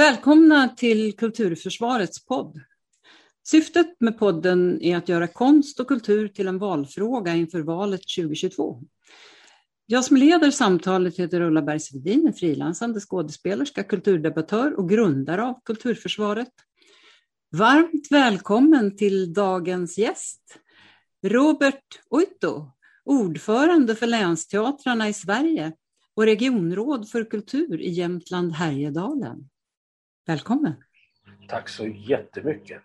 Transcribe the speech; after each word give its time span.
Välkomna 0.00 0.68
till 0.68 1.16
Kulturförsvarets 1.16 2.26
podd. 2.26 2.60
Syftet 3.48 3.86
med 4.00 4.18
podden 4.18 4.82
är 4.82 4.96
att 4.96 5.08
göra 5.08 5.26
konst 5.26 5.80
och 5.80 5.88
kultur 5.88 6.28
till 6.28 6.48
en 6.48 6.58
valfråga 6.58 7.34
inför 7.34 7.60
valet 7.60 8.00
2022. 8.16 8.82
Jag 9.86 10.04
som 10.04 10.16
leder 10.16 10.50
samtalet 10.50 11.18
heter 11.18 11.40
Ulla 11.40 11.62
Bergsvedin, 11.62 12.26
en 12.26 12.32
frilansande 12.32 13.00
skådespelerska, 13.00 13.82
kulturdebattör 13.82 14.78
och 14.78 14.88
grundare 14.88 15.42
av 15.42 15.54
Kulturförsvaret. 15.64 16.52
Varmt 17.56 18.06
välkommen 18.10 18.96
till 18.96 19.32
dagens 19.32 19.98
gäst, 19.98 20.58
Robert 21.26 22.00
Oito, 22.10 22.70
ordförande 23.04 23.94
för 23.94 24.06
länsteatrarna 24.06 25.08
i 25.08 25.12
Sverige 25.12 25.72
och 26.14 26.24
regionråd 26.24 27.08
för 27.08 27.24
kultur 27.24 27.80
i 27.80 27.90
Jämtland 27.90 28.52
Härjedalen. 28.52 29.48
Välkommen! 30.30 30.74
Tack 31.48 31.68
så 31.68 31.86
jättemycket! 31.86 32.82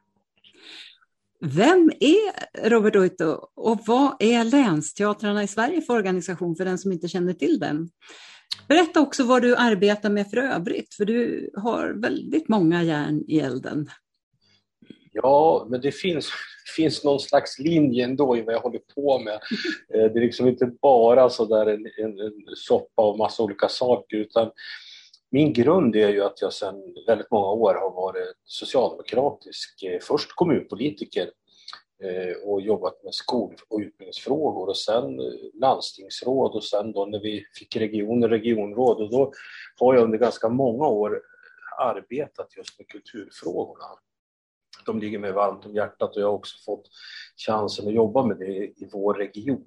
Vem 1.41 1.91
är 1.99 2.70
Robert 2.70 2.95
Oito 2.95 3.26
och 3.55 3.80
vad 3.88 4.16
är 4.20 4.44
Länsteatrarna 4.44 5.44
i 5.44 5.48
Sverige 5.48 5.81
för 5.81 5.94
organisation 5.94 6.55
för 6.55 6.66
den 6.66 6.77
som 6.77 6.91
inte 6.91 7.08
känner 7.08 7.34
till 7.34 7.59
den? 7.59 7.90
Berätta 8.68 9.02
också 9.02 9.23
vad 9.23 9.41
du 9.41 9.55
arbetar 9.55 10.09
med 10.09 10.30
för 10.30 10.38
övrigt, 10.38 10.94
för 10.94 11.05
du 11.05 11.49
har 11.55 12.02
väldigt 12.02 12.49
många 12.49 12.84
järn 12.84 13.23
i 13.27 13.40
elden. 13.40 13.90
Ja, 15.12 15.68
men 15.70 15.82
det 15.82 15.91
finns, 15.91 16.30
finns 16.76 17.04
någon 17.04 17.20
slags 17.20 17.59
linje 17.59 18.04
ändå 18.05 18.38
i 18.38 18.41
vad 18.41 18.55
jag 18.55 18.62
håller 18.62 18.82
på 18.96 19.20
med. 19.20 19.40
Eh, 19.93 20.12
det 20.12 20.20
är 20.20 20.21
liksom 20.21 20.48
inte 20.48 20.66
bara 20.82 21.30
så 21.30 21.46
där 21.46 21.66
en, 21.66 21.85
en, 21.98 22.20
en 22.20 22.34
soppa 22.55 23.02
av 23.02 23.18
massa 23.18 23.43
olika 23.43 23.70
saker 23.70 24.18
utan 24.18 24.52
min 25.35 25.53
grund 25.53 25.95
är 25.95 26.09
ju 26.09 26.23
att 26.23 26.41
jag 26.41 26.53
sedan 26.53 26.75
väldigt 27.07 27.31
många 27.31 27.48
år 27.48 27.73
har 27.73 27.91
varit 27.91 28.35
socialdemokratisk, 28.43 29.84
eh, 29.84 29.99
först 30.02 30.35
kommunpolitiker 30.35 31.29
eh, 32.04 32.49
och 32.49 32.62
jobbat 32.62 33.04
med 33.04 33.13
skol 33.13 33.55
och 33.70 33.79
utbildningsfrågor 33.79 34.70
och 34.70 34.77
sen 34.77 35.20
eh, 35.20 35.26
landstingsråd 35.54 36.55
och 36.55 36.63
sen 36.63 36.91
då 36.91 37.05
när 37.05 37.20
vi 37.20 37.45
fick 37.60 37.76
regioner, 37.76 38.29
regionråd 38.29 39.01
och 39.01 39.12
då 39.12 39.32
har 39.79 39.93
jag 39.93 40.04
under 40.04 40.18
ganska 40.18 40.49
många 40.49 40.87
år 40.87 41.21
arbetat 41.79 42.57
just 42.57 42.79
med 42.79 42.88
kulturfrågorna 42.88 43.85
de 44.85 44.99
ligger 44.99 45.20
mig 45.20 45.32
varmt 45.32 45.65
om 45.65 45.76
hjärtat 45.76 46.15
och 46.15 46.21
jag 46.21 46.27
har 46.27 46.34
också 46.34 46.57
fått 46.65 46.90
chansen 47.48 47.88
att 47.88 47.93
jobba 47.93 48.26
med 48.26 48.38
det 48.38 48.55
i 48.55 48.90
vår 48.91 49.13
region. 49.13 49.65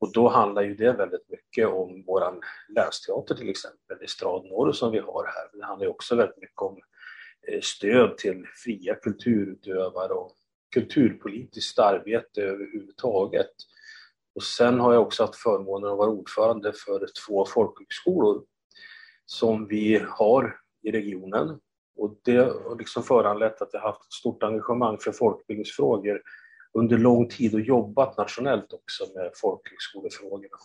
Och 0.00 0.12
då 0.12 0.28
handlar 0.28 0.62
ju 0.62 0.74
det 0.74 0.92
väldigt 0.92 1.28
mycket 1.28 1.68
om 1.68 2.04
vår 2.06 2.40
länsteater 2.68 3.34
till 3.34 3.48
exempel, 3.48 4.02
Estrad 4.02 4.44
Norr 4.44 4.72
som 4.72 4.92
vi 4.92 4.98
har 4.98 5.24
här. 5.24 5.58
Det 5.58 5.64
handlar 5.64 5.88
också 5.88 6.16
väldigt 6.16 6.36
mycket 6.36 6.62
om 6.62 6.80
eh, 7.48 7.60
stöd 7.60 8.18
till 8.18 8.44
fria 8.64 8.94
kulturutövare 8.94 10.12
och 10.12 10.32
kulturpolitiskt 10.74 11.78
arbete 11.78 12.42
överhuvudtaget. 12.42 13.50
Och 14.34 14.42
sen 14.42 14.80
har 14.80 14.92
jag 14.92 15.02
också 15.02 15.22
haft 15.22 15.36
förmånen 15.36 15.90
att 15.90 15.98
vara 15.98 16.10
ordförande 16.10 16.72
för 16.72 17.06
två 17.26 17.44
folkhögskolor 17.44 18.44
som 19.26 19.66
vi 19.66 20.04
har 20.08 20.60
i 20.82 20.90
regionen 20.90 21.60
och 21.98 22.20
det 22.24 22.36
har 22.36 22.78
liksom 22.78 23.02
föranlett 23.02 23.62
att 23.62 23.72
jag 23.72 23.80
haft 23.80 24.04
ett 24.04 24.12
stort 24.12 24.42
engagemang 24.42 24.98
för 24.98 25.12
folkbildningsfrågor 25.12 26.22
under 26.74 26.98
lång 26.98 27.28
tid 27.28 27.54
och 27.54 27.60
jobbat 27.60 28.18
nationellt 28.18 28.72
också 28.72 29.04
med 29.14 29.30
folkhögskolefrågorna. 29.34 30.56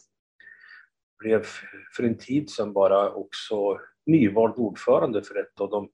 Blev 1.20 1.46
för 1.96 2.04
en 2.04 2.18
tid 2.18 2.50
sedan 2.50 2.74
bara 2.74 3.12
också 3.12 3.80
nyvald 4.06 4.54
ordförande 4.58 5.24
för 5.24 5.40
ett 5.42 5.62
av 5.62 5.70
de 5.70 5.90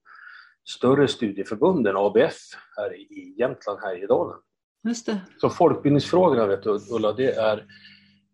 större 0.69 1.07
studieförbunden, 1.07 1.97
ABF, 1.97 2.37
här 2.77 2.95
i 2.95 3.35
Jämtland, 3.37 3.79
Härjedalen. 3.79 4.37
Just 4.83 5.05
det. 5.05 5.21
Så 5.37 5.49
folkbildningsfrågorna, 5.49 6.47
vet 6.47 6.63
du, 6.63 6.79
Ulla, 6.91 7.13
det 7.13 7.31
är, 7.31 7.65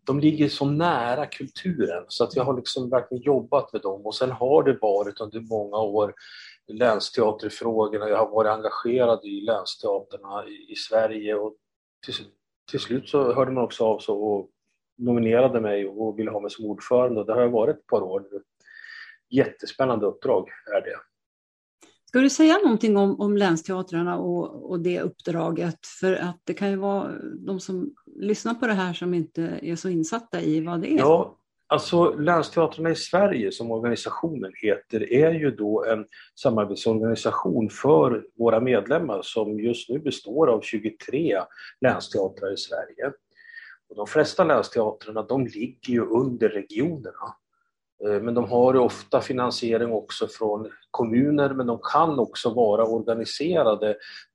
de 0.04 0.20
ligger 0.20 0.48
så 0.48 0.64
nära 0.64 1.26
kulturen 1.26 2.04
så 2.08 2.24
att 2.24 2.36
jag 2.36 2.44
har 2.44 2.56
liksom 2.56 2.90
verkligen 2.90 3.22
jobbat 3.22 3.72
med 3.72 3.82
dem 3.82 4.06
och 4.06 4.14
sen 4.14 4.30
har 4.30 4.62
det 4.62 4.78
varit 4.80 5.20
under 5.20 5.40
många 5.40 5.76
år 5.76 6.14
länsteaterfrågorna. 6.68 8.08
Jag 8.08 8.16
har 8.16 8.30
varit 8.30 8.50
engagerad 8.50 9.24
i 9.24 9.40
länsteaterna 9.40 10.46
i, 10.46 10.72
i 10.72 10.76
Sverige 10.76 11.34
och 11.34 11.56
till, 12.04 12.14
till, 12.70 12.80
slut 12.80 13.08
så 13.08 13.32
hörde 13.32 13.50
man 13.50 13.64
också 13.64 13.84
av 13.84 13.98
sig 13.98 14.12
och 14.12 14.50
nominerade 14.98 15.60
mig 15.60 15.88
och 15.88 16.18
ville 16.18 16.30
ha 16.30 16.40
mig 16.40 16.50
som 16.50 16.64
ordförande 16.64 17.20
och 17.20 17.26
det 17.26 17.32
har 17.32 17.40
jag 17.40 17.50
varit 17.50 17.76
ett 17.76 17.86
par 17.86 18.02
år 18.02 18.28
nu. 18.32 18.42
Jättespännande 19.28 20.06
uppdrag 20.06 20.48
är 20.76 20.80
det. 20.80 20.96
Ska 22.08 22.18
du 22.18 22.30
säga 22.30 22.58
någonting 22.58 22.96
om, 22.96 23.20
om 23.20 23.36
länsteatrarna 23.36 24.18
och, 24.18 24.70
och 24.70 24.80
det 24.80 25.00
uppdraget? 25.00 25.86
För 26.00 26.12
att 26.12 26.40
det 26.44 26.54
kan 26.54 26.70
ju 26.70 26.76
vara 26.76 27.12
de 27.46 27.60
som 27.60 27.94
lyssnar 28.06 28.54
på 28.54 28.66
det 28.66 28.72
här 28.72 28.92
som 28.92 29.14
inte 29.14 29.58
är 29.62 29.76
så 29.76 29.88
insatta 29.88 30.40
i 30.40 30.60
vad 30.60 30.80
det 30.80 30.92
är. 30.92 30.98
Ja, 30.98 31.38
Alltså 31.68 32.10
Länsteatrarna 32.10 32.90
i 32.90 32.96
Sverige 32.96 33.52
som 33.52 33.70
organisationen 33.70 34.52
heter 34.62 35.12
är 35.12 35.32
ju 35.32 35.50
då 35.50 35.84
en 35.84 36.06
samarbetsorganisation 36.34 37.70
för 37.70 38.24
våra 38.38 38.60
medlemmar 38.60 39.22
som 39.22 39.60
just 39.60 39.88
nu 39.88 39.98
består 39.98 40.46
av 40.46 40.60
23 40.60 41.40
länsteatrar 41.80 42.52
i 42.52 42.56
Sverige. 42.56 43.12
Och 43.88 43.96
de 43.96 44.06
flesta 44.06 44.44
länsteatrarna 44.44 45.22
de 45.22 45.46
ligger 45.46 45.92
ju 45.92 46.00
under 46.00 46.48
regionerna. 46.48 47.34
Eh, 48.04 48.22
men 48.22 48.34
de 48.34 48.44
har 48.44 48.76
ofta 48.76 49.20
finansiering 49.20 49.92
också 49.92 50.28
från 50.28 50.70
kommuner 50.90 51.54
men 51.54 51.66
de 51.66 51.78
kan 51.92 52.18
också 52.18 52.54
vara 52.54 52.86
organiserade 52.86 53.88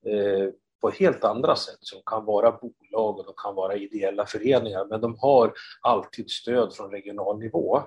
eh, 0.06 0.50
på 0.82 0.90
helt 0.90 1.24
andra 1.24 1.56
sätt 1.56 1.78
som 1.80 2.02
kan 2.06 2.26
vara 2.26 2.52
bolag 2.52 3.20
och 3.20 3.26
de 3.26 3.34
kan 3.38 3.56
vara 3.56 3.76
ideella 3.76 4.26
föreningar 4.26 4.86
men 4.86 5.02
de 5.02 5.18
har 5.20 5.54
alltid 5.82 6.30
stöd 6.30 6.74
från 6.74 6.92
regional 6.92 7.40
nivå. 7.40 7.78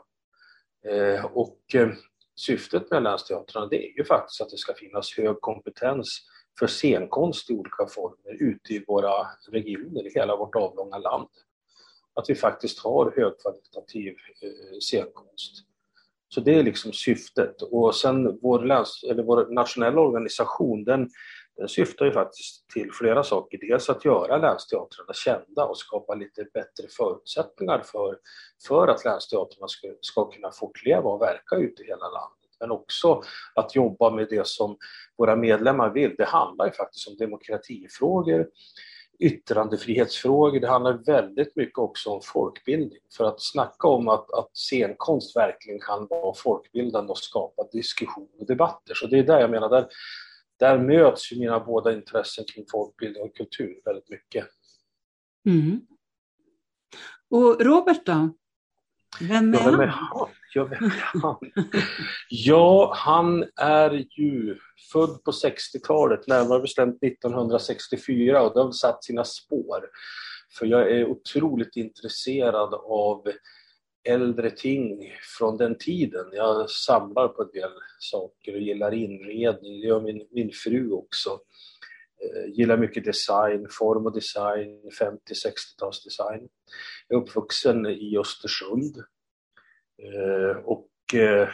Eh, 0.84 1.24
och 1.24 1.58
eh, 1.74 1.88
syftet 2.36 2.90
med 2.90 3.02
länsteatrarna 3.02 3.66
det 3.66 3.90
är 3.90 3.98
ju 3.98 4.04
faktiskt 4.04 4.40
att 4.40 4.50
det 4.50 4.56
ska 4.56 4.74
finnas 4.74 5.16
hög 5.16 5.40
kompetens 5.40 6.20
för 6.58 6.66
scenkonst 6.66 7.50
i 7.50 7.54
olika 7.54 7.86
former 7.86 8.42
ute 8.42 8.74
i 8.74 8.84
våra 8.86 9.26
regioner 9.50 10.06
i 10.06 10.10
hela 10.14 10.36
vårt 10.36 10.54
avlånga 10.54 10.98
land. 10.98 11.28
Att 12.14 12.30
vi 12.30 12.34
faktiskt 12.34 12.78
har 12.78 13.12
högkvalitativ 13.16 14.14
eh, 14.42 14.78
scenkonst. 14.80 15.64
Så 16.28 16.40
det 16.40 16.54
är 16.54 16.62
liksom 16.62 16.92
syftet 16.92 17.62
och 17.62 17.94
sen 17.94 18.38
vår, 18.42 18.64
läns, 18.64 19.04
eller 19.10 19.22
vår 19.22 19.46
nationella 19.46 20.00
organisation 20.00 20.84
den 20.84 21.10
den 21.56 21.68
syftar 21.68 22.04
ju 22.04 22.12
faktiskt 22.12 22.68
till 22.68 22.92
flera 22.92 23.22
saker. 23.22 23.58
Dels 23.58 23.90
att 23.90 24.04
göra 24.04 24.36
länsteatrarna 24.36 25.12
kända 25.12 25.64
och 25.64 25.78
skapa 25.78 26.14
lite 26.14 26.44
bättre 26.54 26.88
förutsättningar 26.96 27.82
för, 27.84 28.18
för 28.68 28.88
att 28.88 29.04
länsteatrarna 29.04 29.68
ska, 29.68 29.88
ska 30.00 30.30
kunna 30.30 30.50
fortleva 30.52 31.10
och 31.10 31.22
verka 31.22 31.56
ute 31.56 31.82
i 31.82 31.86
hela 31.86 32.08
landet. 32.08 32.50
Men 32.60 32.70
också 32.70 33.22
att 33.54 33.74
jobba 33.74 34.10
med 34.10 34.26
det 34.30 34.46
som 34.46 34.76
våra 35.18 35.36
medlemmar 35.36 35.90
vill. 35.90 36.14
Det 36.18 36.24
handlar 36.24 36.66
ju 36.66 36.72
faktiskt 36.72 37.08
om 37.08 37.16
demokratifrågor, 37.16 38.48
yttrandefrihetsfrågor, 39.18 40.60
det 40.60 40.68
handlar 40.68 40.92
väldigt 40.92 41.56
mycket 41.56 41.78
också 41.78 42.10
om 42.10 42.20
folkbildning. 42.22 42.98
För 43.16 43.24
att 43.24 43.42
snacka 43.42 43.88
om 43.88 44.08
att, 44.08 44.30
att 44.30 44.50
scenkonst 44.52 45.36
verkligen 45.36 45.80
kan 45.80 46.06
vara 46.06 46.34
folkbildande 46.34 47.10
och 47.10 47.18
skapa 47.18 47.62
diskussion 47.72 48.28
och 48.40 48.46
debatter. 48.46 48.94
Så 48.94 49.06
det 49.06 49.18
är 49.18 49.22
där 49.22 49.40
jag 49.40 49.50
menar, 49.50 49.68
där, 49.68 49.88
där 50.58 50.78
möts 50.78 51.32
ju 51.32 51.38
mina 51.38 51.60
båda 51.60 51.92
intressen 51.92 52.44
kring 52.54 52.64
folkbildning 52.70 53.22
och 53.22 53.36
kultur 53.36 53.80
väldigt 53.84 54.10
mycket. 54.10 54.46
Mm. 55.48 55.80
Och 57.30 57.60
Robert 57.60 58.06
då? 58.06 58.34
Vem 59.20 59.54
är 59.54 59.58
ja, 59.58 59.70
vem 59.70 59.80
är 59.80 59.86
han? 59.86 60.28
Ja, 60.54 60.64
vem 60.64 60.84
är 60.84 61.04
han? 61.22 61.36
ja, 62.28 62.92
han 62.96 63.44
är 63.56 64.06
ju 64.20 64.58
född 64.92 65.24
på 65.24 65.30
60-talet, 65.30 66.26
närmare 66.26 66.60
bestämt 66.60 67.02
1964 67.02 68.42
och 68.42 68.54
det 68.54 68.60
har 68.60 68.72
satt 68.72 69.04
sina 69.04 69.24
spår. 69.24 69.88
För 70.58 70.66
jag 70.66 70.90
är 70.90 71.06
otroligt 71.06 71.76
intresserad 71.76 72.74
av 72.74 73.32
äldre 74.04 74.50
ting 74.50 75.12
från 75.38 75.56
den 75.56 75.78
tiden. 75.78 76.26
Jag 76.32 76.70
samlar 76.70 77.28
på 77.28 77.42
en 77.42 77.50
del 77.52 77.70
saker 77.98 78.54
och 78.54 78.60
gillar 78.60 78.94
inredning, 78.94 79.80
det 79.80 79.86
gör 79.86 80.00
min, 80.00 80.28
min 80.30 80.50
fru 80.52 80.90
också. 80.90 81.30
Eh, 82.22 82.52
gillar 82.52 82.76
mycket 82.76 83.04
design, 83.04 83.66
form 83.70 84.06
och 84.06 84.14
design, 84.14 84.90
50-60-talsdesign. 85.00 86.48
Jag 87.08 87.18
är 87.18 87.22
uppvuxen 87.22 87.86
i 87.86 88.18
Östersund 88.18 88.96
eh, 90.02 90.56
och 90.56 90.90
eh, 91.14 91.48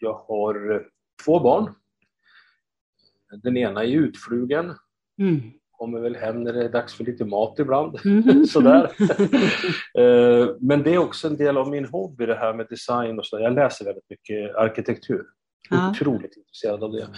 jag 0.00 0.14
har 0.14 0.86
två 1.24 1.40
barn. 1.40 1.74
Den 3.42 3.56
ena 3.56 3.84
är 3.84 3.88
utflugen. 3.88 4.74
Mm 5.18 5.52
kommer 5.78 6.00
väl 6.00 6.16
hem 6.16 6.42
när 6.42 6.52
det 6.52 6.64
är 6.64 6.68
dags 6.68 6.94
för 6.94 7.04
lite 7.04 7.24
mat 7.24 7.58
ibland. 7.58 7.98
Mm. 8.04 8.46
Sådär. 8.46 8.90
Eh, 9.98 10.48
men 10.60 10.82
det 10.82 10.94
är 10.94 10.98
också 10.98 11.28
en 11.28 11.36
del 11.36 11.56
av 11.56 11.70
min 11.70 11.84
hobby 11.84 12.26
det 12.26 12.34
här 12.34 12.54
med 12.54 12.66
design 12.70 13.18
och 13.18 13.26
så. 13.26 13.40
Jag 13.40 13.54
läser 13.54 13.84
väldigt 13.84 14.10
mycket 14.10 14.56
arkitektur. 14.56 15.22
Ja. 15.70 15.90
Otroligt 15.90 16.36
intresserad 16.36 16.84
av 16.84 16.92
det. 16.92 17.08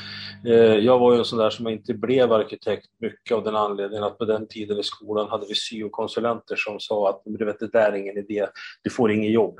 Eh, 0.46 0.76
jag 0.78 0.98
var 0.98 1.12
ju 1.12 1.18
en 1.18 1.24
sån 1.24 1.38
där 1.38 1.50
som 1.50 1.68
inte 1.68 1.94
blev 1.94 2.32
arkitekt 2.32 2.86
mycket 3.00 3.36
av 3.36 3.44
den 3.44 3.56
anledningen 3.56 4.04
att 4.04 4.18
på 4.18 4.24
den 4.24 4.48
tiden 4.48 4.78
i 4.78 4.82
skolan 4.82 5.28
hade 5.28 5.46
vi 5.46 5.54
syokonsulenter 5.54 6.56
som 6.56 6.80
sa 6.80 7.10
att 7.10 7.22
du 7.24 7.44
vet, 7.44 7.60
det 7.60 7.72
där 7.72 7.92
är 7.92 7.96
ingen 7.96 8.18
idé, 8.18 8.46
du 8.82 8.90
får 8.90 9.12
inget 9.12 9.32
jobb. 9.32 9.58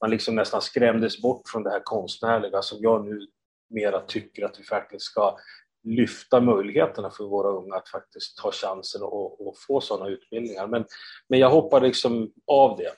Man 0.00 0.10
liksom 0.10 0.34
nästan 0.34 0.62
skrämdes 0.62 1.22
bort 1.22 1.48
från 1.48 1.62
det 1.62 1.70
här 1.70 1.82
konstnärliga 1.84 2.62
som 2.62 2.78
jag 2.80 3.04
nu 3.04 3.26
mera 3.70 4.00
tycker 4.00 4.44
att 4.44 4.60
vi 4.60 4.64
faktiskt 4.64 5.04
ska 5.04 5.36
lyfta 5.84 6.40
möjligheterna 6.40 7.10
för 7.10 7.24
våra 7.24 7.48
unga 7.48 7.74
att 7.74 7.88
faktiskt 7.88 8.38
ta 8.38 8.52
chansen 8.52 9.02
och, 9.02 9.46
och 9.46 9.54
få 9.66 9.80
sådana 9.80 10.10
utbildningar. 10.10 10.66
Men, 10.66 10.84
men 11.28 11.38
jag 11.38 11.50
hoppade 11.50 11.86
liksom 11.86 12.32
av 12.46 12.76
det 12.76 12.92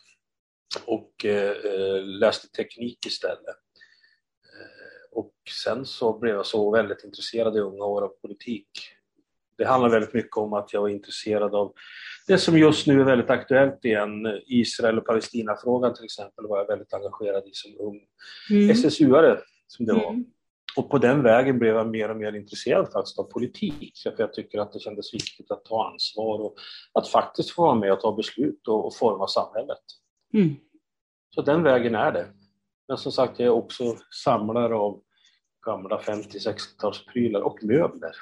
och 0.86 1.24
eh, 1.24 2.02
läste 2.04 2.48
teknik 2.48 3.06
istället. 3.06 3.46
Eh, 3.46 5.18
och 5.18 5.34
sen 5.64 5.86
så 5.86 6.18
blev 6.18 6.34
jag 6.34 6.46
så 6.46 6.70
väldigt 6.70 7.04
intresserad 7.04 7.56
i 7.56 7.60
unga 7.60 7.84
år 7.84 8.02
av 8.02 8.08
politik. 8.08 8.68
Det 9.58 9.64
handlar 9.64 9.90
väldigt 9.90 10.14
mycket 10.14 10.36
om 10.36 10.52
att 10.52 10.72
jag 10.72 10.80
var 10.80 10.88
intresserad 10.88 11.54
av 11.54 11.72
det 12.26 12.38
som 12.38 12.58
just 12.58 12.86
nu 12.86 13.00
är 13.00 13.04
väldigt 13.04 13.30
aktuellt 13.30 13.84
igen, 13.84 14.40
Israel 14.46 14.98
och 14.98 15.06
Palestina-frågan 15.06 15.94
till 15.94 16.04
exempel 16.04 16.46
var 16.46 16.58
jag 16.58 16.66
väldigt 16.66 16.94
engagerad 16.94 17.46
i 17.46 17.50
som 17.52 17.76
ung 17.78 18.00
mm. 18.50 18.70
SSU-are 18.70 19.38
som 19.66 19.86
det 19.86 19.92
var. 19.92 20.10
Mm. 20.10 20.24
Och 20.76 20.90
på 20.90 20.98
den 20.98 21.22
vägen 21.22 21.58
blev 21.58 21.74
jag 21.74 21.88
mer 21.88 22.08
och 22.08 22.16
mer 22.16 22.32
intresserad 22.32 22.92
faktiskt 22.92 23.18
av 23.18 23.24
politik. 23.24 23.92
För 24.02 24.14
jag 24.18 24.32
tycker 24.32 24.58
att 24.58 24.72
det 24.72 24.78
kändes 24.78 25.14
viktigt 25.14 25.50
att 25.50 25.64
ta 25.64 25.90
ansvar 25.92 26.40
och 26.40 26.54
att 26.92 27.08
faktiskt 27.08 27.50
få 27.50 27.62
vara 27.62 27.74
med 27.74 27.92
och 27.92 28.00
ta 28.00 28.16
beslut 28.16 28.68
och, 28.68 28.86
och 28.86 28.96
forma 28.96 29.26
samhället. 29.26 29.82
Mm. 30.34 30.54
Så 31.34 31.42
den 31.42 31.62
vägen 31.62 31.94
är 31.94 32.12
det. 32.12 32.26
Men 32.88 32.96
som 32.96 33.12
sagt, 33.12 33.38
jag 33.38 33.46
är 33.46 33.50
också 33.50 33.96
samlare 34.24 34.74
av 34.74 35.00
gamla 35.66 36.00
50-60-talsprylar 36.00 37.40
och 37.40 37.64
möbler. 37.64 38.12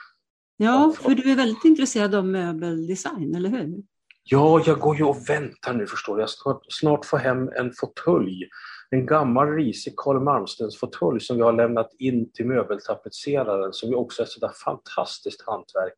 Ja, 0.56 0.94
för 1.00 1.14
du 1.14 1.32
är 1.32 1.36
väldigt 1.36 1.64
intresserad 1.64 2.14
av 2.14 2.26
möbeldesign, 2.26 3.34
eller 3.34 3.48
hur? 3.48 3.82
Ja, 4.24 4.62
jag 4.66 4.78
går 4.80 4.96
ju 4.96 5.04
och 5.04 5.28
väntar 5.28 5.74
nu 5.74 5.86
förstår 5.86 6.16
du. 6.16 6.22
Jag 6.22 6.30
ska 6.30 6.60
snart 6.68 7.04
få 7.04 7.16
hem 7.16 7.48
en 7.48 7.72
fåtölj 7.72 8.48
en 8.92 9.06
gammal 9.06 9.48
risig 9.48 9.96
Karl 9.96 10.20
Malmstens 10.20 10.78
fåtölj 10.78 11.20
som 11.20 11.36
vi 11.36 11.42
har 11.42 11.52
lämnat 11.52 11.90
in 11.98 12.32
till 12.32 12.46
möbeltapetseraren 12.46 13.72
som 13.72 13.88
ju 13.88 13.94
också 13.94 14.22
är 14.22 14.26
ett 14.26 14.30
sådär 14.32 14.52
fantastiskt 14.64 15.42
hantverk. 15.46 15.94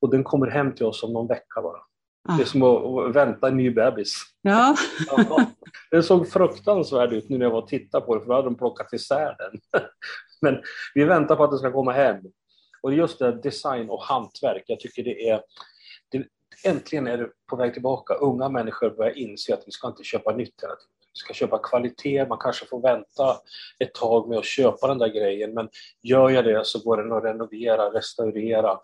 Och 0.00 0.10
den 0.10 0.24
kommer 0.24 0.46
hem 0.46 0.74
till 0.74 0.86
oss 0.86 1.02
om 1.02 1.12
någon 1.12 1.26
vecka 1.26 1.62
bara. 1.62 1.78
Ah. 2.28 2.36
Det 2.36 2.42
är 2.42 2.46
som 2.46 2.62
att 2.62 3.16
vänta 3.16 3.48
en 3.48 3.56
ny 3.56 3.70
bebis. 3.70 4.22
Ja. 4.42 4.76
Den 5.90 6.02
såg 6.02 6.28
fruktansvärd 6.28 7.12
ut 7.12 7.28
nu 7.28 7.38
när 7.38 7.46
jag 7.46 7.50
var 7.50 7.62
och 7.62 7.68
tittade 7.68 8.06
på 8.06 8.14
det 8.14 8.20
för 8.20 8.28
då 8.28 8.34
hade 8.34 8.46
de 8.46 8.58
plockat 8.58 8.92
isär 8.92 9.36
den. 9.38 9.82
Men 10.42 10.62
vi 10.94 11.04
väntar 11.04 11.36
på 11.36 11.44
att 11.44 11.50
den 11.50 11.58
ska 11.58 11.72
komma 11.72 11.92
hem. 11.92 12.16
Och 12.82 12.94
just 12.94 13.18
det, 13.18 13.42
design 13.42 13.90
och 13.90 14.02
hantverk, 14.02 14.64
jag 14.66 14.80
tycker 14.80 15.04
det 15.04 15.28
är 15.28 15.40
det, 16.08 16.24
Äntligen 16.64 17.06
är 17.06 17.18
det 17.18 17.28
på 17.50 17.56
väg 17.56 17.72
tillbaka. 17.72 18.14
Unga 18.14 18.48
människor 18.48 18.90
börjar 18.90 19.18
inse 19.18 19.54
att 19.54 19.62
vi 19.66 19.72
ska 19.72 19.88
inte 19.88 20.04
köpa 20.04 20.32
nytt 20.32 20.62
hela 20.62 20.76
tiden 20.76 20.97
ska 21.18 21.34
köpa 21.34 21.58
kvalitet, 21.58 22.26
man 22.28 22.38
kanske 22.38 22.66
får 22.66 22.82
vänta 22.82 23.36
ett 23.78 23.94
tag 23.94 24.28
med 24.28 24.38
att 24.38 24.44
köpa 24.44 24.86
den 24.86 24.98
där 24.98 25.08
grejen 25.08 25.54
men 25.54 25.68
gör 26.02 26.30
jag 26.30 26.44
det 26.44 26.66
så 26.66 26.78
går 26.78 26.96
den 26.96 27.12
att 27.12 27.24
renovera, 27.24 27.92
restaurera. 27.92 28.80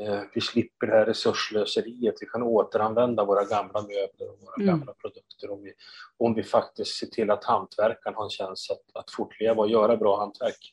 Eh, 0.00 0.20
vi 0.34 0.40
slipper 0.40 0.86
det 0.86 0.92
här 0.92 1.06
resurslöseriet, 1.06 2.14
vi 2.20 2.26
kan 2.26 2.42
återanvända 2.42 3.24
våra 3.24 3.44
gamla 3.44 3.82
möbler 3.82 4.30
och 4.32 4.38
våra 4.40 4.54
mm. 4.56 4.66
gamla 4.66 4.94
produkter 4.94 5.50
om 5.50 5.62
vi, 5.62 5.72
om 6.16 6.34
vi 6.34 6.42
faktiskt 6.42 6.98
ser 6.98 7.06
till 7.06 7.30
att 7.30 7.44
hantverkaren 7.44 8.16
har 8.16 8.24
en 8.24 8.30
chans 8.30 8.70
att, 8.70 9.02
att 9.02 9.10
fortleva 9.10 9.62
och 9.62 9.70
göra 9.70 9.96
bra 9.96 10.18
hantverk. 10.18 10.72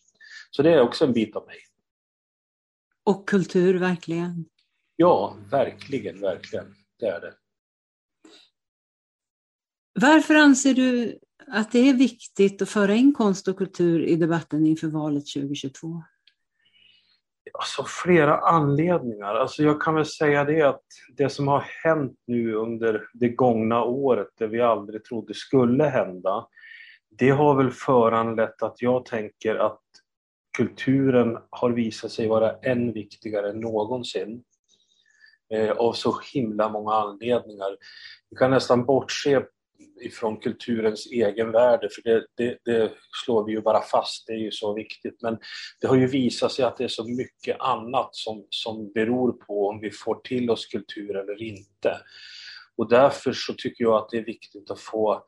Så 0.51 0.61
det 0.61 0.73
är 0.73 0.81
också 0.81 1.05
en 1.05 1.13
bit 1.13 1.35
av 1.35 1.45
mig. 1.45 1.57
Och 3.03 3.29
kultur, 3.29 3.79
verkligen. 3.79 4.45
Ja, 4.95 5.37
verkligen, 5.51 6.21
verkligen. 6.21 6.75
Det 6.99 7.05
är 7.05 7.21
det. 7.21 7.33
Varför 9.93 10.35
anser 10.35 10.73
du 10.73 11.19
att 11.47 11.71
det 11.71 11.89
är 11.89 11.93
viktigt 11.93 12.61
att 12.61 12.69
föra 12.69 12.93
in 12.93 13.13
konst 13.13 13.47
och 13.47 13.57
kultur 13.57 14.03
i 14.03 14.15
debatten 14.15 14.65
inför 14.65 14.87
valet 14.87 15.23
2022? 15.33 16.03
Alltså 17.53 17.83
flera 17.87 18.37
anledningar. 18.37 19.35
Alltså 19.35 19.63
jag 19.63 19.81
kan 19.81 19.95
väl 19.95 20.05
säga 20.05 20.43
det 20.43 20.61
att 20.61 20.83
det 21.17 21.29
som 21.29 21.47
har 21.47 21.65
hänt 21.83 22.19
nu 22.27 22.53
under 22.53 23.03
det 23.13 23.29
gångna 23.29 23.83
året, 23.83 24.27
det 24.37 24.47
vi 24.47 24.61
aldrig 24.61 25.03
trodde 25.03 25.33
skulle 25.33 25.83
hända, 25.83 26.47
det 27.09 27.29
har 27.29 27.55
väl 27.55 27.71
föranlett 27.71 28.63
att 28.63 28.81
jag 28.81 29.05
tänker 29.05 29.55
att 29.55 29.81
kulturen 30.57 31.37
har 31.49 31.69
visat 31.69 32.11
sig 32.11 32.27
vara 32.27 32.55
än 32.55 32.93
viktigare 32.93 33.49
än 33.49 33.59
någonsin. 33.59 34.43
Eh, 35.53 35.71
av 35.71 35.93
så 35.93 36.19
himla 36.33 36.69
många 36.69 36.93
anledningar. 36.93 37.77
Vi 38.29 38.37
kan 38.37 38.51
nästan 38.51 38.85
bortse 38.85 39.41
ifrån 40.01 40.37
kulturens 40.37 41.11
egen 41.11 41.51
värde, 41.51 41.89
för 41.89 42.01
det, 42.01 42.25
det, 42.37 42.57
det, 42.65 42.91
slår 43.25 43.45
vi 43.45 43.51
ju 43.51 43.61
bara 43.61 43.81
fast, 43.81 44.27
det 44.27 44.33
är 44.33 44.37
ju 44.37 44.51
så 44.51 44.73
viktigt. 44.73 45.21
Men 45.21 45.37
det 45.81 45.87
har 45.87 45.95
ju 45.95 46.07
visat 46.07 46.51
sig 46.51 46.65
att 46.65 46.77
det 46.77 46.83
är 46.83 46.87
så 46.87 47.07
mycket 47.07 47.59
annat 47.59 48.09
som, 48.11 48.47
som 48.49 48.91
beror 48.93 49.31
på 49.31 49.67
om 49.67 49.79
vi 49.79 49.91
får 49.91 50.15
till 50.15 50.49
oss 50.49 50.65
kultur 50.65 51.15
eller 51.15 51.41
inte. 51.41 51.97
Och 52.77 52.89
därför 52.89 53.33
så 53.33 53.53
tycker 53.53 53.83
jag 53.83 53.95
att 53.95 54.09
det 54.09 54.17
är 54.17 54.25
viktigt 54.25 54.71
att 54.71 54.79
få 54.79 55.25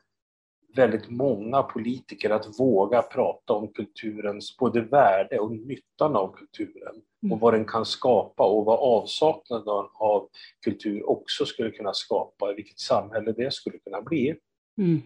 väldigt 0.75 1.09
många 1.09 1.63
politiker 1.63 2.29
att 2.29 2.59
våga 2.59 3.01
prata 3.01 3.53
om 3.53 3.73
kulturens 3.73 4.57
både 4.57 4.81
värde 4.81 5.39
och 5.39 5.51
nyttan 5.51 6.15
av 6.15 6.35
kulturen 6.35 6.95
och 7.21 7.27
mm. 7.27 7.39
vad 7.39 7.53
den 7.53 7.65
kan 7.65 7.85
skapa 7.85 8.43
och 8.43 8.65
vad 8.65 8.79
avsaknaden 8.79 9.85
av 9.93 10.29
kultur 10.63 11.09
också 11.09 11.45
skulle 11.45 11.71
kunna 11.71 11.93
skapa, 11.93 12.53
vilket 12.53 12.79
samhälle 12.79 13.31
det 13.31 13.53
skulle 13.53 13.77
kunna 13.77 14.01
bli. 14.01 14.35
Mm. 14.77 15.01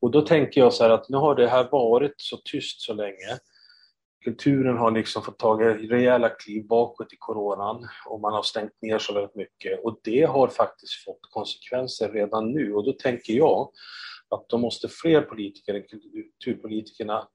Och 0.00 0.10
då 0.10 0.22
tänker 0.22 0.60
jag 0.60 0.72
så 0.72 0.84
här 0.84 0.90
att 0.90 1.08
nu 1.08 1.16
har 1.16 1.34
det 1.34 1.48
här 1.48 1.68
varit 1.70 2.14
så 2.16 2.36
tyst 2.36 2.80
så 2.80 2.94
länge. 2.94 3.38
Kulturen 4.24 4.76
har 4.76 4.90
liksom 4.90 5.22
fått 5.22 5.38
ta 5.38 5.54
rejäla 5.58 6.28
kliv 6.28 6.66
bakåt 6.66 7.12
i 7.12 7.16
coronan 7.18 7.88
och 8.06 8.20
man 8.20 8.32
har 8.32 8.42
stängt 8.42 8.82
ner 8.82 8.98
så 8.98 9.14
väldigt 9.14 9.34
mycket 9.34 9.84
och 9.84 10.00
det 10.04 10.22
har 10.22 10.48
faktiskt 10.48 11.04
fått 11.04 11.20
konsekvenser 11.30 12.12
redan 12.12 12.52
nu 12.52 12.74
och 12.74 12.84
då 12.84 12.92
tänker 12.92 13.32
jag 13.32 13.70
att 14.30 14.48
då 14.48 14.58
måste 14.58 14.88
fler 14.88 15.22
politiker 15.22 15.74
än 15.74 15.82
kulturpolitikerna 15.82 17.28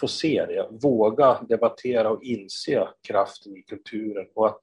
få 0.00 0.08
se 0.08 0.46
det, 0.46 0.68
våga 0.82 1.42
debattera 1.48 2.10
och 2.10 2.22
inse 2.22 2.88
kraften 3.08 3.56
i 3.56 3.62
kulturen 3.62 4.26
och 4.34 4.46
att 4.46 4.60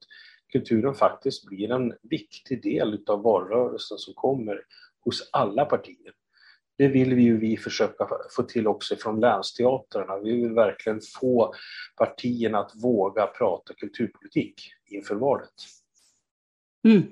kulturen 0.52 0.94
faktiskt 0.94 1.46
blir 1.46 1.70
en 1.70 1.94
viktig 2.02 2.62
del 2.62 2.94
utav 2.94 3.22
valrörelsen 3.22 3.98
som 3.98 4.14
kommer 4.14 4.60
hos 5.04 5.28
alla 5.32 5.64
partier 5.64 6.12
det 6.78 6.88
vill 6.88 7.14
vi 7.14 7.22
ju 7.22 7.38
vi 7.38 7.56
försöka 7.56 8.08
få 8.36 8.42
till 8.42 8.66
också 8.66 8.96
från 8.96 9.20
länsteatrarna. 9.20 10.18
Vi 10.18 10.32
vill 10.32 10.52
verkligen 10.52 11.00
få 11.20 11.54
partierna 11.96 12.58
att 12.58 12.72
våga 12.82 13.26
prata 13.26 13.74
kulturpolitik 13.74 14.62
inför 14.86 15.14
valet. 15.14 15.54
Mm. 16.88 17.02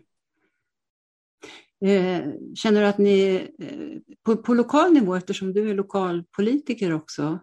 Eh, 1.85 2.25
känner 2.55 2.81
du 2.81 2.87
att 2.87 2.99
ni 2.99 3.49
eh, 3.59 4.15
på, 4.25 4.37
på, 4.37 4.55
lokal 4.55 4.93
nivå, 4.93 5.15
eftersom 5.15 5.53
du 5.53 5.71
är 5.71 5.75
lokalpolitiker 5.75 6.95
också, 6.95 7.39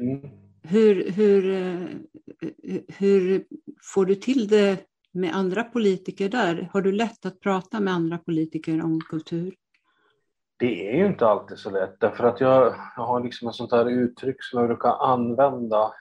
mm. 0.00 0.20
hur, 0.62 1.10
hur, 1.10 1.50
eh, 1.50 1.86
hur 2.98 3.44
får 3.94 4.06
du 4.06 4.14
till 4.14 4.48
det 4.48 4.78
med 5.12 5.36
andra 5.36 5.64
politiker 5.64 6.28
där? 6.28 6.68
Har 6.72 6.80
du 6.80 6.92
lätt 6.92 7.26
att 7.26 7.40
prata 7.40 7.80
med 7.80 7.94
andra 7.94 8.18
politiker 8.18 8.84
om 8.84 9.00
kultur? 9.00 9.54
Det 10.58 10.90
är 10.90 10.96
ju 10.96 11.06
inte 11.06 11.26
alltid 11.26 11.58
så 11.58 11.70
lätt 11.70 12.00
därför 12.00 12.24
att 12.24 12.40
jag, 12.40 12.74
jag 12.96 13.06
har 13.06 13.24
liksom 13.24 13.48
ett 13.48 13.54
sånt 13.54 13.72
här 13.72 13.90
uttryck 13.90 14.36
som 14.40 14.60
jag 14.60 14.68
brukar 14.68 15.12
använda 15.12 15.92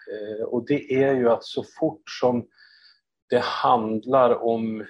och 0.47 0.65
det 0.67 0.93
är 1.03 1.13
ju 1.13 1.29
att 1.29 1.43
så 1.43 1.63
fort 1.79 2.09
som 2.09 2.45
det 3.29 3.41
handlar 3.43 4.43
om 4.43 4.85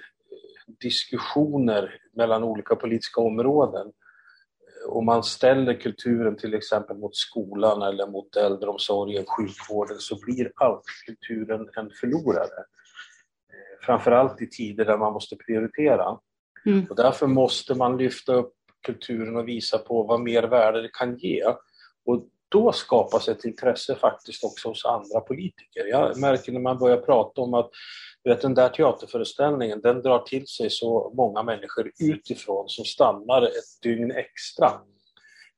diskussioner 0.80 2.01
mellan 2.16 2.44
olika 2.44 2.76
politiska 2.76 3.20
områden 3.20 3.92
och 4.88 5.04
man 5.04 5.22
ställer 5.22 5.74
kulturen 5.74 6.36
till 6.36 6.54
exempel 6.54 6.96
mot 6.96 7.16
skolan 7.16 7.82
eller 7.82 8.06
mot 8.06 8.36
äldreomsorgen, 8.36 9.24
sjukvården, 9.26 9.98
så 9.98 10.18
blir 10.20 10.52
alltid 10.54 10.94
kulturen 11.06 11.68
en 11.76 11.90
förlorare. 12.00 12.58
Eh, 13.52 13.86
framförallt 13.86 14.42
i 14.42 14.46
tider 14.46 14.84
där 14.84 14.98
man 14.98 15.12
måste 15.12 15.36
prioritera. 15.36 16.18
Mm. 16.66 16.86
Och 16.90 16.96
därför 16.96 17.26
måste 17.26 17.74
man 17.74 17.96
lyfta 17.96 18.34
upp 18.34 18.54
kulturen 18.86 19.36
och 19.36 19.48
visa 19.48 19.78
på 19.78 20.02
vad 20.02 20.20
mer 20.20 20.42
värde 20.42 20.82
det 20.82 20.90
kan 20.92 21.16
ge. 21.16 21.44
Och 22.04 22.28
då 22.52 22.72
skapas 22.72 23.28
ett 23.28 23.44
intresse 23.44 23.94
faktiskt 23.94 24.44
också 24.44 24.68
hos 24.68 24.84
andra 24.84 25.20
politiker. 25.20 25.86
Jag 25.90 26.18
märker 26.18 26.52
när 26.52 26.60
man 26.60 26.78
börjar 26.78 26.96
prata 26.96 27.40
om 27.40 27.54
att 27.54 27.70
vet, 28.24 28.40
den 28.40 28.54
där 28.54 28.68
teaterföreställningen 28.68 29.80
den 29.80 30.02
drar 30.02 30.18
till 30.18 30.46
sig 30.46 30.70
så 30.70 31.12
många 31.16 31.42
människor 31.42 31.90
utifrån 32.00 32.68
som 32.68 32.84
stannar 32.84 33.42
ett 33.42 33.82
dygn 33.82 34.10
extra 34.10 34.70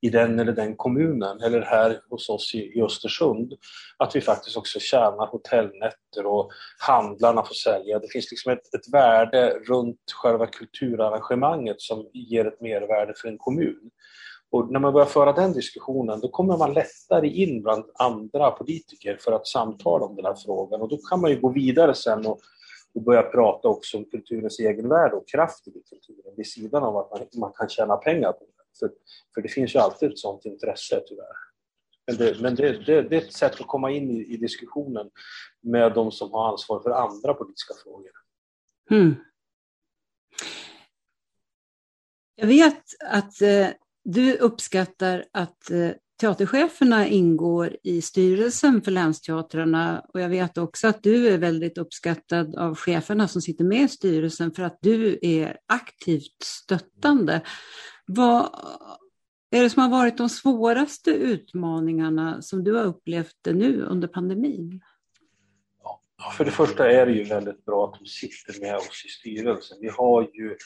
i 0.05 0.11
den 0.11 0.41
eller 0.41 0.53
den 0.53 0.77
kommunen 0.77 1.41
eller 1.41 1.61
här 1.61 2.01
hos 2.11 2.29
oss 2.29 2.55
i, 2.55 2.79
i 2.79 2.83
Östersund. 2.83 3.53
Att 3.97 4.17
vi 4.17 4.21
faktiskt 4.21 4.57
också 4.57 4.81
tjänar 4.81 5.27
hotellnätter 5.27 6.27
och 6.27 6.51
handlarna 6.79 7.43
får 7.45 7.55
sälja. 7.55 7.99
Det 7.99 8.09
finns 8.09 8.31
liksom 8.31 8.53
ett, 8.53 8.75
ett 8.75 8.93
värde 8.93 9.59
runt 9.69 10.13
själva 10.13 10.47
kulturarrangemanget 10.47 11.81
som 11.81 12.11
ger 12.13 12.45
ett 12.45 12.61
mervärde 12.61 13.15
för 13.17 13.29
en 13.29 13.39
kommun. 13.39 13.91
Och 14.55 14.73
när 14.73 14.81
man 14.81 14.93
börjar 14.93 15.07
föra 15.07 15.33
den 15.33 15.53
diskussionen 15.53 16.21
då 16.21 16.29
kommer 16.29 16.57
man 16.57 16.73
lättare 16.73 17.29
in 17.29 17.63
bland 17.63 17.85
andra 17.95 18.51
politiker 18.51 19.19
för 19.21 19.33
att 19.33 19.47
samtala 19.47 20.05
om 20.05 20.17
den 20.17 20.25
här 20.25 20.35
frågan 20.35 20.81
och 20.81 20.89
då 20.89 20.97
kan 20.97 21.21
man 21.21 21.31
ju 21.31 21.41
gå 21.41 21.49
vidare 21.49 21.95
sen 21.95 22.27
och, 22.27 22.41
och 22.95 23.03
börja 23.03 23.23
prata 23.23 23.69
också 23.69 23.97
om 23.97 24.05
kulturens 24.05 24.59
egenvärde 24.59 25.17
och 25.17 25.29
kraft 25.29 25.69
i 25.69 25.71
kulturen 25.71 26.35
vid 26.37 26.47
sidan 26.47 26.83
av 26.83 26.97
att 26.97 27.11
man, 27.11 27.21
man 27.41 27.53
kan 27.53 27.69
tjäna 27.69 27.97
pengar 27.97 28.33
på 28.33 28.45
det. 28.45 28.79
För, 28.79 28.91
för 29.35 29.43
det 29.43 29.49
finns 29.49 29.75
ju 29.75 29.79
alltid 29.79 30.11
ett 30.11 30.19
sådant 30.19 30.45
intresse 30.45 31.03
tyvärr. 31.07 31.37
Men, 32.07 32.17
det, 32.17 32.41
men 32.41 32.55
det, 32.55 32.85
det, 32.87 33.03
det, 33.03 33.17
är 33.17 33.21
ett 33.21 33.33
sätt 33.33 33.61
att 33.61 33.67
komma 33.67 33.91
in 33.91 34.11
i, 34.11 34.35
i, 34.35 34.37
diskussionen 34.37 35.11
med 35.63 35.95
de 35.95 36.13
som 36.13 36.33
har 36.33 36.49
ansvar 36.49 36.81
för 36.81 36.91
andra 36.91 37.35
politiska 37.35 37.75
frågor. 37.85 38.13
Mm. 38.91 39.15
Jag 42.37 42.47
vet 42.47 42.83
att 43.11 43.43
eh, 43.43 43.69
du 44.05 44.37
uppskattar 44.37 45.25
att 45.33 45.71
eh, 45.71 45.91
teatercheferna 46.21 47.07
ingår 47.09 47.77
i 47.83 48.03
styrelsen 48.03 48.83
för 48.83 48.91
länsteatrarna 48.91 50.05
och 50.09 50.21
jag 50.21 50.29
vet 50.29 50.59
också 50.59 50.89
att 50.89 51.03
du 51.03 51.29
är 51.29 51.39
väldigt 51.39 51.79
uppskattad 51.79 52.57
av 52.57 52.75
cheferna 52.75 53.29
som 53.29 53.43
sitter 53.43 53.65
med 53.65 53.83
i 53.83 53.89
styrelsen 53.89 54.53
för 54.53 54.63
att 54.63 54.79
du 54.81 55.19
är 55.23 55.57
aktivt 55.67 56.43
stöttande. 56.43 57.43
Vad 58.07 58.49
är 59.51 59.63
det 59.63 59.71
som 59.71 59.83
har 59.83 59.91
varit 59.91 60.17
de 60.17 60.29
svåraste 60.29 61.11
utmaningarna 61.11 62.43
som 62.43 62.65
du 62.65 62.73
har 62.73 62.85
upplevt 62.85 63.37
det 63.43 63.53
nu 63.53 63.83
under 63.83 64.09
pandemin? 64.09 64.81
Ja, 66.19 66.31
för 66.37 66.45
det 66.45 66.51
första 66.51 66.91
är 66.91 67.07
det 67.07 67.13
ju 67.13 67.25
väldigt 67.25 67.65
bra 67.65 67.85
att 67.85 67.99
de 67.99 68.07
sitter 68.07 68.61
med 68.61 68.77
oss 68.77 69.05
i 69.07 69.09
styrelsen. 69.09 69.79
Vi 69.81 69.89
har 69.89 70.23
ju 70.23 70.57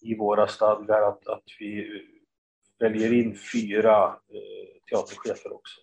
i 0.00 0.16
våra 0.16 0.48
stadgar 0.48 1.02
att, 1.08 1.28
att 1.28 1.44
vi 1.58 1.84
väljer 2.78 3.12
in 3.12 3.38
fyra 3.52 4.04
eh, 4.06 4.90
teaterchefer 4.90 5.52
också. 5.52 5.80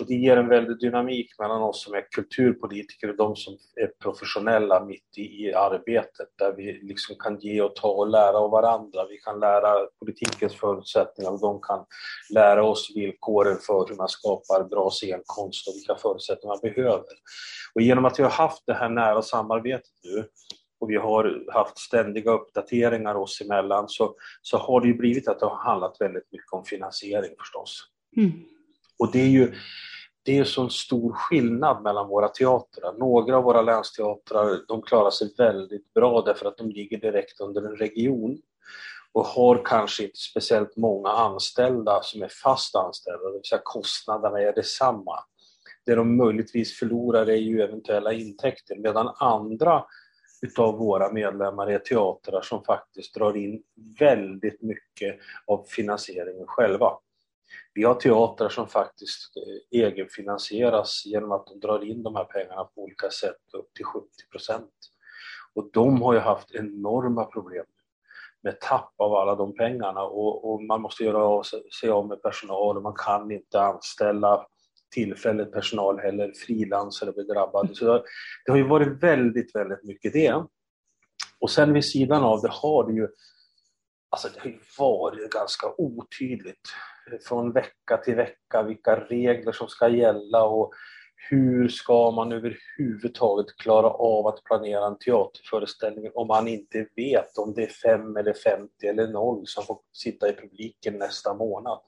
Och 0.00 0.06
det 0.06 0.14
ger 0.14 0.36
en 0.36 0.48
väldig 0.48 0.78
dynamik 0.78 1.38
mellan 1.38 1.62
oss 1.62 1.84
som 1.84 1.94
är 1.94 2.06
kulturpolitiker 2.10 3.10
och 3.10 3.16
de 3.16 3.36
som 3.36 3.58
är 3.76 3.86
professionella 3.86 4.84
mitt 4.84 5.18
i, 5.18 5.22
i 5.22 5.54
arbetet 5.54 6.28
där 6.38 6.52
vi 6.56 6.72
liksom 6.82 7.16
kan 7.18 7.38
ge 7.38 7.62
och 7.62 7.76
ta 7.76 7.88
och 7.88 8.10
lära 8.10 8.38
av 8.38 8.50
varandra. 8.50 9.06
Vi 9.08 9.16
kan 9.16 9.40
lära 9.40 9.86
politikens 9.98 10.54
förutsättningar 10.54 11.30
och 11.30 11.40
de 11.40 11.60
kan 11.60 11.84
lära 12.34 12.64
oss 12.64 12.92
villkoren 12.94 13.58
för 13.58 13.88
hur 13.88 13.96
man 13.96 14.08
skapar 14.08 14.64
bra 14.64 14.90
scenkonst 14.90 15.68
och 15.68 15.74
vilka 15.74 15.94
förutsättningar 15.94 16.54
man 16.54 16.72
behöver. 16.72 17.14
Och 17.74 17.80
genom 17.80 18.04
att 18.04 18.18
vi 18.18 18.22
har 18.22 18.30
haft 18.30 18.62
det 18.66 18.74
här 18.74 18.88
nära 18.88 19.22
samarbetet 19.22 19.92
nu 20.04 20.24
och 20.86 20.90
vi 20.90 20.96
har 20.96 21.44
haft 21.52 21.78
ständiga 21.78 22.30
uppdateringar 22.30 23.14
oss 23.14 23.40
emellan 23.40 23.88
så, 23.88 24.14
så 24.42 24.58
har 24.58 24.80
det 24.80 24.86
ju 24.86 24.94
blivit 24.94 25.28
att 25.28 25.40
det 25.40 25.46
har 25.46 25.56
handlat 25.56 25.96
väldigt 26.00 26.32
mycket 26.32 26.52
om 26.52 26.64
finansiering 26.64 27.34
förstås. 27.38 27.82
Mm. 28.16 28.32
Och 28.98 29.12
det 29.12 29.18
är 29.18 29.28
ju 29.28 29.54
det 30.22 30.38
är 30.38 30.44
så 30.44 30.68
stor 30.68 31.12
skillnad 31.12 31.82
mellan 31.82 32.08
våra 32.08 32.28
teatrar. 32.28 32.98
Några 32.98 33.36
av 33.36 33.44
våra 33.44 33.62
länsteatrar 33.62 34.58
de 34.68 34.82
klarar 34.82 35.10
sig 35.10 35.34
väldigt 35.38 35.94
bra 35.94 36.22
därför 36.26 36.46
att 36.46 36.56
de 36.56 36.70
ligger 36.70 36.98
direkt 36.98 37.40
under 37.40 37.62
en 37.62 37.76
region 37.76 38.38
och 39.12 39.26
har 39.26 39.62
kanske 39.64 40.02
inte 40.02 40.18
speciellt 40.18 40.76
många 40.76 41.08
anställda 41.08 42.02
som 42.02 42.22
är 42.22 42.30
fast 42.42 42.76
anställda, 42.76 43.26
det 43.26 43.32
vill 43.32 43.44
säga 43.44 43.60
kostnaderna 43.64 44.40
är 44.40 44.52
detsamma. 44.52 45.24
Det 45.86 45.94
de 45.94 46.16
möjligtvis 46.16 46.78
förlorar 46.78 47.26
är 47.26 47.36
ju 47.36 47.62
eventuella 47.62 48.12
intäkter 48.12 48.76
medan 48.76 49.14
andra 49.18 49.84
utav 50.42 50.78
våra 50.78 51.12
medlemmar 51.12 51.66
är 51.66 51.78
teatrar 51.78 52.40
som 52.40 52.64
faktiskt 52.64 53.14
drar 53.14 53.36
in 53.36 53.62
väldigt 53.98 54.62
mycket 54.62 55.18
av 55.46 55.64
finansieringen 55.68 56.46
själva. 56.46 56.98
Vi 57.74 57.84
har 57.84 57.94
teatrar 57.94 58.48
som 58.48 58.68
faktiskt 58.68 59.36
eh, 59.36 59.80
egenfinansieras 59.80 61.06
genom 61.06 61.32
att 61.32 61.46
de 61.46 61.60
drar 61.60 61.84
in 61.84 62.02
de 62.02 62.16
här 62.16 62.24
pengarna 62.24 62.64
på 62.64 62.82
olika 62.82 63.10
sätt 63.10 63.42
upp 63.52 63.74
till 63.74 63.84
70 63.84 64.06
procent. 64.30 64.72
Och 65.54 65.70
de 65.72 66.02
har 66.02 66.14
ju 66.14 66.20
haft 66.20 66.54
enorma 66.54 67.24
problem 67.24 67.64
med 68.42 68.60
tapp 68.60 68.94
av 68.96 69.14
alla 69.14 69.34
de 69.34 69.54
pengarna 69.54 70.02
och, 70.02 70.52
och 70.52 70.62
man 70.62 70.80
måste 70.80 71.04
göra 71.04 71.24
av 71.24 71.42
sig 71.80 71.90
av 71.90 72.08
med 72.08 72.22
personal 72.22 72.76
och 72.76 72.82
man 72.82 72.94
kan 72.96 73.30
inte 73.30 73.60
anställa 73.60 74.46
tillfälligt 74.94 75.52
personal 75.52 75.98
heller, 75.98 76.32
frilansare 76.46 77.12
blir 77.12 77.24
drabbade. 77.24 77.74
Så 77.74 78.04
det 78.44 78.50
har 78.52 78.58
ju 78.58 78.68
varit 78.68 79.02
väldigt, 79.02 79.54
väldigt 79.54 79.84
mycket 79.84 80.12
det. 80.12 80.44
Och 81.40 81.50
sen 81.50 81.72
vid 81.72 81.84
sidan 81.84 82.22
av 82.22 82.42
det 82.42 82.50
har 82.50 82.86
det 82.86 82.92
ju, 82.92 83.08
alltså 84.10 84.28
det 84.34 84.40
har 84.40 84.50
ju 84.50 84.58
varit 84.78 85.30
ganska 85.30 85.66
otydligt 85.78 86.68
från 87.28 87.52
vecka 87.52 87.96
till 88.04 88.14
vecka 88.14 88.62
vilka 88.62 88.96
regler 88.96 89.52
som 89.52 89.68
ska 89.68 89.88
gälla 89.88 90.44
och 90.44 90.72
hur 91.30 91.68
ska 91.68 92.10
man 92.10 92.32
överhuvudtaget 92.32 93.56
klara 93.56 93.90
av 93.90 94.26
att 94.26 94.44
planera 94.44 94.86
en 94.86 94.98
teaterföreställning 94.98 96.10
om 96.14 96.28
man 96.28 96.48
inte 96.48 96.86
vet 96.96 97.38
om 97.38 97.54
det 97.54 97.62
är 97.62 97.68
fem 97.68 98.16
eller 98.16 98.32
50 98.32 98.86
eller 98.86 99.08
noll 99.08 99.46
som 99.46 99.64
får 99.64 99.78
sitta 99.92 100.28
i 100.28 100.32
publiken 100.32 100.98
nästa 100.98 101.34
månad. 101.34 101.80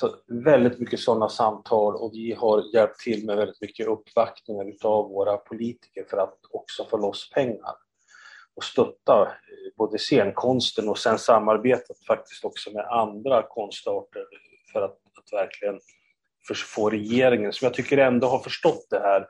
Så 0.00 0.14
väldigt 0.26 0.78
mycket 0.78 1.00
sådana 1.00 1.28
samtal 1.28 1.96
och 1.96 2.10
vi 2.14 2.32
har 2.32 2.74
hjälpt 2.74 3.00
till 3.00 3.26
med 3.26 3.36
väldigt 3.36 3.60
mycket 3.60 3.86
uppvaktningar 3.86 4.68
utav 4.68 5.08
våra 5.08 5.36
politiker 5.36 6.04
för 6.10 6.16
att 6.16 6.38
också 6.50 6.84
få 6.84 6.96
loss 6.96 7.30
pengar 7.30 7.74
och 8.56 8.64
stötta 8.64 9.22
eh, 9.22 9.76
både 9.76 9.98
scenkonsten 9.98 10.88
och 10.88 10.98
sen 10.98 11.18
samarbetet 11.18 12.04
faktiskt 12.06 12.44
också 12.44 12.70
med 12.70 12.84
andra 12.84 13.42
konstarter 13.42 14.24
för 14.72 14.82
att, 14.82 14.90
att 14.90 15.32
verkligen 15.32 15.80
få 16.74 16.90
regeringen, 16.90 17.52
som 17.52 17.66
jag 17.66 17.74
tycker 17.74 17.98
ändå 17.98 18.26
har 18.26 18.38
förstått 18.38 18.86
det 18.90 19.00
här, 19.00 19.26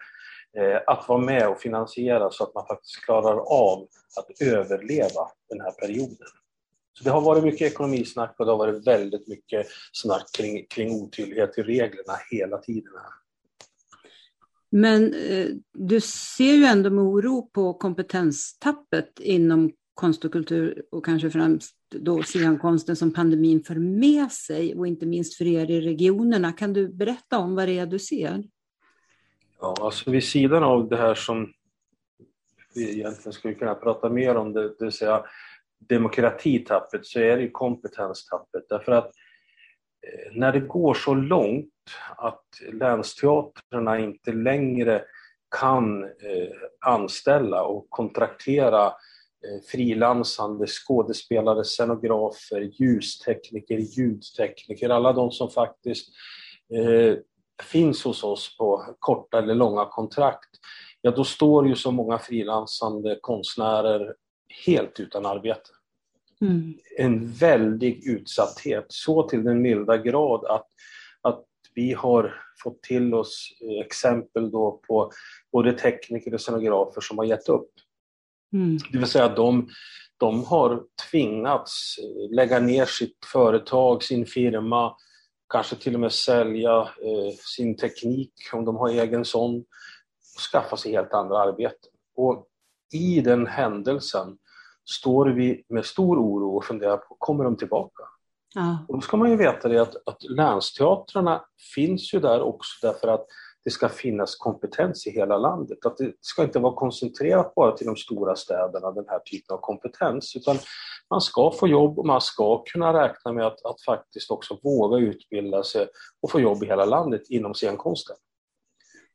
eh, 0.58 0.80
att 0.86 1.08
vara 1.08 1.18
med 1.18 1.48
och 1.48 1.60
finansiera 1.60 2.30
så 2.30 2.44
att 2.44 2.54
man 2.54 2.66
faktiskt 2.66 3.04
klarar 3.04 3.36
av 3.36 3.88
att 4.18 4.42
överleva 4.42 5.30
den 5.48 5.60
här 5.60 5.70
perioden. 5.70 6.39
Så 6.92 7.04
det 7.04 7.10
har 7.10 7.20
varit 7.20 7.44
mycket 7.44 7.72
ekonomisnack 7.72 8.34
och 8.38 8.46
det 8.46 8.52
har 8.52 8.58
varit 8.58 8.86
väldigt 8.86 9.28
mycket 9.28 9.66
snack 9.92 10.26
kring, 10.38 10.66
kring 10.66 10.90
otydlighet 10.90 11.58
i 11.58 11.62
reglerna 11.62 12.12
hela 12.30 12.58
tiden. 12.58 12.92
Här. 12.94 13.20
Men 14.70 15.14
eh, 15.14 15.46
du 15.72 16.00
ser 16.00 16.54
ju 16.54 16.64
ändå 16.64 16.90
med 16.90 17.04
oro 17.04 17.50
på 17.52 17.74
kompetenstappet 17.74 19.20
inom 19.20 19.72
konst 19.94 20.24
och 20.24 20.32
kultur 20.32 20.82
och 20.90 21.04
kanske 21.04 21.30
främst 21.30 21.76
då 21.94 22.22
scenkonsten 22.22 22.96
som 22.96 23.12
pandemin 23.12 23.64
för 23.64 23.74
med 23.74 24.32
sig 24.32 24.74
och 24.74 24.86
inte 24.86 25.06
minst 25.06 25.34
för 25.34 25.46
er 25.46 25.70
i 25.70 25.80
regionerna. 25.80 26.52
Kan 26.52 26.72
du 26.72 26.88
berätta 26.88 27.38
om 27.38 27.54
vad 27.54 27.68
det 27.68 27.78
är 27.78 27.86
du 27.86 27.98
ser? 27.98 28.44
Ja, 29.60 29.76
alltså 29.80 30.10
vid 30.10 30.24
sidan 30.24 30.62
av 30.62 30.88
det 30.88 30.96
här 30.96 31.14
som 31.14 31.52
vi 32.74 32.90
egentligen 32.90 33.32
skulle 33.32 33.54
kunna 33.54 33.74
prata 33.74 34.08
mer 34.08 34.34
om, 34.34 34.52
det, 34.52 34.62
det 34.62 34.84
vill 34.84 34.92
säga 34.92 35.24
demokratitappet, 35.88 37.06
så 37.06 37.20
är 37.20 37.36
det 37.36 37.42
ju 37.42 37.50
kompetenstappet. 37.50 38.62
Därför 38.68 38.92
att 38.92 39.06
eh, 39.06 40.32
när 40.32 40.52
det 40.52 40.60
går 40.60 40.94
så 40.94 41.14
långt 41.14 41.68
att 42.16 42.44
länsteatrarna 42.72 43.98
inte 43.98 44.32
längre 44.32 45.04
kan 45.60 46.04
eh, 46.04 46.50
anställa 46.86 47.62
och 47.62 47.86
kontraktera 47.88 48.86
eh, 48.86 49.62
frilansande 49.70 50.66
skådespelare, 50.66 51.64
scenografer, 51.64 52.60
ljustekniker, 52.60 53.78
ljudtekniker, 53.78 54.90
alla 54.90 55.12
de 55.12 55.30
som 55.30 55.50
faktiskt 55.50 56.08
eh, 56.74 57.14
finns 57.62 58.04
hos 58.04 58.24
oss 58.24 58.56
på 58.58 58.96
korta 58.98 59.38
eller 59.38 59.54
långa 59.54 59.84
kontrakt, 59.84 60.50
ja 61.00 61.10
då 61.10 61.24
står 61.24 61.68
ju 61.68 61.76
så 61.76 61.90
många 61.90 62.18
frilansande 62.18 63.18
konstnärer 63.20 64.14
helt 64.66 65.00
utan 65.00 65.26
arbete. 65.26 65.70
Mm. 66.40 66.74
En 66.98 67.32
väldig 67.32 68.06
utsatthet, 68.06 68.86
så 68.88 69.28
till 69.28 69.44
den 69.44 69.62
milda 69.62 69.96
grad 69.96 70.44
att, 70.44 70.66
att 71.20 71.44
vi 71.74 71.92
har 71.92 72.34
fått 72.62 72.82
till 72.82 73.14
oss 73.14 73.48
exempel 73.84 74.50
då 74.50 74.80
på 74.88 75.10
både 75.52 75.72
tekniker 75.72 76.34
och 76.34 76.40
scenografer 76.40 77.00
som 77.00 77.18
har 77.18 77.24
gett 77.24 77.48
upp. 77.48 77.70
Mm. 78.52 78.78
Det 78.92 78.98
vill 78.98 79.06
säga 79.06 79.24
att 79.24 79.36
de, 79.36 79.68
de 80.16 80.44
har 80.44 80.82
tvingats 81.10 81.96
lägga 82.30 82.60
ner 82.60 82.84
sitt 82.84 83.24
företag, 83.32 84.02
sin 84.02 84.26
firma, 84.26 84.96
kanske 85.52 85.76
till 85.76 85.94
och 85.94 86.00
med 86.00 86.12
sälja 86.12 86.78
eh, 86.80 87.34
sin 87.56 87.76
teknik 87.76 88.32
om 88.52 88.64
de 88.64 88.76
har 88.76 88.88
egen 88.88 89.24
sån 89.24 89.56
och 89.56 90.40
skaffa 90.52 90.76
sig 90.76 90.92
helt 90.92 91.12
andra 91.12 91.38
arbeten. 91.38 91.90
Och 92.16 92.46
i 92.92 93.20
den 93.20 93.46
händelsen 93.46 94.38
står 94.84 95.26
vi 95.26 95.64
med 95.68 95.84
stor 95.84 96.18
oro 96.18 96.56
och 96.56 96.64
funderar 96.64 96.96
på, 96.96 97.16
kommer 97.18 97.44
de 97.44 97.56
tillbaka? 97.56 98.02
Ja. 98.54 98.78
Och 98.88 98.94
då 98.94 99.00
ska 99.00 99.16
man 99.16 99.30
ju 99.30 99.36
veta 99.36 99.68
det 99.68 99.82
att, 99.82 99.94
att 100.06 100.22
länsteatrarna 100.22 101.44
finns 101.74 102.14
ju 102.14 102.20
där 102.20 102.40
också 102.40 102.86
därför 102.86 103.08
att 103.08 103.26
det 103.64 103.70
ska 103.70 103.88
finnas 103.88 104.36
kompetens 104.36 105.06
i 105.06 105.10
hela 105.10 105.38
landet. 105.38 105.86
Att 105.86 105.96
det 105.96 106.12
ska 106.20 106.42
inte 106.42 106.58
vara 106.58 106.74
koncentrerat 106.74 107.54
bara 107.54 107.76
till 107.76 107.86
de 107.86 107.96
stora 107.96 108.36
städerna, 108.36 108.92
den 108.92 109.04
här 109.08 109.18
typen 109.18 109.54
av 109.54 109.60
kompetens, 109.60 110.36
utan 110.36 110.56
man 111.10 111.20
ska 111.20 111.50
få 111.50 111.68
jobb 111.68 111.98
och 111.98 112.06
man 112.06 112.20
ska 112.20 112.62
kunna 112.64 113.02
räkna 113.02 113.32
med 113.32 113.46
att, 113.46 113.64
att 113.64 113.82
faktiskt 113.82 114.30
också 114.30 114.58
våga 114.62 114.98
utbilda 114.98 115.62
sig 115.62 115.88
och 116.22 116.30
få 116.30 116.40
jobb 116.40 116.62
i 116.62 116.66
hela 116.66 116.84
landet 116.84 117.22
inom 117.28 117.54
scenkonsten. 117.54 118.16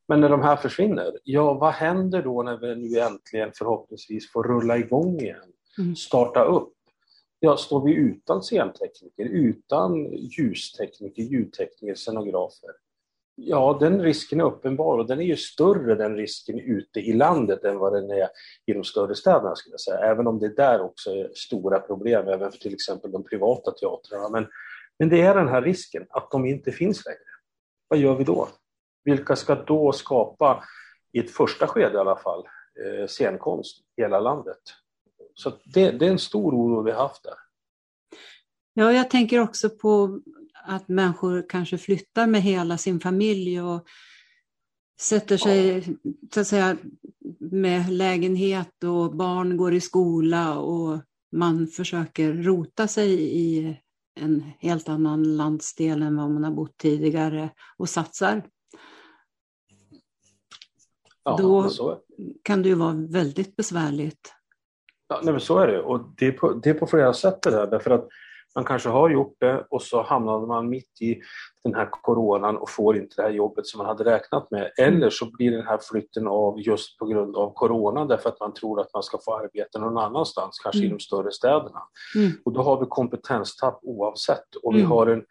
Men 0.07 0.21
när 0.21 0.29
de 0.29 0.41
här 0.41 0.55
försvinner, 0.55 1.19
ja 1.23 1.53
vad 1.53 1.73
händer 1.73 2.23
då 2.23 2.43
när 2.43 2.57
vi 2.57 2.75
nu 2.75 2.99
äntligen 2.99 3.51
förhoppningsvis 3.55 4.31
får 4.31 4.43
rulla 4.43 4.77
igång 4.77 5.19
igen? 5.19 5.51
Mm. 5.77 5.95
Starta 5.95 6.43
upp? 6.43 6.73
Ja, 7.39 7.57
står 7.57 7.85
vi 7.85 7.93
utan 7.93 8.41
scentekniker, 8.41 9.25
utan 9.25 10.13
ljustekniker, 10.13 11.23
ljudtekniker, 11.23 11.95
scenografer? 11.95 12.69
Ja, 13.35 13.77
den 13.79 14.01
risken 14.01 14.39
är 14.39 14.43
uppenbar 14.43 14.97
och 14.97 15.07
den 15.07 15.19
är 15.19 15.23
ju 15.23 15.35
större 15.35 15.95
den 15.95 16.15
risken 16.15 16.59
ute 16.59 16.99
i 16.99 17.13
landet 17.13 17.63
än 17.63 17.77
vad 17.77 17.93
den 17.93 18.11
är 18.11 18.27
i 18.65 18.73
de 18.73 18.83
större 18.83 19.15
städerna 19.15 19.55
skulle 19.55 19.73
jag 19.73 19.79
säga. 19.79 19.99
Även 19.99 20.27
om 20.27 20.39
det 20.39 20.55
där 20.55 20.81
också 20.81 21.11
är 21.11 21.31
stora 21.33 21.79
problem, 21.79 22.27
även 22.27 22.51
för 22.51 22.59
till 22.59 22.73
exempel 22.73 23.11
de 23.11 23.23
privata 23.23 23.71
teatrarna. 23.71 24.29
Men, 24.29 24.47
men 24.99 25.09
det 25.09 25.21
är 25.21 25.35
den 25.35 25.47
här 25.47 25.61
risken 25.61 26.05
att 26.09 26.31
de 26.31 26.45
inte 26.45 26.71
finns 26.71 27.05
längre. 27.05 27.19
Vad 27.87 27.99
gör 27.99 28.15
vi 28.15 28.23
då? 28.23 28.47
Vilka 29.05 29.35
ska 29.35 29.55
då 29.55 29.91
skapa, 29.91 30.63
i 31.11 31.19
ett 31.19 31.31
första 31.31 31.67
skede 31.67 31.93
i 31.93 31.97
alla 31.97 32.15
fall, 32.15 32.43
eh, 32.85 33.07
scenkonst 33.07 33.79
i 33.97 34.01
hela 34.01 34.19
landet? 34.19 34.61
Så 35.33 35.51
det, 35.65 35.91
det 35.91 36.05
är 36.07 36.11
en 36.11 36.19
stor 36.19 36.53
oro 36.53 36.83
vi 36.83 36.91
har 36.91 37.01
haft 37.01 37.23
där. 37.23 37.33
Ja, 38.73 38.93
jag 38.93 39.09
tänker 39.09 39.39
också 39.39 39.69
på 39.69 40.19
att 40.67 40.87
människor 40.87 41.45
kanske 41.49 41.77
flyttar 41.77 42.27
med 42.27 42.41
hela 42.41 42.77
sin 42.77 42.99
familj 42.99 43.61
och 43.61 43.87
sätter 44.99 45.37
sig 45.37 45.83
så 46.33 46.39
att 46.39 46.47
säga, 46.47 46.77
med 47.39 47.89
lägenhet 47.89 48.83
och 48.83 49.15
barn 49.15 49.57
går 49.57 49.73
i 49.73 49.81
skola 49.81 50.59
och 50.59 50.99
man 51.31 51.67
försöker 51.67 52.33
rota 52.33 52.87
sig 52.87 53.21
i 53.21 53.77
en 54.19 54.43
helt 54.59 54.89
annan 54.89 55.37
landsdel 55.37 56.01
än 56.01 56.17
vad 56.17 56.31
man 56.31 56.43
har 56.43 56.51
bott 56.51 56.77
tidigare 56.77 57.49
och 57.77 57.89
satsar. 57.89 58.43
Ja, 61.25 61.37
Då 61.41 61.69
kan 62.43 62.61
det 62.63 62.69
ju 62.69 62.75
vara 62.75 62.93
väldigt 63.09 63.55
besvärligt. 63.55 64.33
ja, 65.07 65.19
nej, 65.23 65.31
men 65.33 65.41
så 65.41 65.57
är 65.59 65.67
det. 65.67 65.81
Och 65.81 65.99
det 66.17 66.27
är, 66.27 66.31
på, 66.31 66.53
det 66.53 66.69
är 66.69 66.73
på 66.73 66.87
flera 66.87 67.13
sätt 67.13 67.41
det 67.41 67.49
där. 67.51 67.67
Därför 67.67 67.91
att 67.91 68.07
man 68.55 68.63
kanske 68.65 68.89
har 68.89 69.09
gjort 69.09 69.35
det 69.39 69.65
och 69.69 69.81
så 69.81 70.01
hamnade 70.03 70.47
man 70.47 70.69
mitt 70.69 71.01
i 71.01 71.19
den 71.63 71.73
här 71.75 71.89
coronan 71.91 72.57
och 72.57 72.69
får 72.69 72.97
inte 72.97 73.15
det 73.15 73.21
här 73.21 73.29
jobbet 73.29 73.67
som 73.67 73.77
man 73.77 73.87
hade 73.87 74.03
räknat 74.05 74.51
med. 74.51 74.71
Eller 74.77 75.09
så 75.09 75.31
blir 75.31 75.51
den 75.51 75.65
här 75.65 75.79
flytten 75.81 76.27
av 76.27 76.59
just 76.61 76.97
på 76.99 77.05
grund 77.05 77.35
av 77.35 77.53
corona 77.53 78.05
därför 78.05 78.29
att 78.29 78.39
man 78.39 78.53
tror 78.53 78.81
att 78.81 78.93
man 78.93 79.03
ska 79.03 79.17
få 79.25 79.35
arbete 79.37 79.79
någon 79.79 79.97
annanstans, 79.97 80.59
kanske 80.63 80.79
Mm. 80.79 80.87
i 80.89 80.93
de 80.93 80.99
större 80.99 81.31
städerna. 81.31 81.81
Mm. 82.15 82.31
Och 82.45 82.51
då 82.53 82.61
har 82.61 82.79
vi 82.79 82.85
kompetenstapp 82.89 83.79
oavsett 83.83 84.55
och 84.63 84.75
vi 84.75 84.79
Mm. 84.79 84.91
har 84.91 85.07
en, 85.07 85.23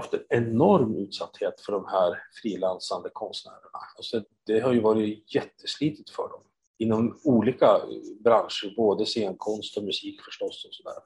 haft 0.00 0.14
en 0.14 0.24
enorm 0.28 0.96
utsatthet 0.96 1.60
för 1.60 1.72
de 1.72 1.86
här 1.86 2.22
frilansande 2.42 3.10
konstnärerna. 3.12 3.78
Alltså 3.96 4.22
det 4.46 4.60
har 4.60 4.72
ju 4.72 4.80
varit 4.80 5.34
jätteslitigt 5.34 6.10
för 6.10 6.28
dem 6.28 6.42
inom 6.78 7.18
olika 7.24 7.80
branscher, 8.20 8.76
både 8.76 9.06
scenkonst 9.06 9.76
och 9.76 9.84
musik 9.84 10.20
förstås. 10.22 10.64
Och 10.64 10.74
sådär. 10.74 11.02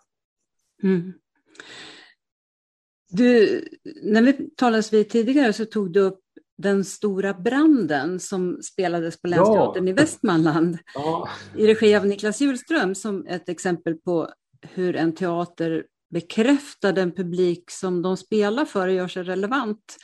Mm. 0.82 1.12
Du, 3.08 3.64
när 4.02 4.22
vi 4.22 4.50
talades 4.56 4.92
vid 4.92 5.08
tidigare 5.08 5.52
så 5.52 5.64
tog 5.64 5.92
du 5.92 6.00
upp 6.00 6.20
den 6.58 6.84
stora 6.84 7.34
branden 7.34 8.20
som 8.20 8.62
spelades 8.62 9.22
på 9.22 9.28
Länsteatern 9.28 9.88
i 9.88 9.92
Västmanland 9.92 10.78
Ja, 10.94 11.28
i 11.56 11.66
regi 11.66 11.96
av 11.96 12.06
Niklas 12.06 12.40
Hjulström 12.40 12.94
som 12.94 13.26
ett 13.26 13.48
exempel 13.48 13.94
på 13.94 14.28
hur 14.62 14.96
en 14.96 15.14
teater 15.14 15.86
bekräftar 16.12 16.92
den 16.92 17.12
publik 17.12 17.70
som 17.70 18.02
de 18.02 18.16
spelar 18.16 18.64
för 18.64 18.88
och 18.88 18.94
gör 18.94 19.08
sig 19.08 19.22
relevant. 19.22 19.96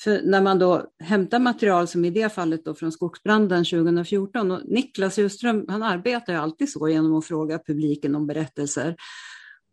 För 0.00 0.20
när 0.24 0.42
man 0.42 0.58
då 0.58 0.86
hämtar 0.98 1.38
material 1.38 1.88
som 1.88 2.04
i 2.04 2.10
det 2.10 2.32
fallet 2.32 2.64
då 2.64 2.74
från 2.74 2.92
skogsbranden 2.92 3.64
2014 3.64 4.50
och 4.50 4.60
Niklas 4.64 5.18
Hjulström 5.18 5.66
han 5.68 5.82
arbetar 5.82 6.32
ju 6.32 6.38
alltid 6.38 6.72
så 6.72 6.88
genom 6.88 7.14
att 7.14 7.24
fråga 7.24 7.58
publiken 7.58 8.14
om 8.14 8.26
berättelser. 8.26 8.96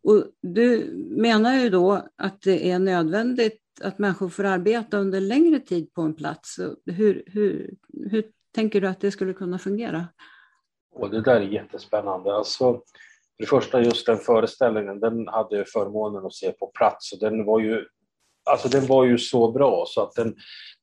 Och 0.03 0.23
du 0.41 0.93
menar 1.17 1.55
ju 1.55 1.69
då 1.69 2.07
att 2.17 2.41
det 2.41 2.71
är 2.71 2.79
nödvändigt 2.79 3.61
att 3.81 3.99
människor 3.99 4.29
får 4.29 4.43
arbeta 4.43 4.97
under 4.97 5.21
längre 5.21 5.59
tid 5.59 5.93
på 5.93 6.01
en 6.01 6.13
plats. 6.13 6.59
Hur, 6.85 7.23
hur, 7.25 7.73
hur 8.11 8.23
tänker 8.55 8.81
du 8.81 8.87
att 8.87 9.01
det 9.01 9.11
skulle 9.11 9.33
kunna 9.33 9.59
fungera? 9.59 10.07
och 10.99 11.09
det 11.09 11.21
där 11.21 11.35
är 11.35 11.41
jättespännande. 11.41 12.35
Alltså, 12.35 12.81
för 13.39 13.43
det 13.43 13.61
första, 13.61 13.81
just 13.81 14.05
den 14.05 14.17
föreställningen, 14.17 14.99
den 14.99 15.27
hade 15.27 15.57
jag 15.57 15.67
förmånen 15.69 16.25
att 16.25 16.33
se 16.33 16.51
på 16.51 16.67
plats 16.67 17.13
och 17.13 17.19
den 17.19 17.45
var 17.45 17.59
ju, 17.59 17.85
alltså 18.49 18.67
den 18.69 18.87
var 18.87 19.05
ju 19.05 19.17
så 19.17 19.51
bra 19.51 19.85
så 19.87 20.01
att 20.01 20.13
den, 20.13 20.35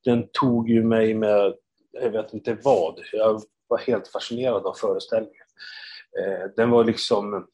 den 0.04 0.28
tog 0.32 0.70
ju 0.70 0.84
mig 0.84 1.14
med, 1.14 1.54
jag 1.92 2.10
vet 2.10 2.34
inte 2.34 2.58
vad, 2.62 3.00
jag 3.12 3.42
var 3.68 3.78
helt 3.78 4.08
fascinerad 4.08 4.66
av 4.66 4.74
föreställningen. 4.74 5.46
Eh, 6.20 6.50
den 6.56 6.70
var 6.70 6.84
liksom 6.84 7.46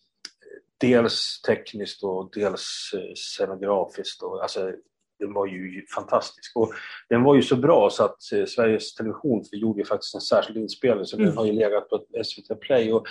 dels 0.80 1.42
tekniskt 1.46 2.02
och 2.04 2.30
dels 2.32 2.90
eh, 2.94 3.14
scenografiskt. 3.14 4.22
Och, 4.22 4.42
alltså, 4.42 4.72
den 5.18 5.32
var 5.32 5.46
ju 5.46 5.86
fantastisk. 5.94 6.56
Och 6.56 6.72
den 7.08 7.22
var 7.22 7.34
ju 7.34 7.42
så 7.42 7.56
bra 7.56 7.90
så 7.90 8.04
att 8.04 8.32
eh, 8.32 8.44
Sveriges 8.44 8.94
Television 8.94 9.44
gjorde 9.52 9.80
ju 9.80 9.84
faktiskt 9.84 10.14
en 10.14 10.20
särskild 10.20 10.58
inspelning 10.58 11.06
så 11.06 11.16
Mm. 11.16 11.28
den 11.28 11.36
har 11.36 11.46
ju 11.46 11.52
legat 11.52 11.88
på 11.88 12.04
SVT 12.24 12.60
Play. 12.60 12.92
Och, 12.92 13.06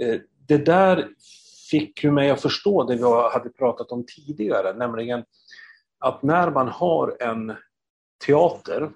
Eh, 0.00 0.20
det 0.48 0.58
där 0.58 1.08
fick 1.70 2.04
ju 2.04 2.10
mig 2.10 2.30
att 2.30 2.42
förstå 2.42 2.84
det 2.84 2.96
vi 2.96 3.02
hade 3.32 3.50
pratat 3.50 3.92
om 3.92 4.04
tidigare, 4.06 4.72
nämligen 4.72 5.24
att 5.98 6.22
när 6.22 6.50
man 6.50 6.68
har 6.68 7.16
en 7.20 7.56
teater 8.26 8.90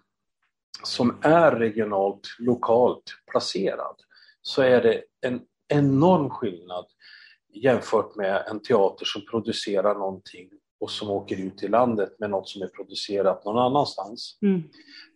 som 0.82 1.16
är 1.22 1.52
regionalt, 1.52 2.28
lokalt 2.38 3.02
placerad 3.30 3.96
så 4.42 4.62
är 4.62 4.82
det 4.82 5.02
en 5.20 5.40
enorm 5.68 6.30
skillnad 6.30 6.86
jämfört 7.52 8.16
med 8.16 8.44
en 8.50 8.62
teater 8.62 9.04
som 9.04 9.22
producerar 9.30 9.94
någonting 9.94 10.50
och 10.80 10.90
som 10.90 11.10
åker 11.10 11.36
ut 11.36 11.62
i 11.62 11.68
landet 11.68 12.16
med 12.18 12.30
något 12.30 12.48
som 12.48 12.62
är 12.62 12.66
producerat 12.66 13.44
någon 13.44 13.58
annanstans. 13.58 14.38
Mm. 14.42 14.62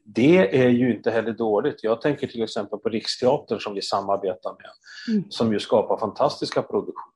Det 0.05 0.65
är 0.65 0.69
ju 0.69 0.97
inte 0.97 1.11
heller 1.11 1.33
dåligt. 1.33 1.85
Jag 1.85 2.01
tänker 2.01 2.27
till 2.27 2.43
exempel 2.43 2.79
på 2.79 2.89
Riksteatern 2.89 3.61
som 3.61 3.75
vi 3.75 3.83
samarbetar 3.83 4.53
med, 4.53 4.71
Mm. 5.15 5.31
som 5.31 5.53
ju 5.53 5.61
skapar 5.61 5.97
fantastiska 5.97 6.63
produktioner. 6.63 7.15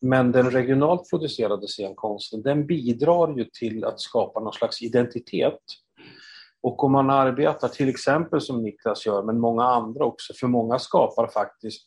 Men 0.00 0.32
den 0.32 0.50
regionalt 0.50 1.10
producerade 1.10 1.68
scenkonsten, 1.68 2.42
den 2.42 2.66
bidrar 2.66 3.36
ju 3.38 3.44
till 3.44 3.84
att 3.84 4.00
skapa 4.00 4.40
någon 4.40 4.52
slags 4.52 4.82
identitet. 4.82 5.60
Och 6.62 6.84
om 6.84 6.92
man 6.92 7.10
arbetar 7.10 7.68
till 7.68 7.88
exempel 7.88 8.40
som 8.40 8.62
Niklas 8.62 9.06
gör, 9.06 9.22
men 9.22 9.40
många 9.40 9.64
andra 9.64 10.04
också, 10.04 10.34
för 10.34 10.46
många 10.46 10.78
skapar 10.78 11.26
faktiskt 11.26 11.82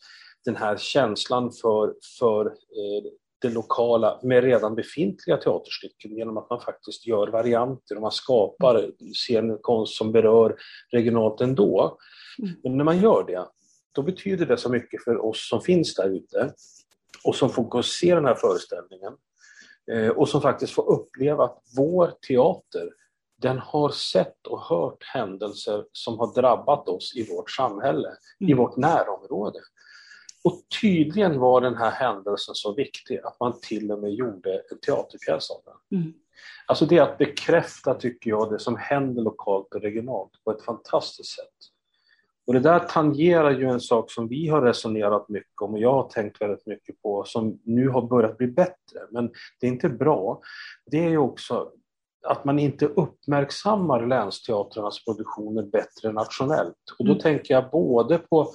den 0.46 0.56
här 0.56 0.78
känslan 0.78 1.52
för, 1.52 1.94
för 2.20 2.46
eh, 2.46 3.04
det 3.42 3.50
lokala 3.50 4.20
med 4.24 4.44
redan 4.44 4.76
befintliga 4.76 5.38
teaterstycken 5.38 6.12
genom 6.16 6.38
att 6.38 6.50
man 6.50 6.62
faktiskt 6.62 7.08
gör 7.08 7.28
varianter 7.28 7.96
och 7.96 8.02
man 8.02 8.12
skapar 8.12 8.92
scenkonst 9.14 9.98
som 9.98 10.12
berör 10.12 10.56
regionalt 10.92 11.42
ändå. 11.42 11.98
Mm. 12.40 12.56
Men 12.64 12.78
när 12.78 12.84
man 12.84 13.02
gör 13.02 13.24
det, 13.28 13.46
då 13.92 14.02
betyder 14.02 14.46
det 14.46 14.58
så 14.58 14.70
mycket 14.70 15.04
för 15.04 15.26
oss 15.26 15.50
som 15.50 15.62
finns 15.62 15.96
där 15.96 16.10
ute 16.10 16.54
och 17.24 17.36
som 17.36 17.50
får 17.50 17.64
gå 17.64 17.78
och 17.78 17.86
se 17.86 18.16
den 18.16 18.26
här 18.26 18.36
föreställningen 18.36 19.14
eh, 19.92 20.10
och 20.10 20.30
som 20.30 20.42
faktiskt 20.42 20.74
får 20.74 20.90
uppleva 20.90 21.44
att 21.44 21.62
vår 21.78 22.14
teater 22.28 22.90
den 23.42 23.60
har 23.60 23.90
sett 23.90 24.48
och 24.48 24.60
hört 24.62 25.04
händelser 25.14 25.86
som 25.92 26.20
har 26.20 26.34
drabbat 26.34 26.88
oss 26.90 27.16
i 27.16 27.36
vårt 27.36 27.52
samhälle, 27.52 28.10
i 28.40 28.46
Mm. 28.46 28.58
vårt 28.58 28.78
närområde. 28.78 29.60
Och 30.46 30.62
tydligen 30.82 31.40
var 31.40 31.62
den 31.62 31.76
här 31.76 31.92
händelsen 31.92 32.56
så 32.56 32.74
viktig 32.74 33.20
att 33.24 33.40
man 33.40 33.60
till 33.62 33.92
och 33.92 34.00
med 34.00 34.14
gjorde 34.14 34.62
en 34.72 34.80
teaterpjäs 34.86 35.50
av 35.52 35.62
den. 35.66 36.00
Mm. 36.00 36.14
Alltså 36.66 36.86
det 36.86 36.98
är 36.98 37.02
att 37.02 37.18
bekräfta, 37.18 37.94
tycker 37.94 38.30
jag, 38.30 38.52
det 38.52 38.60
som 38.60 38.76
händer 38.78 39.22
lokalt 39.22 39.74
och 39.76 39.82
regionalt 39.82 40.32
på 40.44 40.52
ett 40.52 40.62
fantastiskt 40.62 41.36
sätt. 41.36 41.54
Och 42.48 42.54
det 42.54 42.60
där 42.60 42.80
tangerar 42.80 43.52
ju 43.52 43.66
en 43.66 43.80
sak 43.80 44.12
som 44.12 44.28
vi 44.28 44.48
har 44.48 44.62
resonerat 44.62 45.30
mycket 45.30 45.62
om 45.62 45.74
och 45.74 45.80
jag 45.80 45.94
har 45.94 46.10
tänkt 46.10 46.42
väldigt 46.42 46.66
mycket 46.66 47.02
på 47.02 47.24
som 47.24 47.60
nu 47.64 47.90
har 47.90 48.02
börjat 48.02 48.38
bli 48.38 48.48
bättre, 48.48 49.00
men 49.12 49.32
det 49.60 49.68
är 49.68 49.72
inte 49.72 49.90
bra. 49.90 50.42
Det 50.86 50.98
är 51.06 51.10
ju 51.10 51.18
också 51.18 51.72
att 52.28 52.46
man 52.46 52.60
inte 52.60 52.86
uppmärksammar 52.86 54.06
länsteatrarnas 54.06 55.06
produktioner 55.06 55.64
bättre 55.64 56.12
nationellt. 56.12 56.76
Och 57.00 57.06
då 57.06 57.12
Mm. 57.12 57.22
tänker 57.22 57.54
jag 57.54 57.72
både 57.72 58.18
på 58.18 58.54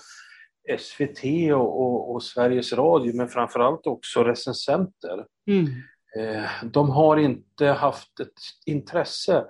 SVT 0.78 1.52
och, 1.54 1.80
och, 1.80 2.14
och 2.14 2.22
Sveriges 2.22 2.72
Radio, 2.72 3.16
men 3.16 3.28
framförallt 3.28 3.86
också 3.86 4.24
recensenter. 4.24 5.26
Mm. 5.46 5.66
eh, 6.16 6.50
de 6.64 6.90
har 6.90 7.16
inte 7.16 7.66
haft 7.66 8.20
ett 8.20 8.32
intresse 8.66 9.44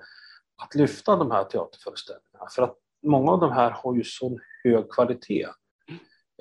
att 0.62 0.74
lyfta 0.74 1.16
de 1.16 1.30
här 1.30 1.44
teaterföreställningarna. 1.44 2.46
För 2.54 2.62
att 2.62 2.76
många 3.06 3.32
av 3.32 3.40
de 3.40 3.52
här 3.52 3.70
har 3.70 3.96
ju 3.96 4.04
sån 4.04 4.38
hög 4.64 4.90
kvalitet. 4.90 5.46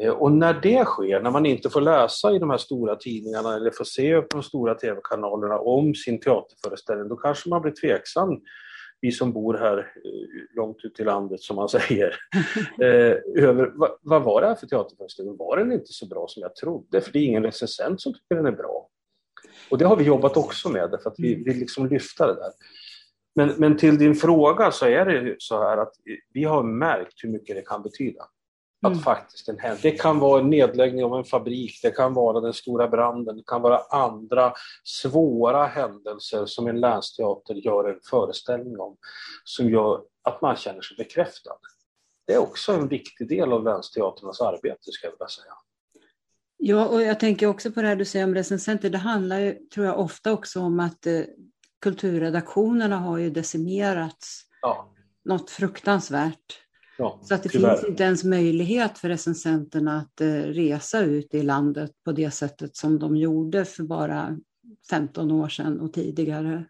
Eh, 0.01 0.11
och 0.11 0.31
när 0.31 0.53
det 0.53 0.85
sker, 0.85 1.21
när 1.21 1.31
man 1.31 1.45
inte 1.45 1.69
får 1.69 1.81
läsa 1.81 2.31
i 2.31 2.39
de 2.39 2.49
här 2.49 2.57
stora 2.57 2.95
tidningarna 2.95 3.55
eller 3.55 3.71
får 3.71 3.83
se 3.83 4.21
på 4.21 4.37
de 4.37 4.43
stora 4.43 4.75
tv-kanalerna 4.75 5.59
om 5.59 5.95
sin 5.95 6.19
teaterföreställning, 6.19 7.09
då 7.09 7.15
kanske 7.15 7.49
man 7.49 7.61
blir 7.61 7.71
tveksam, 7.71 8.41
vi 9.01 9.11
som 9.11 9.33
bor 9.33 9.53
här 9.53 9.77
eh, 9.77 10.55
långt 10.55 10.77
ut 10.83 10.99
i 10.99 11.03
landet 11.03 11.41
som 11.41 11.55
man 11.55 11.69
säger, 11.79 12.15
eh, 12.81 13.43
över 13.43 13.71
vad, 13.75 13.91
vad, 14.01 14.23
var 14.23 14.41
det 14.41 14.47
här 14.47 14.55
för 14.55 14.67
teaterföreställning? 14.67 15.37
Var 15.37 15.57
den 15.57 15.71
inte 15.71 15.93
så 15.93 16.07
bra 16.07 16.25
som 16.27 16.41
jag 16.41 16.55
trodde? 16.55 17.01
För 17.01 17.11
det 17.11 17.19
är 17.19 17.23
ingen 17.23 17.43
recensent 17.43 18.01
som 18.01 18.13
tycker 18.13 18.35
den 18.35 18.45
är 18.45 18.51
bra. 18.51 18.89
Och 19.69 19.77
det 19.77 19.85
har 19.85 19.95
vi 19.95 20.03
jobbat 20.03 20.37
också 20.37 20.69
med, 20.69 20.99
för 21.03 21.09
att 21.09 21.19
vi 21.19 21.43
vill 21.43 21.57
liksom 21.57 21.87
lyfta 21.87 22.27
det 22.27 22.35
där. 22.35 22.51
Men, 23.35 23.53
men 23.57 23.77
till 23.77 23.97
din 23.97 24.15
fråga 24.15 24.71
så 24.71 24.85
är 24.85 25.05
det 25.05 25.35
så 25.39 25.63
här 25.63 25.77
att 25.77 25.93
vi 26.33 26.43
har 26.43 26.63
märkt 26.63 27.23
hur 27.23 27.29
mycket 27.29 27.55
det 27.55 27.61
kan 27.61 27.83
betyda. 27.83 28.23
Att 28.81 28.91
mm. 28.91 29.03
faktiskt 29.03 29.49
en 29.49 29.57
Det 29.81 29.91
kan 29.91 30.19
vara 30.19 30.41
en 30.41 30.49
nedläggning 30.49 31.03
av 31.03 31.15
en 31.15 31.23
fabrik, 31.23 31.79
det 31.83 31.91
kan 31.91 32.13
vara 32.13 32.39
den 32.39 32.53
stora 32.53 32.87
branden, 32.87 33.37
det 33.37 33.43
kan 33.45 33.61
vara 33.61 33.79
andra 33.89 34.53
svåra 34.83 35.65
händelser 35.65 36.45
som 36.45 36.67
en 36.67 36.79
länsteater 36.79 37.53
gör 37.53 37.89
en 37.89 37.99
föreställning 38.09 38.79
om, 38.79 38.97
som 39.43 39.69
gör 39.69 40.01
att 40.23 40.41
man 40.41 40.55
känner 40.55 40.81
sig 40.81 40.97
bekräftad. 40.97 41.57
Det 42.27 42.33
är 42.33 42.39
också 42.39 42.71
en 42.71 42.87
viktig 42.87 43.29
del 43.29 43.53
av 43.53 43.63
länsteaternas 43.63 44.41
arbete, 44.41 44.91
ska 44.91 45.07
jag 45.07 45.11
vilja 45.11 45.27
säga. 45.27 45.53
Ja, 46.57 46.87
och 46.87 47.01
jag 47.01 47.19
tänker 47.19 47.47
också 47.47 47.71
på 47.71 47.81
det 47.81 47.87
här 47.87 47.95
du 47.95 48.05
säger 48.05 48.25
om 48.25 48.35
recensenter. 48.35 48.89
Det 48.89 48.97
handlar 48.97 49.39
ju, 49.39 49.53
tror 49.53 49.85
jag, 49.85 49.99
ofta 49.99 50.33
också 50.33 50.59
om 50.59 50.79
att 50.79 51.05
eh, 51.05 51.21
kulturredaktionerna 51.81 52.97
har 52.97 53.17
ju 53.17 53.29
decimerats 53.29 54.41
ja. 54.61 54.93
något 55.25 55.49
fruktansvärt. 55.49 56.68
Ja, 56.99 57.19
så 57.21 57.33
att 57.33 57.43
det 57.43 57.49
tyvärr. 57.49 57.75
finns 57.75 57.89
inte 57.89 58.03
ens 58.03 58.23
möjlighet 58.23 58.97
för 58.97 59.09
recensenterna 59.09 59.97
att 59.97 60.21
eh, 60.21 60.27
resa 60.27 61.01
ut 61.01 61.33
i 61.33 61.43
landet 61.43 61.91
på 62.05 62.11
det 62.11 62.31
sättet 62.31 62.75
som 62.75 62.99
de 62.99 63.15
gjorde 63.15 63.65
för 63.65 63.83
bara 63.83 64.37
15 64.89 65.31
år 65.31 65.49
sedan 65.49 65.79
och 65.79 65.93
tidigare. 65.93 66.65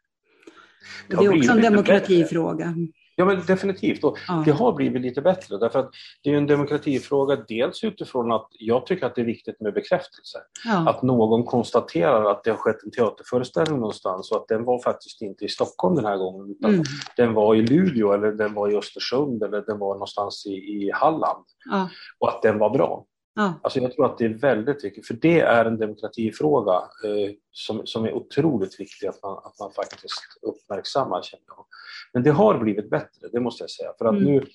Och 1.10 1.18
det 1.18 1.26
är 1.26 1.38
också 1.38 1.52
en 1.52 1.62
demokratifråga. 1.62 2.76
Ja, 3.20 3.26
men 3.26 3.46
definitivt. 3.48 4.04
Och 4.04 4.18
ja. 4.28 4.44
Det 4.46 4.52
har 4.52 4.74
blivit 4.74 5.02
lite 5.02 5.22
bättre 5.22 5.58
därför 5.58 5.80
att 5.80 5.90
det 6.24 6.30
är 6.30 6.38
en 6.38 6.48
demokratifråga 6.48 7.36
dels 7.48 7.84
utifrån 7.84 8.32
att 8.32 8.48
jag 8.52 8.86
tycker 8.86 9.06
att 9.06 9.16
det 9.16 9.22
är 9.22 9.26
viktigt 9.26 9.62
med 9.62 9.74
bekräftelse. 9.74 10.40
Ja. 10.66 10.90
Att 10.90 11.02
någon 11.02 11.44
konstaterar 11.44 12.32
att 12.32 12.44
det 12.44 12.50
har 12.50 12.58
skett 12.58 12.84
en 12.84 12.92
teaterföreställning 12.92 13.80
någonstans 13.80 14.32
och 14.32 14.38
att 14.38 14.48
den 14.48 14.66
var 14.66 14.84
faktiskt 14.84 15.22
inte 15.22 15.46
i 15.46 15.50
Stockholm 15.50 15.96
den 15.96 16.06
här 16.06 16.18
gången 16.18 16.52
utan 16.52 16.74
mm. 16.74 16.84
den 17.18 17.34
var 17.34 17.56
i 17.56 17.62
Luleå 17.62 18.14
eller 18.14 18.32
den 18.32 18.54
var 18.54 18.72
i 18.72 18.76
Östersund 18.76 19.44
eller 19.44 19.62
den 19.62 19.80
var 19.80 19.94
någonstans 19.94 20.46
i, 20.46 20.54
i 20.54 20.92
Halland. 20.94 21.46
Ja. 21.70 21.90
Och 22.20 22.30
att 22.30 22.42
den 22.42 22.60
var 22.60 22.70
bra. 22.70 23.06
Ja. 23.40 23.54
Alltså 23.64 23.80
jag 23.80 23.94
tror 23.94 24.06
att 24.06 24.18
det 24.18 24.26
är 24.26 24.30
väldigt 24.30 24.84
viktigt, 24.84 25.08
för 25.08 25.14
det 25.14 25.40
är 25.40 25.66
en 25.66 25.78
demokratifråga 25.78 26.74
eh, 26.74 27.32
som, 27.52 27.86
som 27.86 28.06
är 28.06 28.14
otroligt 28.14 28.80
viktig 28.80 29.08
att 29.08 29.24
man, 29.24 29.38
att 29.38 29.60
man 29.60 29.72
faktiskt 29.72 30.24
uppmärksammar. 30.42 31.22
Känner 31.22 31.44
jag. 31.48 31.66
Men 32.14 32.24
det 32.24 32.32
har 32.32 32.58
blivit 32.58 32.90
bättre, 32.90 33.28
det 33.32 33.40
måste 33.40 33.64
jag 33.64 33.70
säga. 33.70 33.94
För 33.98 34.06
att 34.06 34.16
mm. 34.16 34.24
nu, 34.24 34.46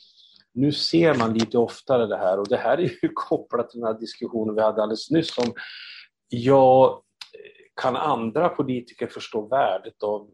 nu 0.52 0.72
ser 0.72 1.14
man 1.14 1.34
lite 1.34 1.58
oftare 1.58 2.06
det 2.06 2.16
här 2.16 2.38
och 2.38 2.48
det 2.48 2.56
här 2.56 2.78
är 2.78 2.82
ju 3.02 3.08
kopplat 3.14 3.70
till 3.70 3.80
den 3.80 3.86
här 3.86 4.00
diskussionen 4.00 4.54
vi 4.54 4.62
hade 4.62 4.82
alldeles 4.82 5.10
nyss 5.10 5.38
om 5.38 5.54
ja, 6.28 7.02
kan 7.80 7.96
andra 7.96 8.48
politiker 8.48 9.06
förstå 9.06 9.46
värdet 9.46 10.02
av 10.02 10.30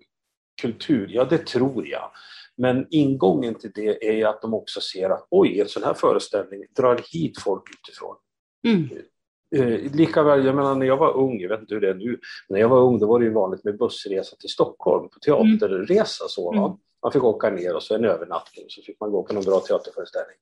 kultur? 0.62 1.08
Ja, 1.10 1.24
det 1.24 1.46
tror 1.46 1.88
jag. 1.88 2.10
Men 2.56 2.86
ingången 2.90 3.54
till 3.54 3.72
det 3.74 4.20
är 4.20 4.26
att 4.26 4.42
de 4.42 4.54
också 4.54 4.80
ser 4.80 5.10
att 5.10 5.26
oj, 5.30 5.60
en 5.60 5.68
sån 5.68 5.82
här 5.82 5.94
föreställning 5.94 6.64
drar 6.76 7.00
hit 7.12 7.40
folk 7.40 7.62
utifrån. 7.70 8.16
Mm. 8.66 8.88
Eh, 9.56 9.92
likaväl, 9.94 10.44
jag 10.44 10.54
menar 10.54 10.74
när 10.74 10.86
jag 10.86 10.96
var 10.96 11.16
ung, 11.16 11.40
jag 11.40 11.48
vet 11.48 11.60
inte 11.60 11.74
hur 11.74 11.80
det 11.80 11.90
är 11.90 11.94
nu, 11.94 12.20
när 12.48 12.60
jag 12.60 12.68
var 12.68 12.80
ung 12.80 12.98
då 12.98 13.06
var 13.06 13.18
det 13.18 13.24
ju 13.24 13.32
vanligt 13.32 13.64
med 13.64 13.78
bussresa 13.78 14.36
till 14.36 14.50
Stockholm 14.50 15.08
på 15.08 15.18
teaterresa. 15.18 16.24
Så, 16.28 16.52
mm. 16.52 16.72
Man 17.02 17.12
fick 17.12 17.24
åka 17.24 17.50
ner 17.50 17.76
och 17.76 17.82
så 17.82 17.94
en 17.94 18.04
övernattning 18.04 18.64
så 18.68 18.82
fick 18.82 19.00
man 19.00 19.10
gå 19.10 19.22
på 19.22 19.34
någon 19.34 19.44
bra 19.44 19.60
teaterföreställning. 19.60 20.36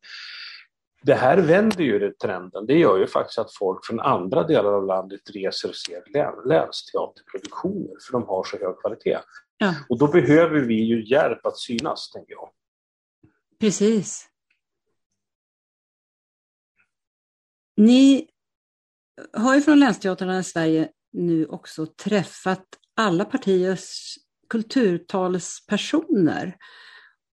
Det 1.03 1.15
här 1.15 1.39
vänder 1.39 1.85
ju 1.85 2.13
trenden. 2.13 2.67
Det 2.67 2.79
gör 2.79 2.99
ju 2.99 3.07
faktiskt 3.07 3.39
att 3.39 3.55
folk 3.55 3.87
från 3.87 4.01
andra 4.01 4.43
delar 4.43 4.73
av 4.73 4.87
landet 4.87 5.21
reser 5.35 5.69
och 5.69 5.77
ser 5.77 6.03
länsteaterproduktioner 6.49 7.97
för 8.07 8.13
de 8.13 8.23
har 8.23 8.45
så 8.45 8.59
hög 8.59 8.81
kvalitet. 8.81 9.19
Ja. 9.59 9.75
Och 9.89 9.99
då 9.99 10.07
behöver 10.07 10.61
vi 10.61 10.75
ju 10.75 11.05
hjälp 11.05 11.47
att 11.47 11.59
synas, 11.59 12.11
tänker 12.11 12.33
jag. 12.33 12.51
Precis. 13.61 14.29
Ni 17.79 18.27
har 19.33 19.55
ju 19.55 19.61
från 19.61 19.81
länsteatrarna 19.81 20.39
i 20.39 20.45
Sverige 20.45 20.89
nu 21.13 21.47
också 21.47 21.87
träffat 21.87 22.67
alla 22.97 23.25
partiers 23.25 24.15
kulturtalspersoner. 24.49 26.57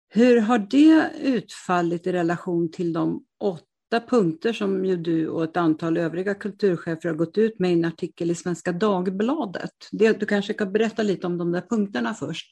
Hur 0.09 0.41
har 0.41 0.59
det 0.59 1.11
utfallit 1.23 2.07
i 2.07 2.13
relation 2.13 2.71
till 2.71 2.93
de 2.93 3.25
åtta 3.41 4.07
punkter 4.09 4.53
som 4.53 4.85
ju 4.85 4.97
du 4.97 5.29
och 5.29 5.45
ett 5.45 5.57
antal 5.57 5.97
övriga 5.97 6.35
kulturchefer 6.35 7.09
har 7.09 7.17
gått 7.17 7.39
ut 7.39 7.59
med 7.59 7.71
i 7.71 7.75
en 7.75 7.85
artikel 7.85 8.31
i 8.31 8.35
Svenska 8.35 8.73
Dagbladet? 8.73 9.89
Det, 9.93 10.21
du 10.21 10.27
kanske 10.27 10.53
kan 10.53 10.73
berätta 10.73 11.03
lite 11.03 11.27
om 11.27 11.39
de 11.39 11.53
där 11.53 11.67
punkterna 11.71 12.15
först. 12.15 12.47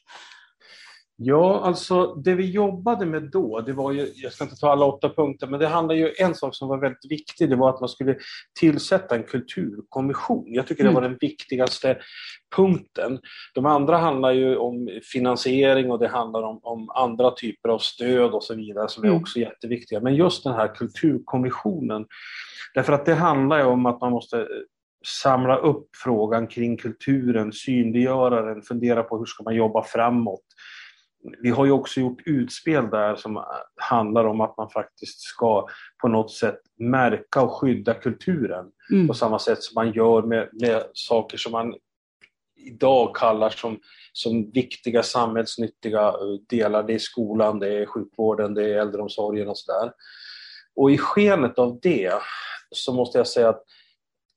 Ja, 1.21 1.61
alltså 1.63 2.05
det 2.15 2.35
vi 2.35 2.51
jobbade 2.51 3.05
med 3.05 3.23
då, 3.23 3.61
det 3.61 3.73
var 3.73 3.91
ju, 3.91 4.07
jag 4.15 4.33
ska 4.33 4.43
inte 4.43 4.55
ta 4.55 4.71
alla 4.71 4.85
åtta 4.85 5.09
punkter, 5.09 5.47
men 5.47 5.59
det 5.59 5.67
handlar 5.67 5.95
ju 5.95 6.13
en 6.19 6.35
sak 6.35 6.55
som 6.55 6.67
var 6.67 6.77
väldigt 6.77 7.11
viktig, 7.11 7.49
det 7.49 7.55
var 7.55 7.69
att 7.69 7.79
man 7.79 7.89
skulle 7.89 8.17
tillsätta 8.59 9.15
en 9.15 9.23
kulturkommission. 9.23 10.53
Jag 10.53 10.67
tycker 10.67 10.83
det 10.83 10.89
var 10.89 11.01
mm. 11.01 11.11
den 11.11 11.17
viktigaste 11.21 11.97
punkten. 12.55 13.19
De 13.53 13.65
andra 13.65 13.97
handlar 13.97 14.31
ju 14.31 14.57
om 14.57 14.89
finansiering 15.13 15.91
och 15.91 15.99
det 15.99 16.07
handlar 16.07 16.43
om, 16.43 16.59
om 16.63 16.89
andra 16.89 17.31
typer 17.31 17.69
av 17.69 17.79
stöd 17.79 18.31
och 18.31 18.43
så 18.43 18.55
vidare 18.55 18.89
som 18.89 19.03
är 19.03 19.07
mm. 19.07 19.21
också 19.21 19.39
jätteviktiga. 19.39 19.99
Men 19.99 20.15
just 20.15 20.43
den 20.43 20.53
här 20.53 20.75
kulturkommissionen, 20.75 22.05
därför 22.73 22.93
att 22.93 23.05
det 23.05 23.15
handlar 23.15 23.57
ju 23.57 23.65
om 23.65 23.85
att 23.85 24.01
man 24.01 24.11
måste 24.11 24.47
samla 25.05 25.57
upp 25.57 25.87
frågan 26.03 26.47
kring 26.47 26.77
kulturen, 26.77 27.53
synliggöra 27.53 28.41
den, 28.41 28.61
fundera 28.61 29.03
på 29.03 29.17
hur 29.17 29.25
ska 29.25 29.43
man 29.43 29.55
jobba 29.55 29.83
framåt 29.83 30.45
vi 31.41 31.49
har 31.49 31.65
ju 31.65 31.71
också 31.71 31.99
gjort 31.99 32.21
utspel 32.25 32.89
där 32.89 33.15
som 33.15 33.43
handlar 33.75 34.25
om 34.25 34.41
att 34.41 34.57
man 34.57 34.69
faktiskt 34.69 35.19
ska 35.19 35.67
på 36.01 36.07
något 36.07 36.31
sätt 36.31 36.59
märka 36.79 37.41
och 37.41 37.51
skydda 37.51 37.93
kulturen 37.93 38.65
mm. 38.91 39.07
på 39.07 39.13
samma 39.13 39.39
sätt 39.39 39.63
som 39.63 39.75
man 39.75 39.93
gör 39.93 40.21
med, 40.21 40.49
med 40.51 40.83
saker 40.93 41.37
som 41.37 41.51
man 41.51 41.73
idag 42.55 43.15
kallar 43.15 43.49
som, 43.49 43.79
som 44.13 44.51
viktiga 44.51 45.03
samhällsnyttiga 45.03 46.13
delar. 46.49 46.83
Det 46.83 46.93
är 46.93 46.99
skolan, 46.99 47.59
det 47.59 47.81
är 47.81 47.85
sjukvården, 47.85 48.53
det 48.53 48.73
är 48.73 48.79
äldreomsorgen 48.81 49.47
och 49.47 49.57
sådär. 49.57 49.91
Och 50.75 50.91
i 50.91 50.97
skenet 50.97 51.59
av 51.59 51.79
det 51.81 52.13
så 52.71 52.93
måste 52.93 53.17
jag 53.17 53.27
säga 53.27 53.49
att 53.49 53.63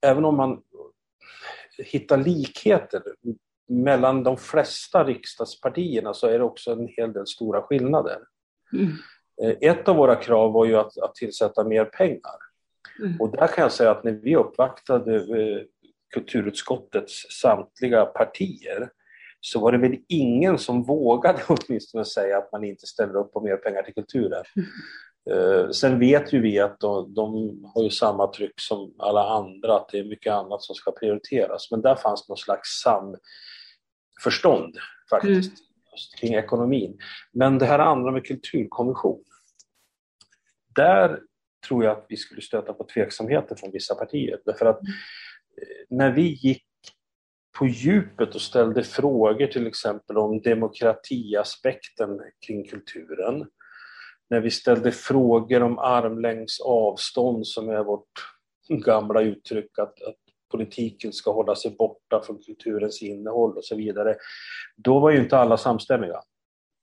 även 0.01 0.25
om 0.25 0.37
man 0.37 0.61
hittar 1.77 2.17
likheter 2.17 3.01
mellan 3.69 4.23
de 4.23 4.37
flesta 4.37 5.03
riksdagspartierna 5.03 6.13
så 6.13 6.27
är 6.27 6.39
det 6.39 6.45
också 6.45 6.71
en 6.71 6.87
hel 6.97 7.13
del 7.13 7.27
stora 7.27 7.61
skillnader. 7.61 8.17
Mm. 8.73 8.91
Eh, 9.43 9.69
ett 9.69 9.87
av 9.87 9.95
våra 9.95 10.15
krav 10.15 10.51
var 10.51 10.65
ju 10.65 10.75
att, 10.75 10.97
att 10.97 11.15
tillsätta 11.15 11.63
mer 11.63 11.85
pengar. 11.85 12.37
Mm. 12.99 13.21
Och 13.21 13.31
där 13.31 13.47
kan 13.47 13.61
jag 13.61 13.71
säga 13.71 13.91
att 13.91 14.03
när 14.03 14.11
vi 14.11 14.35
uppvaktade 14.35 15.15
eh, 15.15 15.61
kulturutskottets 16.13 17.13
samtliga 17.41 18.05
partier 18.05 18.89
så 19.39 19.59
var 19.59 19.71
det 19.71 19.77
väl 19.77 19.97
ingen 20.07 20.57
som 20.57 20.83
vågade 20.83 21.39
åtminstone 21.47 22.05
säga 22.05 22.37
att 22.37 22.51
man 22.51 22.63
inte 22.63 22.87
ställer 22.87 23.15
upp 23.15 23.33
på 23.33 23.41
mer 23.41 23.57
pengar 23.57 23.83
till 23.83 23.93
kulturen. 23.93 24.43
Mm. 24.55 24.67
Uh, 25.31 25.69
sen 25.69 25.99
vet 25.99 26.33
ju 26.33 26.41
vi 26.41 26.59
att 26.59 26.79
de, 26.79 27.13
de, 27.13 27.31
har 27.75 27.83
ju 27.83 27.89
samma 27.89 28.27
tryck 28.27 28.53
som 28.55 28.93
alla 28.99 29.29
andra, 29.29 29.75
att 29.75 29.89
det 29.89 29.99
är 29.99 30.03
mycket 30.03 30.33
annat 30.33 30.61
som 30.61 30.75
ska 30.75 30.91
prioriteras. 30.91 31.71
Men 31.71 31.81
där 31.81 31.95
fanns 31.95 32.29
någon 32.29 32.37
slags 32.37 32.81
sam, 32.83 33.15
förstånd 34.21 34.77
faktiskt 35.09 35.49
mm. 35.49 35.65
just 35.91 36.19
kring 36.19 36.33
ekonomin. 36.33 36.97
Men 37.33 37.57
det 37.57 37.65
här 37.65 37.79
andra 37.79 38.11
med 38.11 38.25
kulturkommission. 38.25 39.23
Där 40.75 41.19
tror 41.67 41.83
jag 41.83 41.97
att 41.97 42.05
vi 42.09 42.17
skulle 42.17 42.41
stöta 42.41 42.73
på 42.73 42.83
tveksamheter 42.83 43.55
från 43.55 43.71
vissa 43.71 43.95
partier. 43.95 44.39
Därför 44.45 44.65
att 44.65 44.79
eh, 44.83 45.85
när 45.89 46.11
vi 46.11 46.21
gick 46.21 46.65
på 47.57 47.67
djupet 47.67 48.35
och 48.35 48.41
ställde 48.41 48.83
frågor 48.83 49.47
till 49.47 49.67
exempel 49.67 50.17
om 50.17 50.41
demokratiaspekten 50.41 52.19
kring 52.47 52.67
kulturen. 52.67 53.47
När 54.29 54.39
vi 54.39 54.51
ställde 54.51 54.91
frågor 54.91 55.63
om 55.63 55.79
armlängds 55.79 56.61
avstånd 56.61 57.47
som 57.47 57.69
är 57.69 57.83
vårt 57.83 58.09
gamla 58.85 59.21
uttryck 59.21 59.79
att, 59.79 60.01
att 60.01 60.22
politiken 60.53 61.13
ska 61.13 61.31
hålla 61.31 61.55
sig 61.55 61.75
borta 61.77 62.21
från 62.25 62.39
kulturens 62.43 63.01
innehåll 63.01 63.57
och 63.57 63.65
så 63.65 63.75
vidare. 63.75 64.15
Då 64.75 64.99
var 64.99 65.11
ju 65.11 65.19
inte 65.19 65.37
alla 65.37 65.57
samstämmiga. 65.57 66.21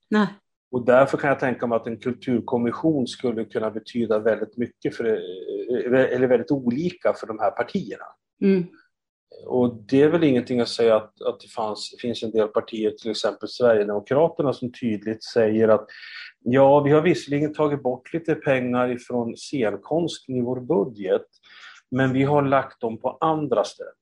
Nej. 0.09 0.27
Och 0.71 0.85
därför 0.85 1.17
kan 1.17 1.29
jag 1.29 1.39
tänka 1.39 1.67
mig 1.67 1.75
att 1.75 1.87
en 1.87 1.97
kulturkommission 1.97 3.07
skulle 3.07 3.45
kunna 3.45 3.71
betyda 3.71 4.19
väldigt 4.19 4.57
mycket, 4.57 4.95
för, 4.95 5.05
eller 5.85 6.27
väldigt 6.27 6.51
olika 6.51 7.13
för 7.13 7.27
de 7.27 7.39
här 7.39 7.51
partierna. 7.51 8.05
Mm. 8.41 8.63
Och 9.47 9.75
det 9.87 10.01
är 10.01 10.09
väl 10.09 10.23
ingenting 10.23 10.59
att 10.59 10.69
säga 10.69 10.95
att, 10.95 11.21
att 11.21 11.39
det 11.39 11.47
fanns, 11.47 11.95
finns 12.01 12.23
en 12.23 12.31
del 12.31 12.47
partier, 12.47 12.91
till 12.91 13.11
exempel 13.11 13.49
Sverigedemokraterna, 13.49 14.53
som 14.53 14.71
tydligt 14.71 15.23
säger 15.23 15.67
att 15.67 15.85
ja, 16.43 16.79
vi 16.79 16.91
har 16.91 17.01
visserligen 17.01 17.53
tagit 17.53 17.83
bort 17.83 18.13
lite 18.13 18.35
pengar 18.35 18.91
ifrån 18.91 19.35
scenkonsten 19.35 20.35
i 20.35 20.41
vår 20.41 20.59
budget, 20.59 21.25
men 21.91 22.13
vi 22.13 22.23
har 22.23 22.41
lagt 22.41 22.81
dem 22.81 22.97
på 22.97 23.17
andra 23.21 23.63
ställen. 23.63 23.95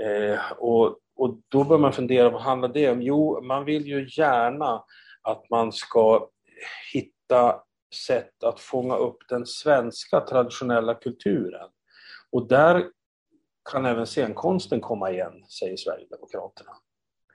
Eh, 0.00 0.52
och, 0.52 0.98
och 1.16 1.40
då 1.48 1.64
bör 1.64 1.78
man 1.78 1.92
fundera, 1.92 2.30
vad 2.30 2.42
handlar 2.42 2.68
det 2.68 2.90
om? 2.90 3.02
Jo, 3.02 3.40
man 3.42 3.64
vill 3.64 3.86
ju 3.86 4.08
gärna 4.10 4.84
att 5.22 5.50
man 5.50 5.72
ska 5.72 6.28
hitta 6.92 7.62
sätt 8.06 8.44
att 8.44 8.60
fånga 8.60 8.96
upp 8.96 9.18
den 9.28 9.46
svenska 9.46 10.20
traditionella 10.20 10.94
kulturen. 10.94 11.68
Och 12.30 12.48
där 12.48 12.90
kan 13.72 13.86
även 13.86 14.06
scenkonsten 14.06 14.80
komma 14.80 15.10
igen, 15.10 15.44
säger 15.60 15.76
Sverigedemokraterna. 15.76 16.72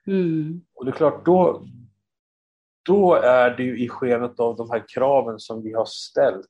Mm. 0.07 0.61
Och 0.73 0.85
det 0.85 0.91
är 0.91 0.95
klart, 0.95 1.25
då, 1.25 1.65
då 2.85 3.13
är 3.13 3.49
det 3.49 3.63
ju 3.63 3.83
i 3.83 3.89
skenet 3.89 4.39
av 4.39 4.55
de 4.55 4.69
här 4.69 4.83
kraven 4.87 5.39
som 5.39 5.63
vi 5.63 5.73
har 5.73 5.85
ställt 5.85 6.49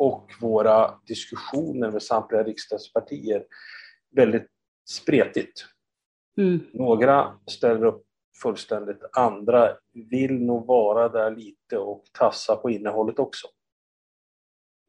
och 0.00 0.32
våra 0.40 1.00
diskussioner 1.06 1.90
med 1.90 2.02
samtliga 2.02 2.42
riksdagspartier 2.42 3.44
väldigt 4.16 4.46
spretigt. 4.88 5.66
Mm. 6.38 6.60
Några 6.72 7.38
ställer 7.46 7.84
upp 7.84 8.02
fullständigt, 8.42 8.98
andra 9.12 9.76
vill 10.10 10.42
nog 10.42 10.66
vara 10.66 11.08
där 11.08 11.36
lite 11.36 11.78
och 11.78 12.04
tassa 12.12 12.56
på 12.56 12.70
innehållet 12.70 13.18
också. 13.18 13.46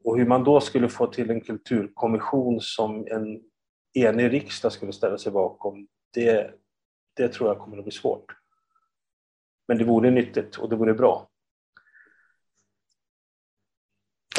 Och 0.04 0.17
hur 0.17 0.26
man 0.26 0.43
då 0.43 0.62
skulle 0.62 0.89
få 0.89 1.08
till 1.08 1.30
en 1.30 1.41
kulturkommission 1.41 2.62
som 2.62 3.08
en 3.08 3.41
enig 3.93 4.34
riksdag 4.34 4.71
skulle 4.71 4.93
ställa 4.93 5.17
sig 5.17 5.32
bakom, 5.32 5.88
det, 6.13 6.54
det 7.15 7.28
tror 7.28 7.50
jag 7.50 7.60
kommer 7.60 7.78
att 7.78 7.84
bli 7.84 7.91
svårt. 7.91 8.26
Men 9.67 9.78
det 9.78 9.84
vore 9.84 10.12
nyttigt 10.12 10.58
och 10.58 10.69
det 10.69 10.76
vore 10.76 10.93
bra. 10.93 11.31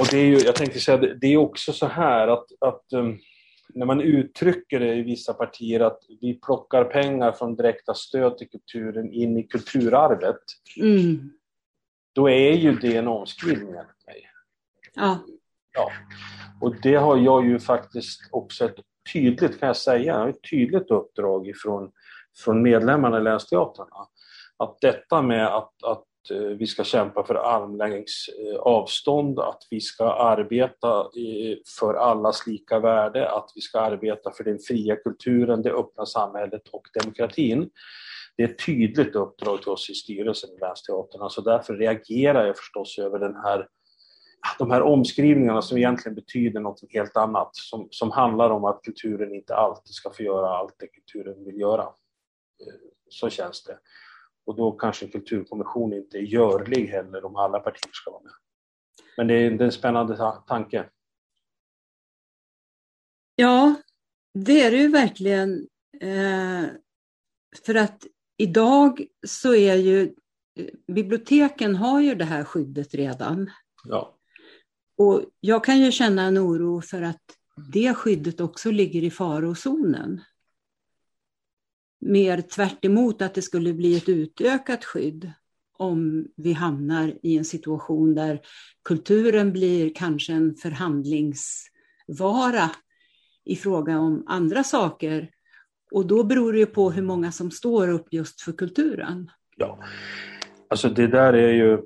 Och 0.00 0.06
det 0.10 0.18
är 0.18 0.24
ju, 0.26 0.38
jag 0.38 0.56
tänkte 0.56 0.80
säga, 0.80 0.96
det 0.96 1.26
är 1.26 1.36
också 1.36 1.72
så 1.72 1.86
här 1.86 2.28
att, 2.28 2.46
att 2.60 2.92
um, 2.92 3.18
när 3.74 3.86
man 3.86 4.00
uttrycker 4.00 4.80
det 4.80 4.94
i 4.94 5.02
vissa 5.02 5.34
partier 5.34 5.80
att 5.80 5.98
vi 6.20 6.40
plockar 6.40 6.84
pengar 6.84 7.32
från 7.32 7.56
direkta 7.56 7.94
stöd 7.94 8.38
till 8.38 8.50
kulturen 8.50 9.12
in 9.12 9.36
i 9.36 9.42
kulturarvet, 9.42 10.40
Mm. 10.80 11.30
då 12.12 12.30
är 12.30 12.52
ju 12.52 12.72
det 12.72 12.96
en 12.96 13.08
omskrivning 13.08 13.68
enligt 13.68 14.06
mig. 14.06 14.30
Ja. 14.94 15.18
Ja. 15.72 15.90
Och 16.60 16.74
det 16.82 16.94
har 16.94 17.16
jag 17.16 17.46
ju 17.46 17.58
faktiskt 17.58 18.20
också 18.32 18.64
ett 18.64 18.76
tydligt, 19.12 19.60
kan 19.60 19.66
jag 19.66 19.76
säga, 19.76 20.28
ett 20.28 20.50
tydligt 20.50 20.90
uppdrag 20.90 21.48
ifrån, 21.48 21.92
från 22.44 22.62
medlemmarna 22.62 23.18
i 23.18 23.22
länsteatrarna. 23.22 24.06
Att 24.56 24.80
detta 24.80 25.22
med 25.22 25.46
att, 25.46 25.72
att 25.84 26.04
Eh, 26.30 26.38
vi 26.38 26.66
ska 26.66 26.84
kämpa 26.84 27.24
för 27.24 27.34
armlängds 27.34 28.26
avstånd, 28.58 29.38
att 29.38 29.66
vi 29.70 29.80
ska 29.80 30.12
arbeta 30.12 31.06
för 31.78 31.94
allas 31.94 32.46
lika 32.46 32.78
värde, 32.78 33.30
att 33.30 33.52
vi 33.54 33.60
ska 33.60 33.80
arbeta 33.80 34.32
för 34.32 34.44
den 34.44 34.58
fria 34.58 34.96
kulturen, 34.96 35.62
det 35.62 35.72
öppna 35.72 36.06
samhället 36.06 36.68
och 36.68 36.82
demokratin. 37.02 37.70
Det 38.36 38.42
är 38.42 38.48
ett 38.48 38.66
tydligt 38.66 39.14
uppdrag 39.14 39.62
till 39.62 39.70
oss 39.70 39.90
i 39.90 39.94
styrelsen 39.94 40.50
i 40.50 40.58
länsteaterna, 40.60 41.28
så 41.28 41.40
därför 41.40 41.74
reagerar 41.74 42.46
jag 42.46 42.56
förstås 42.56 42.98
över 42.98 43.18
den 43.18 43.36
här 43.36 43.68
de 44.58 44.70
här 44.70 44.82
omskrivningarna 44.82 45.62
som 45.62 45.78
egentligen 45.78 46.14
betyder 46.14 46.60
något 46.60 46.80
helt 46.88 47.16
annat, 47.16 47.50
som, 47.52 47.88
som 47.90 48.10
handlar 48.10 48.50
om 48.50 48.64
att 48.64 48.82
kulturen 48.82 49.34
inte 49.34 49.54
alltid 49.54 49.94
ska 49.94 50.10
få 50.10 50.22
göra 50.22 50.48
allt 50.48 50.74
det 50.78 50.86
kulturen 50.86 51.44
vill 51.44 51.60
göra. 51.60 51.82
Eh, 51.82 52.74
så 53.08 53.30
känns 53.30 53.64
det. 53.64 53.78
Och 54.44 54.56
då 54.56 54.72
kanske 54.72 55.04
en 55.04 55.10
kulturkommission 55.10 55.92
inte 55.92 56.18
är 56.18 56.22
görlig 56.22 56.86
heller 56.86 57.24
om 57.24 57.36
alla 57.36 57.60
partier 57.60 57.92
ska 57.92 58.10
vara 58.10 58.22
med. 58.22 58.32
Men 59.16 59.26
det 59.26 59.34
är, 59.34 59.50
det 59.50 59.64
är 59.64 59.66
en 59.66 59.72
spännande 59.72 60.16
ta 60.16 60.32
tanke. 60.32 60.88
Ja, 63.36 63.74
det 64.34 64.62
är 64.62 64.70
det 64.70 64.76
ju 64.76 64.88
verkligen. 64.88 65.68
Eh, 66.00 66.64
för 67.66 67.74
att 67.74 68.06
idag 68.36 69.06
så 69.26 69.54
är 69.54 69.74
ju 69.74 70.14
biblioteken 70.86 71.76
har 71.76 72.00
ju 72.00 72.14
det 72.14 72.24
här 72.24 72.44
skyddet 72.44 72.94
redan. 72.94 73.50
Ja. 73.84 74.18
Och 74.98 75.24
jag 75.40 75.64
kan 75.64 75.80
ju 75.80 75.92
känna 75.92 76.22
en 76.22 76.38
oro 76.38 76.80
för 76.80 77.02
att 77.02 77.22
det 77.72 77.94
skyddet 77.94 78.40
också 78.40 78.70
ligger 78.70 79.02
i 79.02 79.10
farozonen. 79.10 80.20
Mer 82.04 82.40
tvärt 82.40 82.84
att 83.22 83.34
det 83.34 83.42
skulle 83.42 83.72
bli 83.72 83.96
ett 83.96 84.08
utökat 84.08 84.84
skydd 84.84 85.32
om 85.76 86.26
vi 86.36 86.52
hamnar 86.52 87.14
i 87.22 87.38
en 87.38 87.44
situation 87.44 88.14
där 88.14 88.40
kulturen 88.84 89.52
blir 89.52 89.94
kanske 89.94 90.32
en 90.32 90.54
förhandlingsvara 90.54 92.70
i 93.44 93.56
fråga 93.56 93.98
om 93.98 94.24
andra 94.26 94.64
saker. 94.64 95.30
Och 95.90 96.06
då 96.06 96.24
beror 96.24 96.52
det 96.52 96.58
ju 96.58 96.66
på 96.66 96.90
hur 96.90 97.02
många 97.02 97.32
som 97.32 97.50
står 97.50 97.88
upp 97.88 98.06
just 98.10 98.40
för 98.40 98.52
kulturen. 98.52 99.30
Ja, 99.56 99.78
alltså 100.68 100.88
det 100.88 101.06
där 101.06 101.32
är 101.32 101.52
ju 101.52 101.78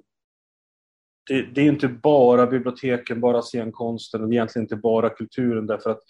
det, 1.28 1.42
det, 1.42 1.60
är 1.60 1.68
inte 1.68 1.88
bara 1.88 2.46
biblioteken, 2.46 3.20
bara 3.20 3.42
scenkonsten 3.42 4.24
och 4.24 4.32
egentligen 4.32 4.64
inte 4.64 4.76
bara 4.76 5.10
kulturen 5.10 5.66
därför 5.66 5.90
att 5.90 6.00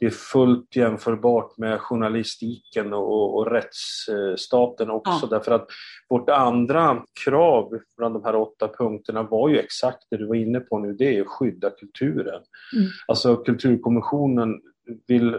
det 0.00 0.06
är 0.06 0.10
fullt 0.10 0.76
jämförbart 0.76 1.58
med 1.58 1.80
journalistiken 1.80 2.92
och, 2.92 3.38
och 3.38 3.50
rättsstaten 3.50 4.90
också 4.90 5.18
ja. 5.22 5.28
därför 5.30 5.52
att 5.52 5.66
vårt 6.08 6.30
andra 6.30 7.04
krav 7.24 7.78
bland 7.96 8.14
de 8.14 8.24
här 8.24 8.36
åtta 8.36 8.70
punkterna 8.78 9.22
var 9.22 9.48
ju 9.48 9.58
exakt 9.58 10.06
det 10.10 10.16
du 10.16 10.26
var 10.26 10.34
inne 10.34 10.60
på 10.60 10.78
nu, 10.78 10.92
det 10.92 11.16
är 11.16 11.20
att 11.20 11.28
skydda 11.28 11.70
kulturen. 11.70 12.42
Mm. 12.76 12.88
Alltså 13.06 13.36
kulturkommissionen 13.36 14.60
vill 15.06 15.34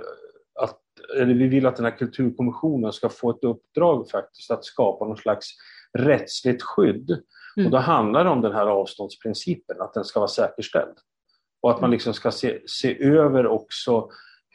att, 0.60 0.80
eller 1.17 1.34
vi 1.34 1.47
vill 1.47 1.65
att 1.65 1.76
den 1.76 1.86
här 1.86 1.97
kulturkommissionen 1.97 2.91
ska 2.91 3.10
få 3.10 3.30
ett 3.30 3.43
uppdrag 3.43 4.10
faktiskt 4.10 4.52
att 4.52 4.65
skapa 4.65 5.06
någon 5.06 5.17
slags 5.17 5.47
rättsligt 5.97 6.63
skydd 6.63 7.21
Mm. 7.58 7.65
Och 7.65 7.71
då 7.71 7.78
handlar 7.78 8.24
det 8.24 8.30
om 8.30 8.41
den 8.41 8.52
här 8.52 8.65
avståndsprincipen, 8.67 9.82
att 9.82 9.93
den 9.93 10.04
ska 10.04 10.19
vara 10.19 10.28
säkerställd. 10.28 10.97
Och 11.62 11.71
att 11.71 11.82
man 11.82 11.91
liksom 11.91 12.13
ska 12.13 12.32
se, 12.32 12.60
se 12.67 13.04
över 13.04 13.47
också 13.47 14.10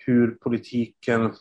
hur 0.07 0.31
politiken 0.31 1.35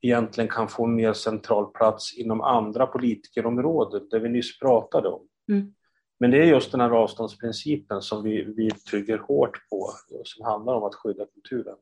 egentligen 0.00 0.50
kan 0.50 0.68
få 0.68 0.84
en 0.84 0.94
mer 0.94 1.12
central 1.12 1.72
plats 1.72 2.18
inom 2.18 2.40
andra 2.40 2.86
politikerområden, 2.86 4.08
det 4.10 4.18
vi 4.18 4.28
nyss 4.28 4.58
pratade 4.58 5.08
om. 5.08 5.28
Mm. 5.48 5.74
Men 6.20 6.30
det 6.30 6.42
är 6.42 6.46
just 6.46 6.72
den 6.72 6.80
här 6.80 6.90
avståndsprincipen 6.90 8.02
som 8.02 8.22
vi, 8.22 8.44
vi 8.56 8.70
trycker 8.70 9.18
hårt 9.18 9.68
på, 9.70 9.90
som 10.24 10.44
handlar 10.44 10.74
om 10.74 10.82
att 10.82 10.94
skydda 10.94 11.26
kulturen. 11.26 11.76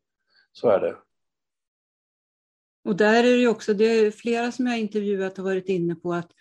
Så 0.52 0.68
är 0.68 0.80
det. 0.80 0.96
Och 2.84 2.96
där 2.96 3.24
är 3.24 3.36
det 3.36 3.48
också, 3.48 3.74
det 3.74 3.84
är 3.84 4.10
flera 4.10 4.52
som 4.52 4.66
jag 4.66 4.78
intervjuat 4.78 5.36
har 5.36 5.44
varit 5.44 5.68
inne 5.68 5.94
på 5.94 6.12
att 6.12 6.32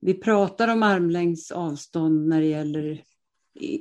vi 0.00 0.14
pratar 0.14 0.68
om 0.68 0.82
armlängds 0.82 1.50
avstånd 1.50 2.28
när 2.28 2.40
det 2.40 2.46
gäller 2.46 3.04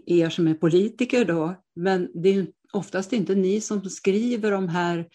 er 0.06 0.30
som 0.30 0.47
är 0.47 0.54
politiker 0.54 1.25
då, 1.25 1.56
men 1.75 2.12
det 2.13 2.30
är 2.30 2.47
oftast 2.73 3.13
inte 3.13 3.36
ni 3.36 3.62
som 3.62 3.82
skriver 3.82 4.51
de 4.51 4.69
här 4.69 5.08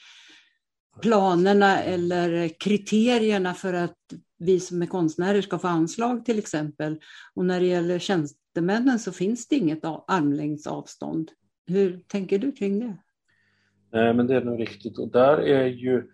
planerna 1.00 1.82
eller 1.82 2.48
kriterierna 2.48 3.54
för 3.54 3.72
att 3.72 3.98
vi 4.38 4.60
som 4.60 4.82
är 4.82 4.86
konstnärer 4.86 5.42
ska 5.42 5.58
få 5.58 5.68
anslag 5.68 6.24
till 6.24 6.38
exempel. 6.38 7.00
Och 7.34 7.44
när 7.44 7.60
det 7.60 7.66
gäller 7.66 7.98
tjänstemännen 7.98 8.98
så 8.98 9.12
finns 9.12 9.48
det 9.48 9.56
inget 9.56 9.84
armlängds 9.84 10.66
avstånd. 10.66 11.30
Hur 11.66 12.00
tänker 12.06 12.38
du 12.38 12.52
kring 12.52 12.80
det? 12.80 12.96
Nej, 13.92 14.14
men 14.14 14.26
det 14.26 14.36
är 14.36 14.44
nog 14.44 14.60
riktigt 14.60 14.98
och 14.98 15.10
där 15.10 15.38
är 15.38 15.66
ju 15.66 16.10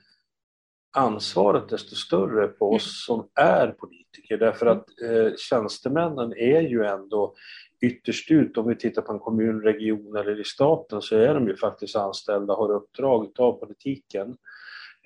ansvaret 0.96 1.68
desto 1.68 1.94
större 1.96 2.48
på 2.48 2.72
oss 2.72 3.04
som 3.06 3.28
är 3.34 3.66
politiker 3.68 3.99
därför 4.28 4.66
att 4.66 4.84
eh, 5.02 5.36
tjänstemännen 5.36 6.32
är 6.36 6.60
ju 6.60 6.84
ändå 6.84 7.34
ytterst 7.82 8.30
ut, 8.30 8.58
om 8.58 8.68
vi 8.68 8.76
tittar 8.76 9.02
på 9.02 9.12
en 9.12 9.18
kommun, 9.18 9.62
region 9.62 10.16
eller 10.16 10.40
i 10.40 10.44
staten 10.44 11.02
så 11.02 11.16
är 11.16 11.34
de 11.34 11.48
ju 11.48 11.56
faktiskt 11.56 11.96
anställda, 11.96 12.54
har 12.54 12.72
uppdrag 12.72 13.32
av 13.38 13.52
politiken. 13.52 14.36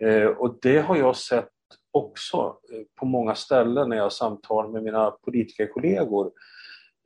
Eh, 0.00 0.26
och 0.26 0.58
det 0.62 0.78
har 0.78 0.96
jag 0.96 1.16
sett 1.16 1.48
också 1.90 2.36
eh, 2.72 2.82
på 3.00 3.06
många 3.06 3.34
ställen 3.34 3.88
när 3.88 3.96
jag 3.96 4.12
samtalar 4.12 4.68
med 4.68 4.82
mina 4.82 5.10
politikerkollegor 5.10 6.30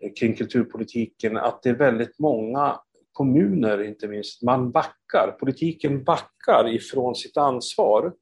eh, 0.03 0.13
kring 0.21 0.35
kulturpolitiken, 0.35 1.37
att 1.37 1.63
det 1.63 1.69
är 1.69 1.75
väldigt 1.75 2.19
många 2.19 2.81
kommuner 3.13 3.83
inte 3.83 4.09
minst, 4.09 4.43
man 4.43 4.71
backar, 4.71 5.37
politiken 5.41 6.05
backar 6.05 6.69
ifrån 6.69 7.15
sitt 7.15 7.37
ansvar 7.37 8.13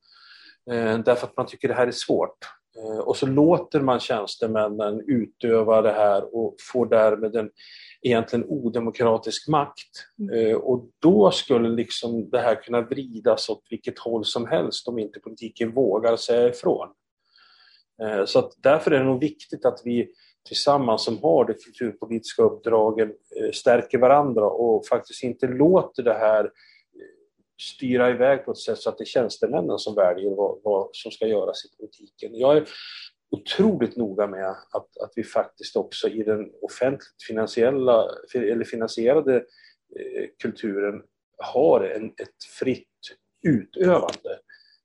eh, 0.71 0.99
därför 0.99 1.27
att 1.27 1.37
man 1.37 1.47
tycker 1.47 1.69
det 1.69 1.75
här 1.75 1.87
är 1.87 1.91
svårt. 1.91 2.39
Eh, 2.79 2.99
och 2.99 3.17
så 3.17 3.27
låter 3.27 3.81
man 3.81 4.01
tjänstemännen 4.01 5.03
utöva 5.07 5.83
det 5.83 5.93
här 5.93 6.37
och 6.37 6.57
får 6.73 6.87
därmed 6.87 7.37
en 7.37 7.51
egentligen 8.03 8.45
odemokratisk 8.49 9.49
makt. 9.49 9.91
Mm. 10.19 10.51
Eh, 10.51 10.57
och 10.57 10.89
då 10.99 11.31
skulle 11.31 11.69
liksom 11.69 12.31
det 12.31 12.39
här 12.39 12.63
kunna 12.63 12.81
vridas 12.81 13.49
åt 13.49 13.63
vilket 13.71 13.99
håll 13.99 14.25
som 14.25 14.47
helst 14.47 14.89
om 14.89 14.99
inte 14.99 15.21
politiken 15.21 15.73
vågar 15.73 16.17
säga 16.17 16.49
ifrån. 16.49 16.89
Eh, 18.03 18.25
så 18.25 18.39
att 18.39 18.53
därför 18.63 18.91
är 18.91 18.99
det 18.99 19.05
nog 19.05 19.21
viktigt 19.21 19.65
att 19.65 19.81
vi 19.85 20.09
tillsammans 20.49 21.05
som 21.05 21.19
har 21.23 21.45
det 21.45 21.55
kulturpolitiska 21.65 22.43
uppdragen 22.43 23.13
stärker 23.53 23.99
varandra 23.99 24.45
och 24.45 24.87
faktiskt 24.87 25.23
inte 25.23 25.47
låter 25.47 26.03
det 26.03 26.15
här 26.15 26.51
styra 27.61 28.11
iväg 28.11 28.45
på 28.45 28.51
ett 28.51 28.59
sätt 28.59 28.79
så 28.79 28.91
att 28.91 28.99
det 28.99 29.05
är 29.05 29.07
tjänstemännen 29.07 29.79
som 29.79 29.95
väljer 29.95 30.31
vad, 30.31 30.61
vad 30.65 30.89
som 30.93 31.13
ska 31.13 31.27
göras 31.27 31.65
i 31.65 31.77
politiken. 31.77 32.35
Jag 32.35 32.57
är 32.57 32.69
otroligt 33.31 33.97
noga 33.97 34.27
med 34.27 34.51
att, 34.51 34.99
att 34.99 35.13
vi 35.17 35.25
faktiskt 35.25 35.77
också 35.77 36.09
i 36.09 36.23
den 36.23 36.51
offentligt 36.63 37.23
finansiella, 37.27 38.11
eller 38.35 38.65
finansierade 38.65 39.37
eh, 39.37 40.27
kulturen 40.43 41.03
har 41.39 41.81
en, 41.81 42.07
ett 42.07 42.45
fritt 42.59 42.89
utövande. 43.47 44.39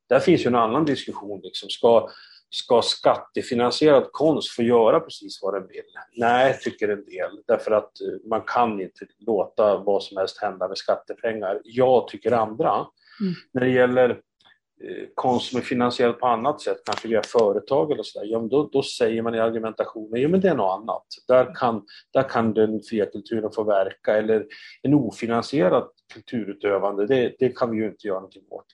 Där 0.10 0.20
finns 0.20 0.46
ju 0.46 0.48
en 0.48 0.56
annan 0.56 0.86
diskussion. 0.86 1.42
Liksom. 1.44 1.70
Ska, 1.70 2.10
ska 2.52 2.82
skattefinansierad 2.82 4.08
konst 4.12 4.52
få 4.52 4.64
göra 4.64 5.00
precis 5.00 5.40
vad 5.42 5.54
den 5.54 5.68
vill? 5.68 5.84
Nej, 6.16 6.60
tycker 6.60 6.88
en 6.88 7.06
del, 7.06 7.42
därför 7.48 7.72
att 7.72 8.02
eh, 8.02 8.30
man 8.30 8.42
kan 8.42 8.82
inte 8.82 9.06
låta 9.20 9.78
vad 9.78 10.04
som 10.04 10.18
helst 10.18 10.42
hända 10.42 10.68
med 10.68 10.78
skattepengar. 10.78 11.62
Jag 11.64 12.08
tycker 12.08 12.32
andra. 12.32 12.70
Mm. 12.70 13.34
När 13.52 13.62
det 13.62 13.70
gäller 13.70 14.10
eh, 14.10 15.08
konst 15.16 15.50
som 15.50 15.60
är 15.60 15.64
finansierad 15.64 16.20
på 16.20 16.28
annat 16.28 16.62
sätt, 16.62 16.78
kanske 16.86 17.08
via 17.08 17.24
företag 17.24 17.92
eller 17.92 18.04
sådär, 18.04 18.28
ja, 18.28 18.40
då, 18.40 18.70
då 18.72 18.84
säger 18.84 19.22
man 19.22 19.36
i 19.36 19.40
argumentationen, 19.40 20.22
ja 20.22 20.28
men 20.28 20.42
det 20.42 20.50
är 20.50 20.56
något 20.56 20.82
annat. 20.82 21.06
Där 21.28 21.56
kan, 21.56 21.86
där 22.14 22.30
kan 22.30 22.54
den 22.54 22.82
fria 22.90 23.06
kulturen 23.06 23.52
få 23.52 23.64
verka, 23.64 24.18
eller 24.18 24.46
en 24.82 24.94
ofinansierad 24.94 25.88
kulturutövande, 26.14 27.08
det, 27.08 27.36
det 27.40 27.58
kan 27.58 27.72
vi 27.72 27.78
ju 27.78 27.88
inte 27.88 28.08
göra 28.08 28.20
någonting 28.20 28.46
åt. 28.50 28.66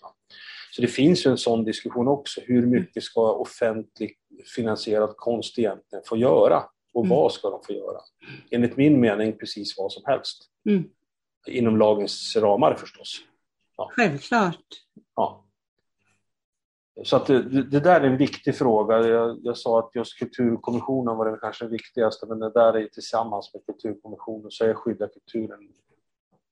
Så 0.78 0.82
det 0.82 0.88
finns 0.88 1.26
ju 1.26 1.32
en 1.32 1.38
sån 1.38 1.63
diskussion 1.63 2.08
också. 2.08 2.42
Hur 2.44 2.66
mycket 2.66 3.04
ska 3.04 3.32
offentligt 3.34 4.18
finansierad 4.56 5.18
konst 5.18 5.60
egentligen 5.60 6.04
få 6.06 6.18
göra? 6.18 6.63
Och 6.94 7.06
mm. 7.06 7.18
vad 7.18 7.32
ska 7.32 7.50
de 7.50 7.63
få 7.63 7.74
göra? 7.74 7.98
Enligt 8.52 8.78
min 8.78 9.00
mening 9.00 9.38
precis 9.38 9.78
vad 9.78 9.92
som 9.92 10.04
helst. 10.06 10.44
Mm. 10.70 10.84
Inom 11.48 11.78
lagens 11.78 12.36
ramar 12.36 12.76
förstås. 12.76 13.20
Ja. 13.78 13.90
Självklart. 13.92 14.66
Ja. 15.16 15.46
Så 17.04 17.16
att 17.16 17.26
det, 17.26 17.42
det, 17.63 17.80
där 17.80 18.02
är 18.02 18.08
en 18.08 18.18
viktig 18.18 18.56
fråga. 18.56 19.08
Jag, 19.08 19.40
jag, 19.44 19.58
sa 19.58 19.80
att 19.80 19.96
just 19.96 20.20
Kulturkommissionen 20.20 21.18
var 21.18 21.32
det 21.32 21.38
kanske 21.42 21.68
viktigaste, 21.68 22.26
men 22.26 22.40
det 22.40 22.52
där 22.52 22.74
är 22.74 22.88
tillsammans 22.88 23.54
med 23.54 23.66
Kulturkommissionen 23.66 24.52
så 24.52 24.66
är 24.66 24.74
skydda 24.74 25.08
kulturen 25.08 25.60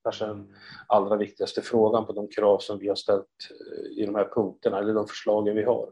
kanske 0.05 0.25
den 0.25 0.55
allra 0.87 1.17
viktigaste 1.17 1.61
frågan 1.61 2.05
på 2.05 2.13
de 2.13 2.27
krav 2.27 2.59
som 2.59 2.79
vi 2.79 2.87
har 2.87 2.95
ställt 2.95 3.27
eh, 3.49 4.03
i 4.03 4.05
de 4.05 4.15
här 4.15 4.29
punkterna, 4.35 4.79
eller 4.79 4.93
de 4.93 5.07
förslagen 5.07 5.55
vi 5.55 5.63
har. 5.63 5.89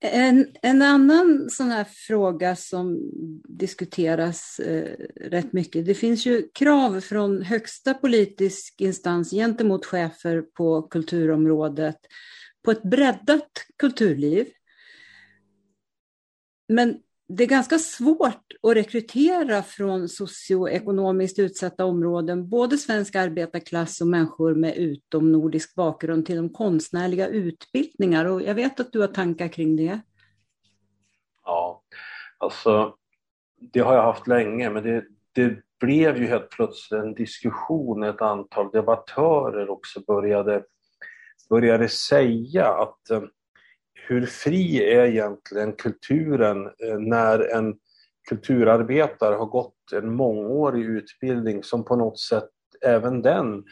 En, 0.00 0.46
en 0.62 0.82
annan 0.82 1.50
sån 1.50 1.70
här 1.70 1.84
fråga 1.84 2.56
som 2.56 3.10
diskuteras 3.48 4.58
eh, 4.58 5.06
rätt 5.16 5.52
mycket, 5.52 5.86
det 5.86 5.94
finns 5.94 6.26
ju 6.26 6.48
krav 6.54 7.00
från 7.00 7.42
högsta 7.42 7.94
politisk 7.94 8.80
instans 8.80 9.30
gentemot 9.30 9.86
chefer 9.86 10.42
på 10.42 10.82
kulturområdet 10.82 11.98
på 12.64 12.70
ett 12.70 12.82
breddat 12.82 13.50
kulturliv. 13.78 14.48
Men 16.68 17.02
det 17.28 17.44
är 17.44 17.48
ganska 17.48 17.78
svårt 17.78 18.52
att 18.62 18.76
rekrytera 18.76 19.62
från 19.62 20.08
socioekonomiskt 20.08 21.38
utsatta 21.38 21.84
områden, 21.84 22.48
både 22.48 22.78
svensk 22.78 23.14
arbetarklass 23.14 24.00
och 24.00 24.06
människor 24.06 24.54
med 24.54 24.76
utomnordisk 24.76 25.74
bakgrund 25.74 26.26
till 26.26 26.36
de 26.36 26.48
konstnärliga 26.48 27.28
utbildningar. 27.28 28.24
Och 28.24 28.42
jag 28.42 28.54
vet 28.54 28.80
att 28.80 28.92
du 28.92 29.00
har 29.00 29.08
tankar 29.08 29.48
kring 29.48 29.76
det. 29.76 30.00
Ja, 31.44 31.82
alltså 32.38 32.94
det 33.72 33.80
har 33.80 33.94
jag 33.94 34.02
haft 34.02 34.26
länge, 34.26 34.70
men 34.70 34.82
det, 34.82 35.04
det 35.32 35.56
blev 35.80 36.16
ju 36.16 36.26
helt 36.26 36.50
plötsligt 36.50 37.02
en 37.02 37.14
diskussion. 37.14 38.02
Ett 38.02 38.22
antal 38.22 38.70
debattörer 38.70 39.70
också 39.70 40.00
började, 40.06 40.64
började 41.50 41.88
säga 41.88 42.68
att 42.68 43.10
eh, 43.10 43.22
hur 44.08 44.26
fri 44.26 44.92
är 44.94 45.04
egentligen 45.04 45.72
kulturen 45.72 46.66
eh, 46.66 46.98
när 46.98 47.56
en 47.56 47.78
kulturarbetare 48.28 49.34
har 49.34 49.46
gått 49.46 49.92
en 49.92 50.14
mångårig 50.14 50.84
utbildning 50.84 51.62
som 51.62 51.84
på 51.84 51.96
något 51.96 52.20
sätt 52.20 52.50
även 52.84 53.22
den 53.22 53.64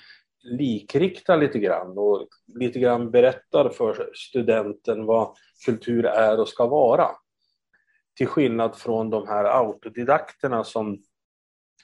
likriktar 0.43 1.37
lite 1.37 1.59
grann 1.59 1.99
och 1.99 2.29
lite 2.61 2.79
grann 2.79 3.11
berättar 3.11 3.69
för 3.69 4.11
studenten 4.15 5.07
vad 5.07 5.35
kultur 5.67 6.05
är 6.05 6.41
och 6.41 6.49
ska 6.49 6.67
vara. 6.67 7.09
Till 8.17 8.27
skillnad 8.27 8.77
från 8.77 9.11
de 9.11 9.29
här 9.29 9.45
autodidakterna 9.45 10.65
som 10.65 10.99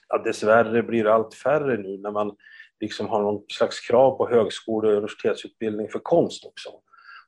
ja, 0.09 0.17
dessvärre 0.17 0.83
blir 0.83 1.07
allt 1.07 1.33
färre 1.33 1.77
nu 1.77 1.97
när 1.97 2.11
man 2.11 2.35
liksom 2.79 3.07
har 3.07 3.21
någon 3.21 3.45
slags 3.47 3.79
krav 3.79 4.17
på 4.17 4.29
högskole 4.29 4.87
och 4.87 4.93
universitetsutbildning 4.93 5.89
för 5.89 5.99
konst 5.99 6.45
också. 6.45 6.69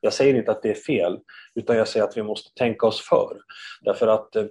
Jag 0.06 0.12
säger 0.12 0.34
inte 0.34 0.50
att 0.50 0.62
det 0.62 0.70
är 0.70 0.74
fel, 0.74 1.18
utan 1.54 1.76
jag 1.76 1.88
säger 1.88 2.06
att 2.06 2.16
vi 2.16 2.22
måste 2.22 2.54
tänka 2.54 2.86
oss 2.86 3.00
för. 3.00 3.38
Därför 3.80 4.06
att 4.06 4.36
eh, 4.36 4.44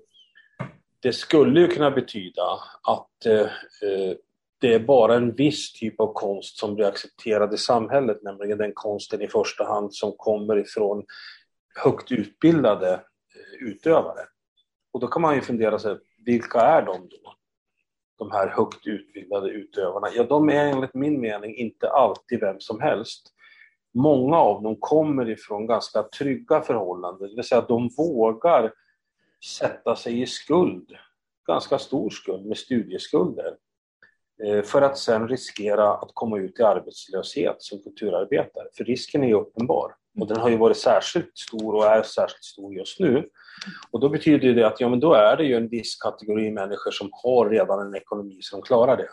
det 0.99 1.13
skulle 1.13 1.59
ju 1.59 1.67
kunna 1.67 1.91
betyda 1.91 2.43
att 2.87 3.25
eh, 3.25 3.41
eh, 3.41 4.15
det 4.61 4.73
är 4.73 4.79
bara 4.79 5.15
en 5.15 5.35
viss 5.35 5.73
typ 5.73 5.99
av 5.99 6.13
konst 6.13 6.57
som 6.57 6.75
blir 6.75 6.85
accepterad 6.85 7.53
i 7.53 7.57
samhället, 7.57 8.23
nämligen 8.23 8.57
den 8.57 8.71
konsten 8.73 9.21
i 9.21 9.27
första 9.27 9.63
hand 9.63 9.93
som 9.93 10.11
kommer 10.17 10.57
ifrån 10.57 11.05
högt 11.83 12.11
utbildade 12.11 13.01
utövare. 13.59 14.21
Och 14.93 14.99
då 14.99 15.07
kan 15.07 15.21
man 15.21 15.35
ju 15.35 15.41
fundera 15.41 15.79
sig, 15.79 15.97
vilka 16.25 16.59
är 16.59 16.81
de 16.81 17.09
då? 17.09 17.33
De 18.17 18.31
här 18.31 18.47
högt 18.47 18.87
utbildade 18.87 19.49
utövarna? 19.49 20.07
Ja, 20.15 20.23
de 20.23 20.49
är 20.49 20.65
enligt 20.65 20.93
min 20.93 21.21
mening 21.21 21.55
inte 21.55 21.89
alltid 21.89 22.39
vem 22.39 22.59
som 22.59 22.81
helst 22.81 23.34
många 23.95 24.37
av 24.37 24.63
dem 24.63 24.75
kommer 24.79 25.29
ifrån 25.29 25.67
ganska 25.67 26.03
trygga 26.03 26.61
förhållanden, 26.61 27.29
det 27.29 27.35
vill 27.35 27.43
säga 27.43 27.59
att 27.59 27.67
de 27.67 27.89
vågar 27.97 28.73
sätta 29.59 29.95
sig 29.95 30.21
i 30.21 30.25
skuld, 30.25 30.97
ganska 31.47 31.79
stor 31.79 32.09
skuld 32.09 32.45
med 32.45 32.57
studieskulder, 32.57 33.55
eh, 34.43 34.61
för 34.61 34.81
att 34.81 34.97
sen 34.97 35.27
riskera 35.27 35.93
att 35.93 36.11
komma 36.13 36.37
ut 36.37 36.59
i 36.59 36.63
arbetslöshet 36.63 37.55
som 37.59 37.79
kulturarbetare. 37.83 38.67
För 38.77 38.83
risken 38.83 39.23
är 39.23 39.27
ju 39.27 39.33
uppenbar 39.33 39.95
och 40.19 40.27
den 40.27 40.37
har 40.37 40.49
ju 40.49 40.57
varit 40.57 40.77
särskilt 40.77 41.37
stor 41.37 41.75
och 41.75 41.85
är 41.85 42.03
särskilt 42.03 42.43
stor 42.43 42.73
just 42.73 42.99
nu. 42.99 43.29
Och 43.91 43.99
då 43.99 44.09
betyder 44.09 44.53
det 44.53 44.67
att 44.67 44.79
ja, 44.79 44.89
men 44.89 44.99
då 44.99 45.13
är 45.13 45.37
det 45.37 45.43
ju 45.43 45.55
en 45.55 45.67
viss 45.67 45.95
kategori 45.95 46.51
människor 46.51 46.91
som 46.91 47.09
har 47.11 47.49
redan 47.49 47.87
en 47.87 47.95
ekonomi 47.95 48.37
som 48.41 48.61
klarar 48.61 48.97
det. 48.97 49.09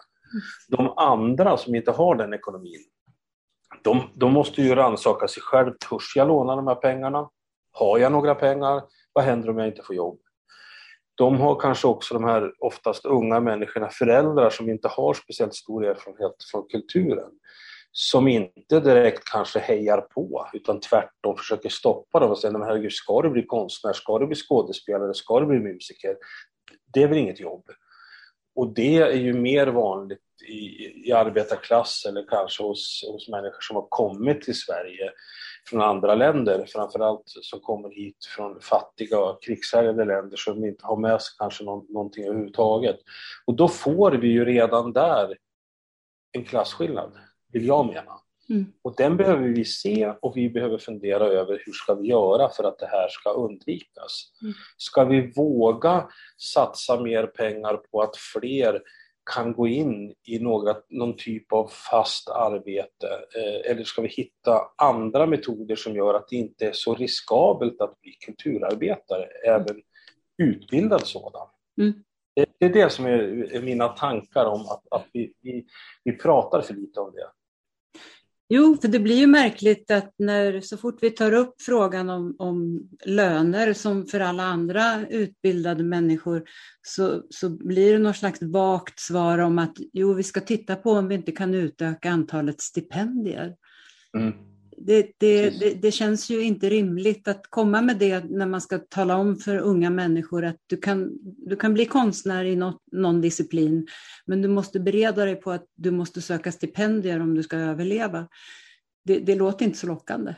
De 0.68 0.92
andra 0.97 1.57
som 1.57 1.75
inte 1.75 1.90
har 1.90 2.14
den 2.14 2.35
ekonomin, 2.35 2.85
de, 3.85 4.03
de 4.14 4.33
måste 4.33 4.62
ju 4.62 4.75
rannsaka 4.75 5.29
sig 5.29 5.42
själv. 5.42 5.73
Törs 5.88 6.16
jag 6.16 6.29
låna 6.29 6.57
de 6.57 6.66
här 6.66 6.75
pengarna? 6.75 7.29
Har 7.73 7.99
jag 7.99 8.12
några 8.12 8.35
pengar? 8.35 8.83
Vad 9.12 9.25
händer 9.25 9.51
om 9.51 9.59
jag 9.59 9.68
inte 9.68 9.83
får 9.83 9.97
jobb? 9.97 10.18
De 11.14 11.40
har 11.40 11.61
kanske 11.61 11.87
också 11.87 12.14
de 12.14 12.25
här 12.25 12.53
oftast 12.59 13.05
unga 13.05 13.40
människorna, 13.40 13.88
föräldrar 13.88 14.51
som 14.51 14.71
inte 14.71 14.88
har 14.88 15.14
speciellt 15.14 15.55
stor 15.55 15.85
erfarenhet 15.85 16.35
från 16.51 16.68
kulturen. 16.68 17.31
Som 17.92 18.29
inte 18.29 18.81
direkt 18.81 19.25
kanske 19.25 19.59
hejar 19.59 20.01
på 20.01 20.47
utan 20.53 20.81
tvärtom 20.81 21.37
försöker 21.37 21.68
stoppa 21.68 22.21
dem 22.21 22.31
och 22.31 22.38
säger 22.38 22.53
men 22.53 22.62
herregud, 22.68 22.92
ska 22.92 23.23
du 23.23 23.31
bli 23.31 23.47
konstnär, 23.47 23.92
ska 23.92 24.18
du 24.18 24.27
bli 24.27 24.37
skådespelare, 24.37 25.14
ska 25.14 25.41
du 25.41 25.47
bli 25.47 25.59
musiker? 25.59 26.16
Det 26.93 27.03
är 27.03 27.09
väl 27.09 27.18
inget 27.18 27.41
jobb? 27.41 27.64
Och 28.55 28.74
det 28.74 28.96
är 28.96 29.16
ju 29.16 29.32
mer 29.32 29.66
vanligt 29.66 30.18
i, 30.48 31.09
i 31.09 31.12
arbetarklass 31.12 32.05
eller 32.09 32.26
kanske 32.28 32.62
hos, 32.62 33.05
hos 33.12 33.28
människor 33.28 33.61
som 33.61 33.76
har 33.76 33.86
kommit 33.88 34.42
till 34.42 34.59
Sverige 34.59 35.11
från 35.68 35.80
andra 35.80 36.14
länder, 36.14 36.66
framförallt 36.68 37.22
som 37.26 37.61
kommer 37.61 37.90
hit 37.90 38.16
från 38.36 38.61
fattiga 38.61 39.20
och 39.20 39.42
krigshärjade 39.42 40.05
länder 40.05 40.36
som 40.36 40.64
inte 40.64 40.86
har 40.86 40.96
med 40.96 41.22
sig 41.22 41.34
kanske 41.38 41.64
någon, 41.64 41.86
någonting 41.88 42.24
överhuvudtaget. 42.24 42.96
Och 43.46 43.55
då 43.55 43.68
får 43.68 44.12
vi 44.12 44.28
ju 44.28 44.44
redan 44.44 44.92
där 44.92 45.36
en 46.32 46.44
klasskillnad, 46.44 47.12
vill 47.53 47.66
jag 47.66 47.86
mena. 47.86 48.22
Mm. 48.53 48.72
Och 48.82 48.94
den 48.96 49.16
behöver 49.16 49.48
vi 49.48 49.64
se 49.64 50.12
och 50.22 50.36
vi 50.36 50.50
behöver 50.50 50.78
fundera 50.78 51.26
över 51.26 51.62
hur 51.66 51.72
ska 51.72 51.94
vi 51.94 52.09
göra 52.09 52.48
för 52.48 52.64
att 52.64 52.78
det 52.78 52.86
här 52.86 53.09
ska 53.09 53.30
undvikas. 53.30 54.32
Mm. 54.42 54.55
Ska 54.76 55.05
vi 55.05 55.32
våga 55.36 56.09
satsa 56.55 57.00
mer 57.00 57.26
pengar 57.26 57.76
på 57.76 58.03
att 58.03 58.16
fler 58.16 58.82
kan 59.34 59.53
gå 59.53 59.66
in 59.68 60.14
i 60.26 60.38
några, 60.38 60.76
någon 60.88 61.16
typ 61.16 61.53
av 61.53 61.70
fast 61.90 62.28
arbete? 62.28 63.09
Eh, 63.36 63.70
eller 63.70 63.84
ska 63.84 64.03
vi 64.03 64.09
hitta 64.09 64.61
andra 64.76 65.26
metoder 65.26 65.76
som 65.76 65.96
gör 65.96 66.14
att 66.14 66.28
det 66.28 66.36
inte 66.36 66.66
är 66.66 66.72
så 66.72 66.94
riskabelt 66.94 67.80
att 67.80 68.00
bli 68.00 68.12
kulturarbetare, 68.12 69.24
även 69.46 69.82
utbildad 70.38 71.07
sådan? 71.07 71.48
Mm. 71.78 71.92
Det 72.34 72.66
är 72.66 72.72
det 72.72 72.90
som 72.90 73.07
är, 73.07 73.62
mina 73.62 73.88
tankar 73.88 74.46
om 74.46 74.61
att, 74.61 74.82
att 74.90 75.07
vi, 75.12 75.34
vi, 75.40 75.66
vi 76.05 76.12
pratar 76.12 76.61
för 76.61 76.74
lite 76.74 77.00
om 77.00 77.12
det. 77.12 77.30
Jo, 78.55 78.76
för 78.80 78.88
det 78.88 78.98
blir 78.98 79.16
ju 79.16 79.26
märkligt 79.26 79.90
att 79.90 80.14
när, 80.18 80.61
så 80.61 80.76
fort 80.76 80.98
vi 81.03 81.11
tar 81.11 81.32
upp 81.32 81.62
frågan 81.62 82.11
om, 82.11 82.36
om 82.38 82.88
löner 83.05 83.72
som 83.72 84.07
för 84.07 84.20
alla 84.20 84.42
andra 84.42 85.07
utbildade 85.07 85.84
människor 85.84 86.42
så, 86.82 87.22
så 87.30 87.50
blir 87.50 87.92
det 87.92 87.98
något 87.98 88.16
slags 88.16 88.42
vagt 88.42 89.00
svar 89.00 89.38
om 89.38 89.59
att 89.59 89.76
jo, 89.92 90.14
vi 90.14 90.22
ska 90.22 90.40
titta 90.40 90.76
på 90.76 90.90
om 90.90 91.09
vi 91.09 91.14
inte 91.14 91.32
kan 91.32 91.55
utöka 91.55 92.11
antalet 92.11 92.61
stipendier. 92.61 93.55
Mm 94.16 94.51
det, 94.87 95.12
det, 95.18 95.51
det, 95.51 95.74
det, 95.83 95.93
känns 95.93 96.30
ju 96.30 96.43
inte 96.43 96.70
rimligt 96.70 97.28
att 97.28 97.47
komma 97.51 97.80
med 97.80 97.99
det 97.99 98.24
när 98.24 98.47
man 98.47 98.61
ska 98.61 98.78
tala 98.78 99.16
om 99.16 99.37
för 99.37 99.59
unga 99.59 99.91
människor 99.91 100.45
att 100.45 100.57
du 100.66 100.76
kan, 100.76 101.11
du 101.22 101.57
kan 101.57 101.74
bli 101.74 101.87
konstnär 101.87 102.45
i 102.45 102.57
något, 102.57 102.83
någon 102.93 103.20
disciplin, 103.20 103.87
men 104.26 104.43
du 104.43 104.49
måste 104.49 104.80
bereda 104.80 105.24
dig 105.24 105.37
på 105.37 105.51
att 105.51 105.66
du 105.74 105.91
måste 105.91 106.22
söka 106.22 106.53
stipendier 106.53 107.20
om 107.20 107.35
du 107.35 107.43
ska 107.43 107.57
överleva. 107.57 108.28
Det, 109.05 109.18
det 109.18 109.35
låter 109.35 109.64
inte 109.64 109.78
så 109.78 109.87
lockande. 109.87 110.35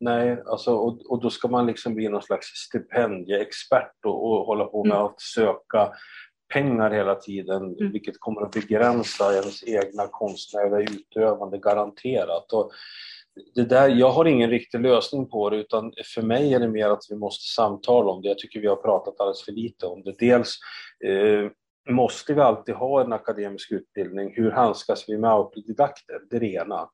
Nej, 0.00 0.42
alltså, 0.46 0.70
och, 0.70 1.10
och 1.10 1.22
då 1.22 1.30
ska 1.30 1.48
man 1.48 1.66
liksom 1.66 1.94
bli 1.94 2.08
någon 2.08 2.22
slags 2.22 2.46
stipendieexpert 2.46 4.04
och, 4.04 4.24
och 4.24 4.46
hålla 4.46 4.64
på 4.64 4.84
med 4.84 4.96
mm. 4.96 5.06
att 5.06 5.20
söka 5.20 5.92
pengar 6.52 6.90
hela 6.90 7.14
tiden, 7.14 7.62
mm. 7.62 7.92
vilket 7.92 8.20
kommer 8.20 8.42
att 8.42 8.52
begränsa 8.52 9.32
ens 9.32 9.64
egna 9.64 10.06
konstnärliga 10.06 10.90
utövande 10.90 11.58
garanterat. 11.58 12.52
Och 12.52 12.70
det 13.54 13.64
där, 13.64 13.88
jag 13.88 14.10
har 14.10 14.24
ingen 14.24 14.50
riktig 14.50 14.80
lösning 14.80 15.28
på 15.28 15.50
det 15.50 15.56
utan 15.56 15.92
för 16.14 16.22
mig 16.22 16.54
är 16.54 16.60
det 16.60 16.68
mer 16.68 16.88
att 16.88 17.02
vi 17.10 17.16
måste 17.16 17.54
samtala 17.54 18.10
om 18.10 18.22
det. 18.22 18.28
Jag 18.28 18.38
tycker 18.38 18.60
vi 18.60 18.66
har 18.66 18.76
pratat 18.76 19.20
alldeles 19.20 19.44
för 19.44 19.52
lite 19.52 19.86
om 19.86 20.02
det. 20.02 20.18
Dels 20.18 20.58
eh, 21.04 21.50
måste 21.94 22.34
vi 22.34 22.40
alltid 22.40 22.74
ha 22.74 23.04
en 23.04 23.12
akademisk 23.12 23.72
utbildning. 23.72 24.32
Hur 24.36 24.50
handskas 24.50 25.04
vi 25.08 25.18
med 25.18 25.30
autodidakter? 25.30 26.20
Det 26.30 26.36
är 26.36 26.40
det 26.40 26.52
ena. 26.52 26.88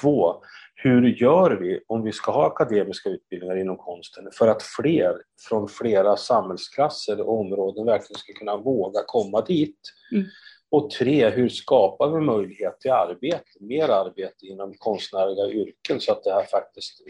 Två, 0.00 0.42
hur 0.74 1.08
gör 1.08 1.50
vi 1.50 1.80
om 1.86 2.02
vi 2.02 2.12
ska 2.12 2.32
ha 2.32 2.46
akademiska 2.46 3.08
utbildningar 3.08 3.56
inom 3.56 3.76
konsten 3.76 4.28
för 4.32 4.48
att 4.48 4.62
fler 4.62 5.14
från 5.48 5.68
flera 5.68 6.16
samhällsklasser 6.16 7.20
och 7.20 7.40
områden 7.40 7.86
verkligen 7.86 8.18
ska 8.18 8.32
kunna 8.32 8.56
våga 8.56 9.00
komma 9.06 9.40
dit? 9.40 9.80
Mm. 10.12 10.26
Och 10.70 10.90
tre, 10.90 11.30
hur 11.30 11.48
skapar 11.48 12.10
vi 12.10 12.20
möjlighet 12.20 12.80
till 12.80 12.90
arbete, 12.90 13.44
mer 13.60 13.88
arbete 13.88 14.46
inom 14.46 14.74
konstnärliga 14.74 15.46
yrken 15.46 16.00
så 16.00 16.12
att 16.12 16.24
det 16.24 16.32
här 16.32 16.44
faktiskt 16.44 17.02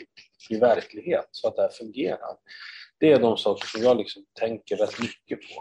blir 0.49 0.61
verklighet, 0.61 1.29
så 1.31 1.49
att 1.49 1.57
det 1.57 1.63
här 1.63 1.69
fungerar. 1.69 2.37
Det 2.99 3.13
är 3.13 3.21
de 3.21 3.37
saker 3.37 3.67
som 3.67 3.83
jag 3.83 3.97
liksom 3.97 4.25
tänker 4.41 4.77
rätt 4.77 5.01
mycket 5.01 5.39
på. 5.39 5.61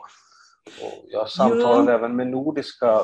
Och 0.86 1.06
jag 1.08 1.30
samtalar 1.30 1.92
ja. 1.92 1.98
även 1.98 2.16
med 2.16 2.28
nordiska 2.28 3.02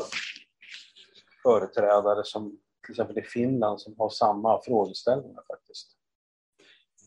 företrädare 1.43 2.23
som 2.23 2.59
till 2.85 2.91
exempel 2.91 3.17
i 3.17 3.21
Finland 3.21 3.81
som 3.81 3.95
har 3.97 4.09
samma 4.09 4.61
frågeställningar 4.61 5.43
faktiskt. 5.47 5.94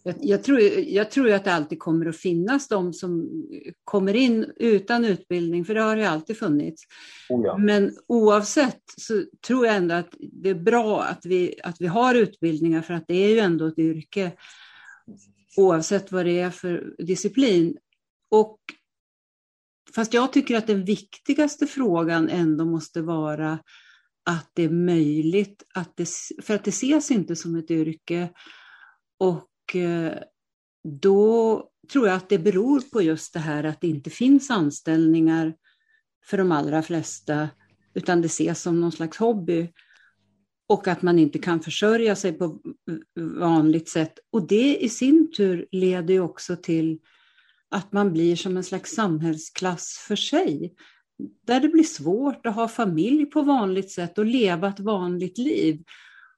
Jag, 0.09 0.17
jag, 0.21 0.45
tror, 0.45 0.61
jag 0.87 1.11
tror 1.11 1.33
att 1.33 1.45
det 1.45 1.53
alltid 1.53 1.79
kommer 1.79 2.07
att 2.07 2.17
finnas 2.17 2.69
de 2.69 2.93
som 2.93 3.29
kommer 3.85 4.17
in 4.17 4.53
utan 4.57 5.05
utbildning, 5.05 5.65
för 5.65 5.75
det 5.75 5.81
har 5.81 5.97
det 5.97 6.11
alltid 6.11 6.39
funnits. 6.39 6.83
Oh 7.29 7.45
ja. 7.45 7.59
Men 7.59 7.93
oavsett 8.07 8.83
så 8.97 9.25
tror 9.47 9.67
jag 9.67 9.77
ändå 9.77 9.95
att 9.95 10.15
det 10.19 10.49
är 10.49 10.55
bra 10.55 11.03
att 11.03 11.27
vi, 11.27 11.61
att 11.63 11.77
vi 11.81 11.87
har 11.87 12.15
utbildningar, 12.15 12.83
för 12.83 12.95
att 12.95 13.05
det 13.09 13.15
är 13.15 13.29
ju 13.29 13.39
ändå 13.39 13.67
ett 13.67 13.79
yrke, 13.79 14.33
oavsett 15.57 16.13
vad 16.13 16.27
det 16.27 16.41
är 16.41 16.51
för 16.51 16.95
disciplin. 16.99 17.77
Och, 18.31 18.59
fast 19.95 20.15
jag 20.15 20.33
tycker 20.33 20.57
att 20.57 20.67
den 20.67 20.85
viktigaste 20.85 21.67
frågan 21.67 22.29
ändå 22.29 22.65
måste 22.65 23.03
vara 23.03 23.59
att 24.25 24.51
det 24.55 24.63
är 24.63 24.71
möjligt, 24.71 25.63
att 25.75 25.97
det, 25.97 26.09
för 26.43 26.55
att 26.55 26.65
det 26.65 26.71
ses 26.71 27.11
inte 27.11 27.37
som 27.37 27.57
ett 27.57 27.71
yrke. 27.71 28.29
Och 29.19 29.45
Eh, 29.77 30.13
då 30.85 31.65
tror 31.93 32.09
jag 32.09 32.17
att 32.17 32.29
det 32.29 32.39
beror 32.39 32.81
på 32.81 33.03
just 33.03 33.33
det 33.33 33.41
här 33.41 33.65
att 33.65 33.81
det 33.81 33.89
inte 33.89 34.11
finns 34.11 34.51
anställningar 34.51 35.55
för 36.25 36.39
de 36.39 36.53
allra 36.53 36.83
flesta, 36.83 37.49
utan 37.95 38.23
det 38.23 38.27
ses 38.27 38.63
som 38.63 38.81
någon 38.81 38.93
slags 38.93 39.19
hobby. 39.19 39.73
Och 40.69 40.89
att 40.89 41.03
man 41.03 41.19
inte 41.19 41.39
kan 41.39 41.61
försörja 41.61 42.17
sig 42.17 42.33
på 42.33 42.61
vanligt 43.39 43.89
sätt. 43.89 44.19
Och 44.31 44.47
det 44.47 44.77
i 44.77 44.89
sin 44.89 45.33
tur 45.33 45.67
leder 45.71 46.15
ju 46.15 46.21
också 46.21 46.57
till 46.57 46.99
att 47.71 47.93
man 47.93 48.13
blir 48.13 48.37
som 48.37 48.57
en 48.57 48.65
slags 48.65 48.91
samhällsklass 48.91 50.05
för 50.09 50.17
sig. 50.17 50.75
Där 51.47 51.61
det 51.61 51.69
blir 51.69 51.85
svårt 51.85 52.47
att 52.47 52.55
ha 52.55 52.69
familj 52.69 53.27
på 53.27 53.43
vanligt 53.43 53.91
sätt 53.91 54.19
och 54.19 54.27
leva 54.27 54.69
ett 54.69 54.81
vanligt 54.81 55.39
liv. 55.39 55.83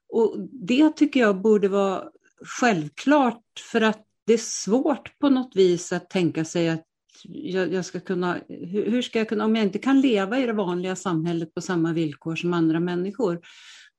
Och 0.09 0.35
det 0.51 0.89
tycker 0.89 1.19
jag 1.19 1.41
borde 1.41 1.67
vara 1.67 2.03
självklart 2.45 3.43
för 3.71 3.81
att 3.81 4.05
det 4.25 4.33
är 4.33 4.37
svårt 4.37 5.19
på 5.19 5.29
något 5.29 5.55
vis 5.55 5.91
att 5.91 6.09
tänka 6.09 6.45
sig 6.45 6.69
att 6.69 6.85
jag, 7.23 7.73
jag, 7.73 7.85
ska 7.85 7.99
kunna, 7.99 8.37
hur 8.47 9.01
ska 9.01 9.19
jag 9.19 9.29
kunna, 9.29 9.45
om 9.45 9.55
jag 9.55 9.65
inte 9.65 9.79
kan 9.79 10.01
leva 10.01 10.39
i 10.39 10.45
det 10.45 10.53
vanliga 10.53 10.95
samhället 10.95 11.53
på 11.53 11.61
samma 11.61 11.93
villkor 11.93 12.35
som 12.35 12.53
andra 12.53 12.79
människor, 12.79 13.41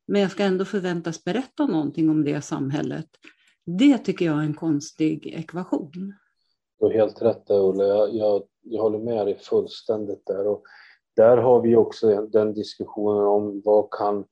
men 0.07 0.21
jag 0.21 0.31
ska 0.31 0.43
ändå 0.43 0.65
förväntas 0.65 1.25
berätta 1.25 1.67
någonting 1.67 2.11
om 2.11 2.25
det 2.25 2.43
samhället. 2.43 3.07
Det 3.67 3.99
tycker 3.99 4.25
jag 4.25 4.39
är 4.39 4.43
en 4.43 4.55
konstig 4.55 5.27
ekvation. 5.27 6.15
Du 6.79 6.87
har 6.87 6.93
helt 6.93 7.23
rätt 7.23 7.47
där 7.47 7.69
Ulla, 7.69 7.85
jag, 7.85 8.15
jag, 8.15 8.43
jag 8.63 8.83
håller 8.83 8.99
med 8.99 9.27
dig 9.27 9.39
fullständigt 9.39 10.27
där. 10.27 10.47
Och 10.47 10.63
där 11.17 11.37
har 11.37 11.61
vi 11.61 11.77
också 11.77 12.27
den 12.27 12.55
diskussionen 12.55 13.27
om 13.27 13.63
vad 13.65 13.91
kan 13.91 14.25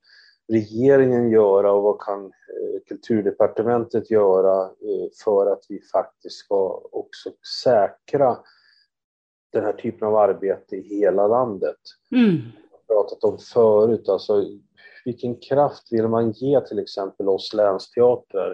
regeringen 0.51 1.31
göra 1.31 1.73
och 1.73 1.83
vad 1.83 2.01
kan 2.01 2.25
eh, 2.25 2.81
kulturdepartementet 2.89 4.11
göra 4.11 4.65
eh, 4.65 5.09
för 5.25 5.53
att 5.53 5.65
vi 5.69 5.81
faktiskt 5.93 6.37
ska 6.37 6.83
också 6.93 7.31
säkra 7.65 8.39
den 9.53 9.65
här 9.65 9.73
typen 9.73 10.09
av 10.09 10.17
arbete 10.17 10.77
i 10.77 11.01
hela 11.01 11.27
landet. 11.27 11.77
Mm. 12.13 12.37
Jag 12.87 12.97
har 12.97 13.03
pratat 13.03 13.25
om 13.25 13.39
förut, 13.39 14.09
alltså 14.09 14.45
vilken 15.05 15.37
kraft 15.37 15.93
vill 15.93 16.09
man 16.09 16.31
ge 16.31 16.61
till 16.61 16.79
exempel 16.79 17.29
oss 17.29 17.55
länsteatrar 17.55 18.51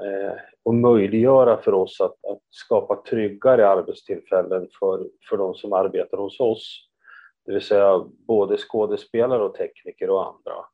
eh, 0.00 0.36
och 0.62 0.74
möjliggöra 0.74 1.56
för 1.56 1.74
oss 1.74 2.00
att, 2.00 2.24
att, 2.24 2.40
skapa 2.50 3.02
tryggare 3.10 3.68
arbetstillfällen 3.68 4.68
för, 4.78 5.06
för 5.28 5.36
de 5.36 5.54
som 5.54 5.72
arbetar 5.72 6.18
hos 6.18 6.40
oss. 6.40 6.88
Det 7.46 7.52
vill 7.52 7.62
säga 7.62 8.04
både 8.26 8.56
skådespelare 8.56 9.44
och 9.44 9.54
tekniker 9.54 10.10
och 10.10 10.26
andra 10.26 10.64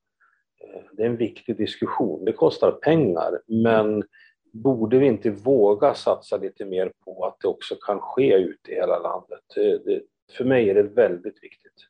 det 0.92 1.02
är 1.02 1.06
en 1.06 1.16
viktig 1.16 1.56
diskussion. 1.56 2.24
Det 2.24 2.32
kostar 2.32 2.72
pengar, 2.72 3.40
men 3.46 4.04
borde 4.52 4.98
vi 4.98 5.06
inte 5.06 5.30
våga 5.30 5.94
satsa 5.94 6.36
lite 6.36 6.64
mer 6.64 6.92
på 7.04 7.26
att 7.26 7.36
det 7.40 7.48
också 7.48 7.74
kan 7.74 8.00
ske 8.00 8.34
ute 8.34 8.70
i 8.70 8.74
hela 8.74 8.98
landet? 8.98 9.40
Det, 9.54 10.02
för 10.36 10.44
mig 10.44 10.70
är 10.70 10.74
det 10.74 10.82
väldigt 10.82 11.42
viktigt. 11.42 11.86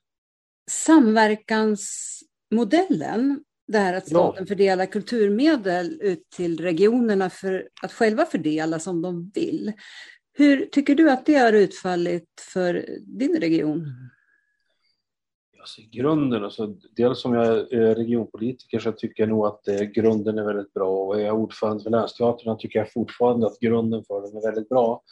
Samverkansmodellen, 0.70 3.44
det 3.68 3.78
här 3.78 3.94
att 3.94 4.06
staten 4.06 4.42
ja. 4.42 4.46
fördelar 4.46 4.86
kulturmedel 4.86 5.98
ut 6.02 6.30
till 6.36 6.60
regionerna 6.60 7.30
för 7.30 7.68
att 7.82 7.92
själva 7.92 8.26
fördela 8.26 8.78
som 8.78 9.02
de 9.02 9.30
vill. 9.34 9.72
Hur 10.32 10.66
tycker 10.66 10.94
du 10.94 11.10
att 11.10 11.26
det 11.26 11.34
har 11.34 11.52
utfallit 11.52 12.28
för 12.52 12.86
din 13.00 13.40
region? 13.40 13.86
Alltså, 15.60 15.80
I 15.80 15.88
grunden, 15.92 16.44
alltså, 16.44 16.66
dels 16.96 17.20
som 17.20 17.34
jag 17.34 17.46
är 17.72 17.94
regionpolitiker 17.94 18.78
så 18.78 18.92
tycker 18.92 19.22
jag 19.22 19.30
nog 19.30 19.46
att 19.46 19.68
eh, 19.68 19.80
grunden 19.80 20.38
är 20.38 20.44
väldigt 20.44 20.72
bra 20.72 20.90
och 20.90 21.20
är 21.20 21.24
jag 21.24 21.38
ordförande 21.38 21.82
för 21.82 21.90
Länsteatern 21.90 22.58
tycker 22.58 22.78
jag 22.78 22.92
fortfarande 22.92 23.46
att 23.46 23.60
grunden 23.60 24.04
för 24.04 24.22
den 24.22 24.36
är 24.36 24.46
väldigt 24.46 24.68
bra. 24.68 25.02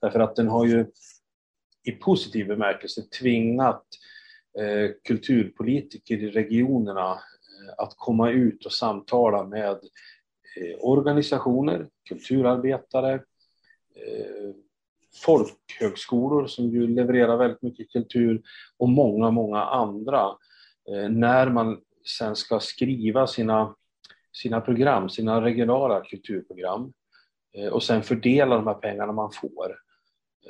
Därför 0.00 0.20
att 0.20 0.36
den 0.36 0.48
har 0.48 0.66
ju 0.66 0.86
i 1.84 1.92
positiv 1.92 2.46
bemärkelse 2.46 3.02
tvingat 3.02 3.84
eh, 4.58 4.90
kulturpolitiker 5.04 6.16
i 6.16 6.30
regionerna 6.30 7.10
eh, 7.10 7.74
att 7.78 7.94
komma 7.96 8.30
ut 8.30 8.66
och 8.66 8.72
samtala 8.72 9.44
med 9.44 9.78
eh, 10.56 10.76
organisationer, 10.80 11.88
kulturarbetare, 12.08 13.14
eh, 13.94 14.54
folkhögskolor 15.20 16.46
som 16.46 16.70
ju 16.70 16.86
levererar 16.86 17.36
väldigt 17.36 17.62
mycket 17.62 17.92
kultur 17.92 18.42
och 18.78 18.88
många, 18.88 19.30
många 19.30 19.62
andra. 19.62 20.22
Eh, 20.90 21.08
när 21.08 21.50
man 21.50 21.80
sen 22.18 22.36
ska 22.36 22.60
skriva 22.60 23.26
sina, 23.26 23.74
sina 24.32 24.60
program, 24.60 25.08
sina 25.08 25.40
regionala 25.40 26.00
kulturprogram 26.04 26.92
eh, 27.56 27.68
och 27.68 27.82
sen 27.82 28.02
fördela 28.02 28.56
de 28.56 28.66
här 28.66 28.74
pengarna 28.74 29.12
man 29.12 29.30
får. 29.32 29.76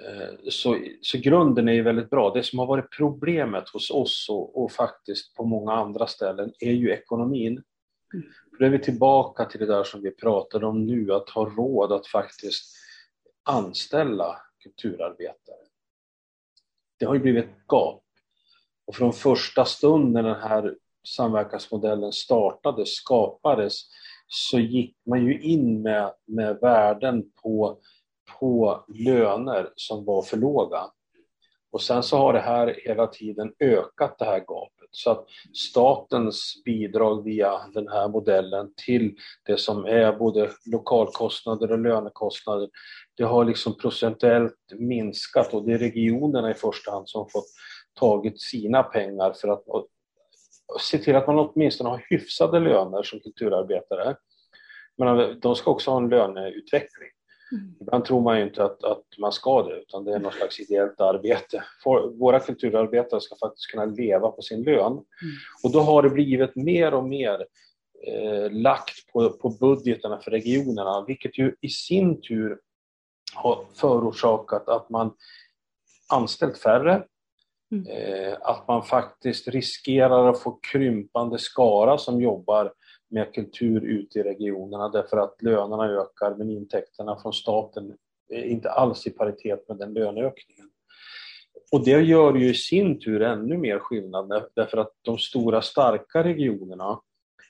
Eh, 0.02 0.50
så, 0.50 0.78
så 1.02 1.18
grunden 1.18 1.68
är 1.68 1.72
ju 1.72 1.82
väldigt 1.82 2.10
bra. 2.10 2.32
Det 2.34 2.42
som 2.42 2.58
har 2.58 2.66
varit 2.66 2.96
problemet 2.96 3.68
hos 3.68 3.90
oss 3.90 4.26
och, 4.30 4.62
och 4.62 4.72
faktiskt 4.72 5.34
på 5.34 5.44
många 5.44 5.72
andra 5.72 6.06
ställen 6.06 6.52
är 6.60 6.72
ju 6.72 6.90
ekonomin. 6.90 7.62
Mm. 8.14 8.26
Då 8.58 8.64
är 8.64 8.70
vi 8.70 8.78
tillbaka 8.78 9.44
till 9.44 9.60
det 9.60 9.66
där 9.66 9.84
som 9.84 10.02
vi 10.02 10.10
pratade 10.10 10.66
om 10.66 10.86
nu, 10.86 11.12
att 11.12 11.30
ha 11.30 11.44
råd 11.44 11.92
att 11.92 12.06
faktiskt 12.06 12.76
anställa 13.44 14.36
kulturarbetare. 14.62 15.56
Det 16.98 17.06
har 17.06 17.14
ju 17.14 17.20
blivit 17.20 17.44
ett 17.44 17.66
gap. 17.68 18.04
Och 18.86 18.94
från 18.94 19.12
första 19.12 19.64
stund 19.64 20.12
när 20.12 20.22
den 20.22 20.40
här 20.40 20.76
samverkansmodellen 21.16 22.12
startade, 22.12 22.86
skapades, 22.86 23.82
så 24.26 24.58
gick 24.58 24.96
man 25.06 25.26
ju 25.26 25.40
in 25.42 25.82
med, 25.82 26.12
med 26.26 26.58
värden 26.60 27.30
på, 27.42 27.78
på 28.38 28.84
löner 28.88 29.72
som 29.76 30.04
var 30.04 30.22
för 30.22 30.36
låga. 30.36 30.90
Och 31.70 31.82
sen 31.82 32.02
så 32.02 32.16
har 32.16 32.32
det 32.32 32.40
här 32.40 32.80
hela 32.84 33.06
tiden 33.06 33.52
ökat 33.60 34.18
det 34.18 34.24
här 34.24 34.38
gapet. 34.38 34.88
Så 34.90 35.10
att 35.10 35.26
statens 35.54 36.62
bidrag 36.64 37.24
via 37.24 37.60
den 37.74 37.88
här 37.88 38.08
modellen 38.08 38.72
till 38.86 39.16
det 39.44 39.56
som 39.56 39.84
är 39.84 40.12
både 40.12 40.50
lokalkostnader 40.66 41.72
och 41.72 41.78
lönekostnader, 41.78 42.68
det 43.18 43.24
har 43.24 43.44
liksom 43.44 43.78
procentuellt 43.78 44.54
minskat 44.78 45.54
och 45.54 45.64
det 45.64 45.72
är 45.72 45.78
regionerna 45.78 46.50
i 46.50 46.54
första 46.54 46.90
hand 46.90 47.08
som 47.08 47.28
fått 47.28 47.46
tagit 47.94 48.40
sina 48.40 48.82
pengar 48.82 49.32
för 49.32 49.48
att 49.48 49.64
se 50.80 50.98
till 50.98 51.16
att 51.16 51.26
man 51.26 51.38
åtminstone 51.38 51.90
har 51.90 52.06
hyfsade 52.10 52.60
löner 52.60 53.02
som 53.02 53.20
kulturarbetare. 53.20 54.16
Men 54.96 55.40
de 55.40 55.56
ska 55.56 55.70
också 55.70 55.90
ha 55.90 55.98
en 55.98 56.08
löneutveckling. 56.08 57.08
Mm. 57.52 57.74
Ibland 57.80 58.04
tror 58.04 58.20
man 58.20 58.38
ju 58.38 58.44
inte 58.44 58.64
att, 58.64 58.84
att 58.84 59.04
man 59.18 59.32
ska 59.32 59.62
det, 59.62 59.76
utan 59.76 60.04
det 60.04 60.14
är 60.14 60.18
något 60.18 60.34
slags 60.34 60.60
ideellt 60.60 61.00
arbete. 61.00 61.64
Våra 62.18 62.40
kulturarbetare 62.40 63.20
ska 63.20 63.36
faktiskt 63.36 63.70
kunna 63.70 63.84
leva 63.84 64.30
på 64.30 64.42
sin 64.42 64.62
lön. 64.62 64.92
Mm. 64.92 65.04
Och 65.64 65.72
då 65.72 65.80
har 65.80 66.02
det 66.02 66.10
blivit 66.10 66.56
mer 66.56 66.94
och 66.94 67.04
mer 67.04 67.46
eh, 68.06 68.50
lagt 68.50 69.12
på, 69.12 69.30
på 69.30 69.50
budgeterna 69.50 70.18
för 70.18 70.30
regionerna, 70.30 71.04
vilket 71.06 71.38
ju 71.38 71.54
i 71.60 71.68
sin 71.68 72.20
tur 72.20 72.58
har 73.34 73.64
förorsakat 73.74 74.68
att 74.68 74.90
man 74.90 75.14
anställt 76.12 76.58
färre, 76.58 77.04
mm. 77.72 77.86
eh, 77.86 78.36
att 78.40 78.68
man 78.68 78.82
faktiskt 78.82 79.48
riskerar 79.48 80.28
att 80.28 80.40
få 80.40 80.58
krympande 80.72 81.38
skara 81.38 81.98
som 81.98 82.22
jobbar 82.22 82.72
med 83.10 83.34
kultur 83.34 83.84
ute 83.84 84.18
i 84.18 84.22
regionerna 84.22 84.88
därför 84.88 85.16
att 85.16 85.42
lönerna 85.42 85.84
ökar 85.84 86.34
men 86.34 86.50
intäkterna 86.50 87.18
från 87.18 87.32
staten 87.32 87.96
är 88.28 88.44
inte 88.44 88.70
alls 88.70 89.06
i 89.06 89.10
paritet 89.10 89.68
med 89.68 89.78
den 89.78 89.92
löneökningen. 89.94 90.70
Och 91.72 91.84
det 91.84 92.00
gör 92.00 92.34
ju 92.34 92.50
i 92.50 92.54
sin 92.54 93.00
tur 93.00 93.22
ännu 93.22 93.58
mer 93.58 93.78
skillnad 93.78 94.44
därför 94.54 94.78
att 94.78 94.92
de 95.02 95.18
stora 95.18 95.62
starka 95.62 96.24
regionerna 96.24 97.00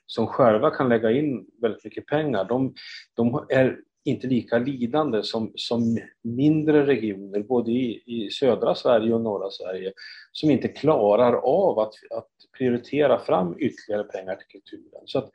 som 0.07 0.27
själva 0.27 0.71
kan 0.71 0.89
lägga 0.89 1.11
in 1.11 1.47
väldigt 1.61 1.85
mycket 1.85 2.07
pengar, 2.07 2.45
de, 2.45 2.75
de 3.15 3.47
är 3.49 3.79
inte 4.09 4.27
lika 4.27 4.59
lidande 4.59 5.23
som, 5.23 5.53
som 5.55 5.99
mindre 6.23 6.87
regioner, 6.87 7.41
både 7.43 7.71
i, 7.71 8.03
i 8.07 8.31
södra 8.31 8.75
Sverige 8.75 9.15
och 9.15 9.21
norra 9.21 9.51
Sverige, 9.51 9.93
som 10.33 10.51
inte 10.51 10.69
klarar 10.69 11.33
av 11.33 11.79
att, 11.79 11.95
att 12.11 12.29
prioritera 12.59 13.19
fram 13.19 13.57
ytterligare 13.59 14.05
pengar 14.05 14.37
till 14.37 14.61
kulturen. 14.61 15.03
Så 15.07 15.19
att 15.19 15.31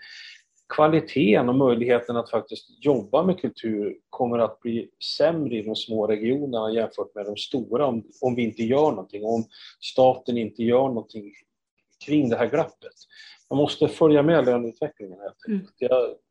kvaliteten 0.76 1.50
och 1.50 1.56
möjligheten 1.56 2.18
att 2.18 2.30
faktiskt 2.30 2.86
jobba 2.86 3.24
med 3.24 3.40
kultur 3.40 3.98
kommer 4.10 4.40
att 4.40 4.60
bli 4.60 4.90
sämre 5.18 5.56
i 5.56 5.62
de 5.62 5.76
små 5.76 6.08
regionerna 6.08 6.74
jämfört 6.74 7.16
med 7.16 7.26
de 7.26 7.38
stora 7.38 7.86
om, 7.86 8.04
om 8.22 8.36
vi 8.36 8.44
inte 8.44 8.64
gör 8.64 8.92
någonting, 8.92 9.26
om 9.26 9.46
staten 9.82 10.38
inte 10.38 10.64
gör 10.64 10.88
någonting 10.88 11.34
kring 12.06 12.30
det 12.30 12.38
här 12.38 12.50
glappet. 12.50 12.94
Man 13.54 13.58
måste 13.58 13.88
följa 13.88 14.24
med 14.24 14.46
löneutvecklingen 14.46 15.20
helt 15.20 15.48
mm. 15.48 15.68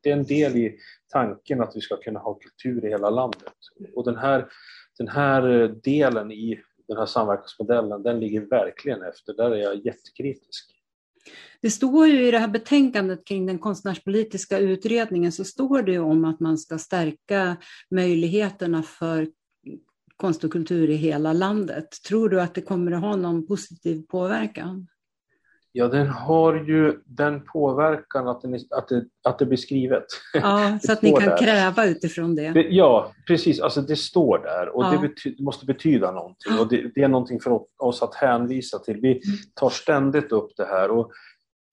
Det 0.03 0.11
är 0.11 0.17
en 0.17 0.25
del 0.25 0.57
i 0.57 0.79
tanken 1.13 1.61
att 1.61 1.77
vi 1.77 1.81
ska 1.81 1.97
kunna 1.97 2.21
ha 2.21 2.35
kultur 2.35 2.85
i 2.85 2.89
hela 2.89 3.11
landet. 3.11 3.53
Och 3.95 4.05
den 4.05 4.17
här, 4.17 4.49
den 4.99 5.09
här 5.09 5.43
delen 5.85 6.33
i 6.33 6.61
den 6.89 6.97
här 6.97 7.07
samverkansmodellen, 7.07 8.03
den 8.03 8.21
ligger 8.21 8.41
verkligen 8.41 9.03
efter. 9.03 9.35
Där 9.35 9.51
är 9.51 9.57
jag 9.57 9.87
jättekritisk. 9.87 10.71
Det 11.61 11.71
står 11.71 12.07
ju 12.07 12.29
i 12.29 12.31
det 12.31 12.39
här 12.39 12.49
betänkandet 12.49 13.25
kring 13.25 13.47
den 13.47 13.59
konstnärspolitiska 13.59 14.59
utredningen 14.59 15.33
så 15.33 15.45
står 15.45 15.83
det 15.83 15.99
om 15.99 16.25
att 16.25 16.41
man 16.41 16.59
ska 16.59 16.79
stärka 16.79 17.57
möjligheterna 17.91 18.83
för 18.83 19.29
konst 20.17 20.45
och 20.45 20.53
kultur 20.53 20.91
i 20.91 20.95
hela 20.95 21.33
landet. 21.33 21.89
Tror 22.09 22.29
du 22.29 22.41
att 22.41 22.55
det 22.55 22.63
kommer 22.63 22.93
att 22.93 23.01
ha 23.01 23.17
någon 23.17 23.47
positiv 23.47 24.03
påverkan? 24.09 24.87
Ja, 25.75 25.89
den 25.89 26.09
har 26.09 26.55
ju 26.55 26.99
den 27.05 27.45
påverkan 27.45 28.29
att, 28.29 28.43
den 28.43 28.55
är, 28.55 28.61
att, 28.71 28.89
det, 28.89 29.05
att 29.25 29.39
det 29.39 29.47
blir 29.47 29.57
skrivet. 29.57 30.05
Ja, 30.35 30.79
så 30.83 30.93
att 30.93 31.03
ni 31.03 31.13
kan 31.13 31.29
där. 31.29 31.39
kräva 31.39 31.87
utifrån 31.87 32.35
det. 32.35 32.67
Ja, 32.71 33.13
precis. 33.27 33.61
Alltså 33.61 33.81
det 33.81 33.97
står 33.97 34.39
där 34.39 34.77
och 34.77 34.85
ja. 34.85 34.91
det, 34.91 35.09
bety 35.09 35.43
måste 35.43 35.67
betyda 35.67 36.11
någonting. 36.11 36.59
Och 36.59 36.69
det, 36.69 36.91
det, 36.95 37.03
är 37.03 37.09
någonting 37.09 37.41
för 37.41 37.61
oss 37.79 38.03
att 38.03 38.15
hänvisa 38.15 38.79
till. 38.79 38.99
Vi 39.01 39.11
mm. 39.11 39.21
tar 39.55 39.71
ständigt 39.71 40.33
upp 40.33 40.51
det 40.57 40.65
här. 40.65 40.91
Och 40.91 41.11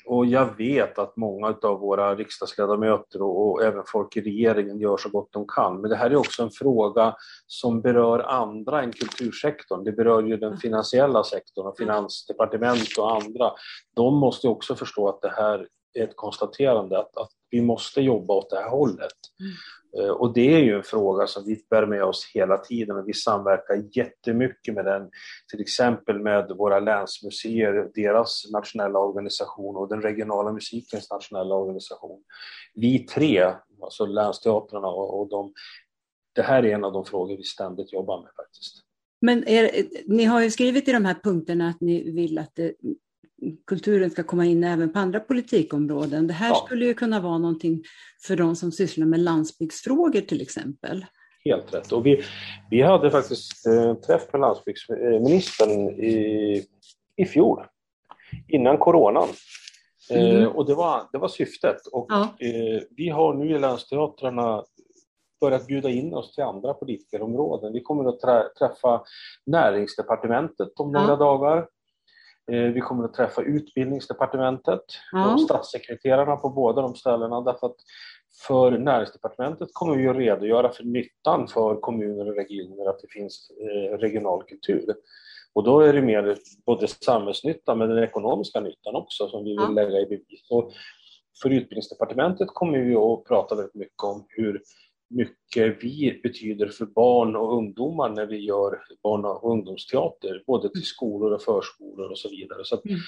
och 0.09 0.25
jag 0.25 0.57
vet 0.57 0.99
att 0.99 1.17
många 1.17 1.55
av 1.61 1.79
våra 1.79 2.15
riksdagsledamöter 2.15 3.21
och, 3.21 3.49
och, 3.49 3.63
även 3.63 3.83
folk 3.87 4.17
i 4.17 4.21
regeringen 4.21 4.79
gör 4.79 4.97
så 4.97 5.09
gott 5.09 5.29
de 5.31 5.47
kan. 5.47 5.81
Men 5.81 5.89
det 5.89 5.95
här 5.95 6.09
är 6.09 6.15
också 6.15 6.43
en 6.43 6.51
fråga 6.51 7.15
som 7.47 7.81
berör 7.81 8.19
andra 8.19 8.83
än 8.83 8.91
kultursektorn. 8.91 9.83
Det 9.83 9.91
berör 9.91 10.23
ju 10.23 10.37
den 10.37 10.57
finansiella 10.57 11.23
sektorn 11.23 11.67
och 11.67 11.77
finansdepartement 11.77 12.97
och 12.97 13.11
andra. 13.11 13.51
De 13.95 14.15
måste 14.15 14.47
också 14.47 14.75
förstå 14.75 15.09
att 15.09 15.21
det 15.21 15.33
här 15.35 15.67
är 15.93 16.03
ett 16.03 16.15
konstaterande 16.15 16.99
att, 16.99 17.17
att 17.17 17.31
vi 17.49 17.61
måste 17.61 18.01
jobba 18.01 18.33
åt 18.33 18.49
det 18.49 18.57
här 18.57 18.69
hållet. 18.69 19.17
Mm. 19.39 19.51
Eh, 19.97 20.09
och 20.09 20.33
det 20.33 20.55
är 20.55 20.59
ju 20.59 20.75
en 20.75 20.83
fråga 20.83 21.27
som 21.27 21.45
vi 21.45 21.65
bär 21.69 21.85
med 21.85 22.03
oss 22.03 22.31
hela 22.33 22.57
tiden 22.57 22.97
och 22.97 23.07
vi 23.07 23.13
samverkar 23.13 23.83
jättemycket 23.91 24.73
med 24.73 24.85
den, 24.85 25.09
till 25.51 25.61
exempel 25.61 26.19
med 26.19 26.51
våra 26.57 26.79
länsmuseer, 26.79 27.91
deras 27.95 28.51
nationella 28.51 28.99
organisation 28.99 29.75
och 29.75 29.89
den 29.89 30.01
regionala 30.01 30.51
musikens 30.51 31.11
nationella 31.11 31.55
organisation. 31.55 32.23
Vi 32.73 32.99
tre, 32.99 33.53
alltså 33.81 34.05
länsteatrarna 34.05 34.87
och, 34.87 35.19
och 35.19 35.29
de, 35.29 35.53
det 36.35 36.41
här 36.41 36.65
är 36.65 36.73
en 36.73 36.83
av 36.83 36.93
de 36.93 37.05
frågor 37.05 37.37
vi 37.37 37.43
ständigt 37.43 37.93
jobbar 37.93 38.21
med 38.21 38.31
faktiskt. 38.35 38.83
Men 39.21 39.47
er, 39.47 39.71
ni 40.05 40.23
har 40.23 40.41
ju 40.41 40.51
skrivit 40.51 40.87
i 40.87 40.91
de 40.91 41.05
här 41.05 41.15
punkterna 41.23 41.69
att 41.69 41.81
ni 41.81 42.11
vill 42.11 42.37
att 42.37 42.51
det 42.55 42.73
kulturen 43.67 44.11
ska 44.11 44.23
komma 44.23 44.45
in 44.45 44.63
även 44.63 44.93
på 44.93 44.99
andra 44.99 45.19
politikområden. 45.19 46.27
Det 46.27 46.33
här 46.33 46.49
ja. 46.49 46.63
skulle 46.65 46.85
ju 46.85 46.93
kunna 46.93 47.19
vara 47.19 47.37
någonting 47.37 47.83
för 48.27 48.35
de 48.35 48.55
som 48.55 48.71
sysslar 48.71 49.05
med 49.05 49.19
landsbygdsfrågor 49.19 50.21
till 50.21 50.41
exempel. 50.41 51.05
Helt 51.45 51.73
rätt. 51.73 51.91
Och 51.91 52.05
vi, 52.05 52.23
vi 52.69 52.81
hade 52.81 53.11
faktiskt 53.11 53.67
eh, 53.67 53.93
träff 53.93 54.21
med 54.33 54.41
landsbygdsministern 54.41 55.89
i, 55.89 56.65
i 57.15 57.25
fjol, 57.25 57.65
innan 58.47 58.77
coronan. 58.77 59.27
Eh, 60.11 60.29
mm. 60.29 60.41
Eh, 60.41 60.47
och 60.47 60.65
det 60.65 60.75
var, 60.75 61.03
det 61.11 61.17
var 61.17 61.27
syftet. 61.27 61.87
Och, 61.91 62.05
ja. 62.09 62.21
eh, 62.21 62.81
vi 62.89 63.09
har 63.09 63.33
nu 63.33 63.55
i 63.55 63.59
länsteatrarna 63.59 64.63
börjat 65.41 65.67
bjuda 65.67 65.89
in 65.89 66.13
oss 66.13 66.35
till 66.35 66.43
andra 66.43 66.73
politikerområden. 66.73 67.73
Vi 67.73 67.81
kommer 67.81 68.09
att 68.09 68.19
träffa 68.59 69.03
näringsdepartementet 69.45 70.79
om 70.79 70.91
några 70.91 71.07
ja. 71.07 71.15
dagar. 71.15 71.67
Eh, 72.51 72.71
vi 72.73 72.81
kommer 72.81 73.03
att 73.03 73.13
träffa 73.13 73.41
utbildningsdepartementet 73.41 74.81
ja. 75.11 75.33
och 75.33 75.41
statssekreterarna 75.41 76.35
på 76.35 76.49
båda 76.49 76.81
de 76.81 76.95
ställena 76.95 77.41
därför 77.41 77.67
att 77.67 77.75
för 78.47 78.71
näringsdepartementet 78.71 79.69
kommer 79.73 79.97
vi 79.97 80.07
att 80.07 80.15
redogöra 80.15 80.69
för 80.71 80.83
nyttan 80.83 81.47
för 81.47 81.75
kommuner 81.75 82.27
och 82.27 82.35
regioner 82.35 82.89
att 82.89 82.99
det 82.99 83.07
finns 83.09 83.51
eh, 83.61 83.97
regional 83.97 84.43
kultur. 84.43 84.95
Och 85.53 85.63
då 85.63 85.79
är 85.79 85.93
det 85.93 86.01
mer 86.01 86.37
både 86.65 86.87
samhällsnytta 86.87 87.75
men 87.75 87.89
den 87.89 88.03
ekonomiska 88.03 88.59
nyttan 88.59 88.95
också 88.95 89.27
som 89.27 89.43
vi 89.43 89.49
vill 89.49 89.59
ja. 89.59 89.69
lägga 89.69 89.99
i 89.99 90.05
bevis. 90.05 90.47
Och 90.49 90.71
för 91.41 91.49
utbildningsdepartementet 91.49 92.47
kommer 92.47 92.79
vi 92.79 92.95
att 92.95 93.23
prata 93.23 93.55
väldigt 93.55 93.75
mycket 93.75 94.03
om 94.03 94.25
hur 94.27 94.61
mycket 95.09 95.83
vi 95.83 96.19
betyder 96.23 96.67
för 96.67 96.85
barn 96.85 97.35
och 97.35 97.57
ungdomar 97.57 98.09
när 98.09 98.25
vi 98.25 98.37
gör 98.37 98.79
barn 99.03 99.25
och 99.25 99.51
ungdomsteater, 99.51 100.43
både 100.47 100.69
till 100.69 100.85
skolor 100.85 101.31
och 101.31 101.41
förskolor 101.41 102.11
och 102.11 102.17
så 102.17 102.29
vidare. 102.29 102.63
Så 102.63 102.81
mm. 102.85 102.99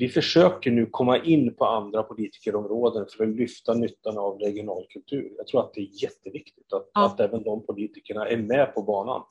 Vi 0.00 0.08
försöker 0.08 0.70
nu 0.70 0.86
komma 0.86 1.18
in 1.18 1.54
på 1.54 1.64
andra 1.64 2.02
politikerområden 2.02 3.06
för 3.16 3.24
att 3.24 3.36
lyfta 3.36 3.74
nyttan 3.74 4.18
av 4.18 4.38
regional 4.38 4.86
kultur. 4.88 5.32
Jag 5.36 5.46
tror 5.46 5.60
att 5.60 5.74
det 5.74 5.80
är 5.80 6.02
jätteviktigt 6.02 6.72
att, 6.72 6.90
ja. 6.94 7.06
att 7.06 7.20
även 7.20 7.42
de 7.42 7.66
politikerna 7.66 8.28
är 8.28 8.36
med 8.36 8.74
på 8.74 8.82
banan. 8.82 9.22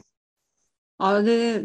Ja, 0.97 1.21
det, 1.21 1.61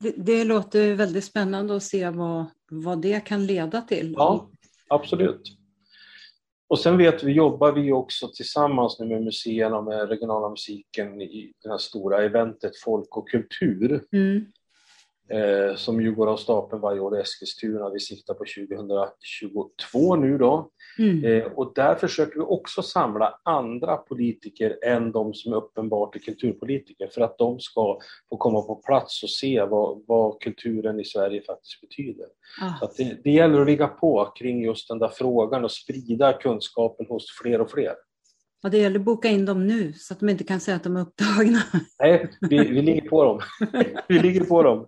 det, 0.00 0.14
det, 0.16 0.44
låter 0.44 0.94
väldigt 0.94 1.24
spännande 1.24 1.76
att 1.76 1.82
se 1.82 2.10
vad, 2.10 2.44
vad 2.70 3.02
det 3.02 3.20
kan 3.20 3.46
leda 3.46 3.80
till. 3.80 4.14
Ja, 4.16 4.50
absolut. 4.88 5.42
Och 6.68 6.78
sen 6.78 6.96
vet 6.96 7.22
vi, 7.22 7.32
jobbar 7.32 7.72
vi 7.72 7.92
också 7.92 8.28
tillsammans 8.28 8.98
nu 8.98 9.06
med 9.06 9.22
museerna 9.22 9.78
och 9.78 9.84
med 9.84 10.08
regionala 10.08 10.48
musiken 10.48 11.20
i 11.20 11.52
det 11.62 11.68
här 11.68 11.78
stora 11.78 12.24
eventet 12.24 12.72
Folk 12.84 13.16
och 13.16 13.28
kultur. 13.28 14.04
Mm 14.12 14.46
eh, 15.28 15.76
som 15.76 16.00
ju 16.00 16.14
går 16.14 16.26
av 16.26 16.36
stapeln 16.36 16.82
varje 16.82 17.00
år 17.00 17.18
i 17.18 17.20
Eskilstuna. 17.20 17.90
Vi 17.90 18.00
siktar 18.00 18.34
på 18.34 18.44
2022 18.44 20.16
nu 20.16 20.38
då. 20.38 20.70
Mm. 20.98 21.24
Eh, 21.24 21.52
och 21.52 21.72
där 21.74 21.94
försöker 21.94 22.34
vi 22.34 22.40
också 22.40 22.82
samla 22.82 23.40
andra 23.42 23.96
politiker 23.96 24.78
än 24.84 25.12
de 25.12 25.34
som 25.34 25.52
är 25.52 25.56
uppenbart 25.56 26.16
är 26.16 26.20
kulturpolitiker 26.20 27.08
för 27.14 27.20
att 27.20 27.38
de 27.38 27.60
ska 27.60 27.98
få 28.28 28.36
komma 28.36 28.62
på 28.62 28.74
plats 28.74 29.22
och 29.22 29.30
se 29.30 29.64
vad, 29.64 30.04
vad 30.06 30.40
kulturen 30.40 31.00
i 31.00 31.04
Sverige 31.04 31.42
faktiskt 31.42 31.80
betyder. 31.80 32.26
Ah. 32.62 32.78
Så 32.80 32.90
det, 32.96 33.18
det 33.24 33.30
gäller 33.30 33.60
att 33.60 33.66
ligga 33.66 33.86
på 33.86 34.32
kring 34.38 34.64
just 34.64 34.88
den 34.88 34.98
där 34.98 35.10
frågan 35.14 35.64
och 35.64 35.72
sprida 35.72 36.32
kunskapen 36.32 37.06
hos 37.06 37.26
fler 37.42 37.60
och 37.60 37.70
fler. 37.70 37.94
Och 38.64 38.70
det 38.70 38.78
gäller 38.78 38.98
att 38.98 39.04
boka 39.04 39.28
in 39.28 39.44
dem 39.44 39.66
nu 39.66 39.92
så 39.92 40.14
att 40.14 40.20
de 40.20 40.28
inte 40.28 40.44
kan 40.44 40.60
säga 40.60 40.76
att 40.76 40.84
de 40.84 40.96
är 40.96 41.00
upptagna. 41.00 41.62
Nej, 41.98 42.30
vi, 42.40 42.58
vi 42.58 42.82
ligger 42.82 43.08
på 43.08 43.24
dem. 43.24 43.40
vi 44.08 44.18
ligger 44.18 44.44
på 44.44 44.62
dem. 44.62 44.86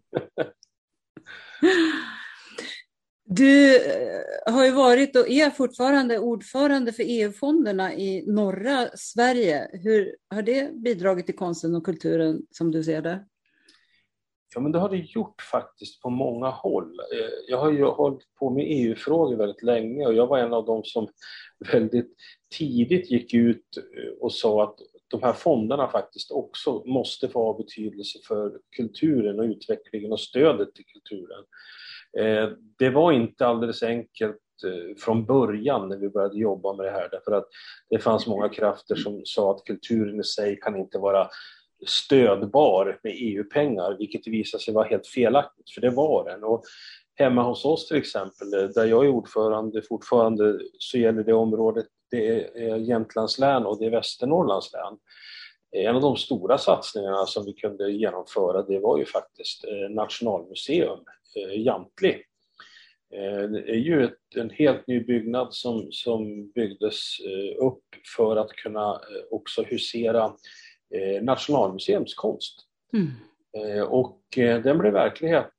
Du 3.25 3.77
eh, 3.77 4.53
har 4.53 4.65
ju 4.65 4.71
varit 4.71 5.17
och 5.17 5.29
är 5.29 5.51
fortfarande 5.51 6.19
ordförande 6.19 6.93
för 6.93 7.03
EU-fonderna 7.07 7.95
i 7.95 8.25
norra 8.27 8.89
Sverige. 8.95 9.69
Hur 9.73 10.17
har 10.31 10.43
det 10.43 10.75
bidragit 10.75 11.27
till 11.27 11.37
konsten 11.37 11.75
och 11.75 11.85
kulturen 11.85 12.43
som 12.51 12.71
du 12.71 12.85
ser 12.85 13.03
det? 13.03 13.25
Ja, 14.55 14.61
men 14.61 14.73
det 14.73 14.79
har 14.79 14.89
det 14.89 14.97
gjort 14.97 15.43
faktiskt 15.43 16.03
på 16.03 16.11
många 16.11 16.51
håll. 16.51 17.01
Eh, 17.13 17.31
jag 17.49 17.59
har 17.59 17.73
ju 17.73 17.85
hållit 17.85 18.35
på 18.39 18.51
med 18.51 18.65
EU-frågor 18.69 19.37
väldigt 19.37 19.63
länge 19.63 20.07
och 20.07 20.15
jag 20.15 20.27
var 20.27 20.39
en 20.39 20.53
av 20.53 20.65
dem 20.65 20.85
som 20.85 21.09
väldigt 21.73 22.15
tidigt 22.55 23.11
gick 23.11 23.35
ut 23.35 23.77
eh, 23.77 24.13
och 24.21 24.33
sa 24.33 24.65
att 24.65 24.77
de 25.09 25.23
här 25.23 25.33
fonderna 25.33 25.89
faktiskt 25.89 26.31
också 26.31 26.83
måste 26.87 27.29
få 27.29 27.45
ha 27.45 27.59
betydelse 27.59 28.19
för 28.29 28.53
kulturen 28.77 29.41
och 29.41 29.45
utvecklingen 29.45 30.13
och 30.13 30.21
stödet 30.21 30.75
till 30.75 30.85
kulturen. 30.85 31.45
Eh, 32.19 32.51
det 32.79 32.91
var 32.91 33.13
inte 33.13 33.47
alldeles 33.47 33.83
enkelt 33.83 34.37
eh, 34.65 34.97
från 34.97 35.27
början 35.27 35.89
när 35.89 35.97
vi 35.97 36.09
började 36.09 36.39
jobba 36.39 36.77
med 36.77 36.87
det 36.87 36.91
här 36.91 37.09
därför 37.11 37.33
att 37.33 37.49
det 37.91 37.99
fanns 37.99 38.27
många 38.27 38.49
krafter 38.49 38.95
som 38.95 39.23
sa 39.25 39.55
att 39.55 39.65
kulturen 39.65 40.21
i 40.21 40.25
sig 40.25 40.61
kan 40.61 40.77
inte 40.77 40.99
vara 40.99 41.29
stödbar 41.87 43.01
med 43.03 43.13
EU-pengar, 43.17 43.97
vilket 43.99 44.27
visade 44.27 44.63
sig 44.63 44.75
vara 44.75 44.89
helt 44.89 45.07
felaktigt, 45.07 45.71
för 45.71 45.81
det 45.81 45.91
var 45.91 46.31
den. 46.31 46.45
Och 46.45 46.63
hemma 47.17 47.43
hos 47.43 47.65
oss 47.65 47.89
till 47.89 47.97
exempel, 47.97 48.51
där 48.51 48.85
jag 48.85 49.05
är 49.05 49.09
ordförande 49.09 49.83
fortfarande, 49.83 50.59
så 50.79 50.99
gäller 50.99 51.23
det 51.23 51.33
området, 51.33 51.87
det 52.11 52.45
är 52.45 52.77
Jämtlands 52.77 53.39
län 53.39 53.67
och 53.67 53.79
det 53.79 53.87
är 53.87 53.91
Västernorrlands 53.91 54.73
län. 54.73 54.99
En 55.87 55.97
av 55.97 56.03
de 56.03 56.17
stora 56.17 56.59
satsningarna 56.59 57.27
som 57.27 57.45
vi 57.45 57.53
kunde 57.53 57.93
genomföra, 57.93 58.63
det 58.63 58.79
var 58.79 58.99
ju 58.99 59.05
faktiskt 59.05 59.65
eh, 59.65 59.91
Nationalmuseum, 59.91 60.99
eh, 61.37 61.61
Jamtli. 61.61 62.23
Eh, 63.15 63.49
det 63.49 63.71
är 63.71 63.79
ju 63.79 64.05
ett, 64.05 64.37
en 64.37 64.51
helt 64.51 64.87
ny 64.87 65.01
byggnad 65.01 65.55
som, 65.55 65.89
som 65.91 66.51
byggdes 66.51 67.21
upp 67.59 67.85
för 68.17 68.37
att 68.37 68.51
kunna 68.51 69.01
också 69.31 69.63
husera 69.63 70.25
eh, 70.95 71.23
Nationalmuseums 71.23 72.15
konst. 72.15 72.55
Mm. 72.93 73.11
Eh, 73.57 73.83
och 73.83 74.39
eh, 74.39 74.63
den 74.63 74.79
blev 74.79 74.93
verklighet 74.93 75.53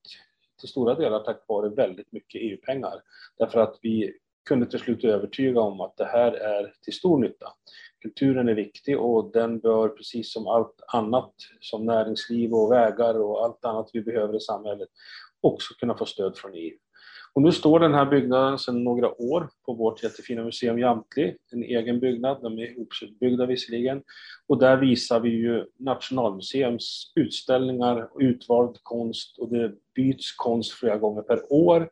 till 0.59 0.69
stora 0.69 0.95
delar 0.95 1.19
tack 1.19 1.43
vare 1.47 1.69
väldigt 1.69 2.11
mycket 2.11 2.41
EU-pengar. 2.41 3.01
Därför 3.37 3.59
att 3.59 3.79
vi 3.81 4.13
kunde 4.47 4.65
till 4.65 4.79
slut 4.79 5.03
övertyga 5.03 5.61
om 5.61 5.81
att 5.81 5.97
det 5.97 6.05
här 6.05 6.31
är 6.31 6.73
till 6.81 6.93
stor 6.93 7.19
nytta. 7.19 7.47
Kulturen 8.01 8.49
är 8.49 8.53
viktig 8.53 8.99
och 8.99 9.31
den 9.31 9.59
bör 9.59 9.89
precis 9.89 10.33
som 10.33 10.47
allt 10.47 10.81
annat 10.87 11.33
som 11.59 11.85
näringsliv 11.85 12.53
och 12.53 12.71
vägar 12.71 13.19
och 13.19 13.43
allt 13.45 13.65
annat 13.65 13.89
vi 13.93 14.01
behöver 14.01 14.35
i 14.35 14.39
samhället 14.39 14.89
också 15.41 15.73
kunna 15.79 15.97
få 15.97 16.05
stöd 16.05 16.37
från 16.37 16.53
EU. 16.53 16.77
Och 17.37 17.43
nu 17.43 17.51
står 17.51 17.79
den 17.79 17.93
här 17.93 18.05
byggnaden 18.05 18.59
sedan 18.59 18.83
några 18.83 19.21
år 19.21 19.49
på 19.65 19.73
vårt 19.73 20.03
jättefina 20.03 20.43
museum 20.43 20.79
Jamtli, 20.79 21.35
en 21.51 21.63
egen 21.63 21.99
byggnad, 21.99 22.41
de 22.41 22.59
är 22.59 22.71
ihopbyggda 22.71 23.45
visserligen. 23.45 24.03
Och 24.47 24.57
där 24.59 24.77
visar 24.77 25.19
vi 25.19 25.29
ju 25.29 25.65
Nationalmuseums 25.79 27.11
utställningar 27.15 28.09
och 28.13 28.19
utvald 28.19 28.77
konst 28.83 29.37
och 29.37 29.49
det 29.49 29.73
byts 29.95 30.35
konst 30.35 30.71
flera 30.71 30.97
gånger 30.97 31.21
per 31.21 31.53
år. 31.53 31.89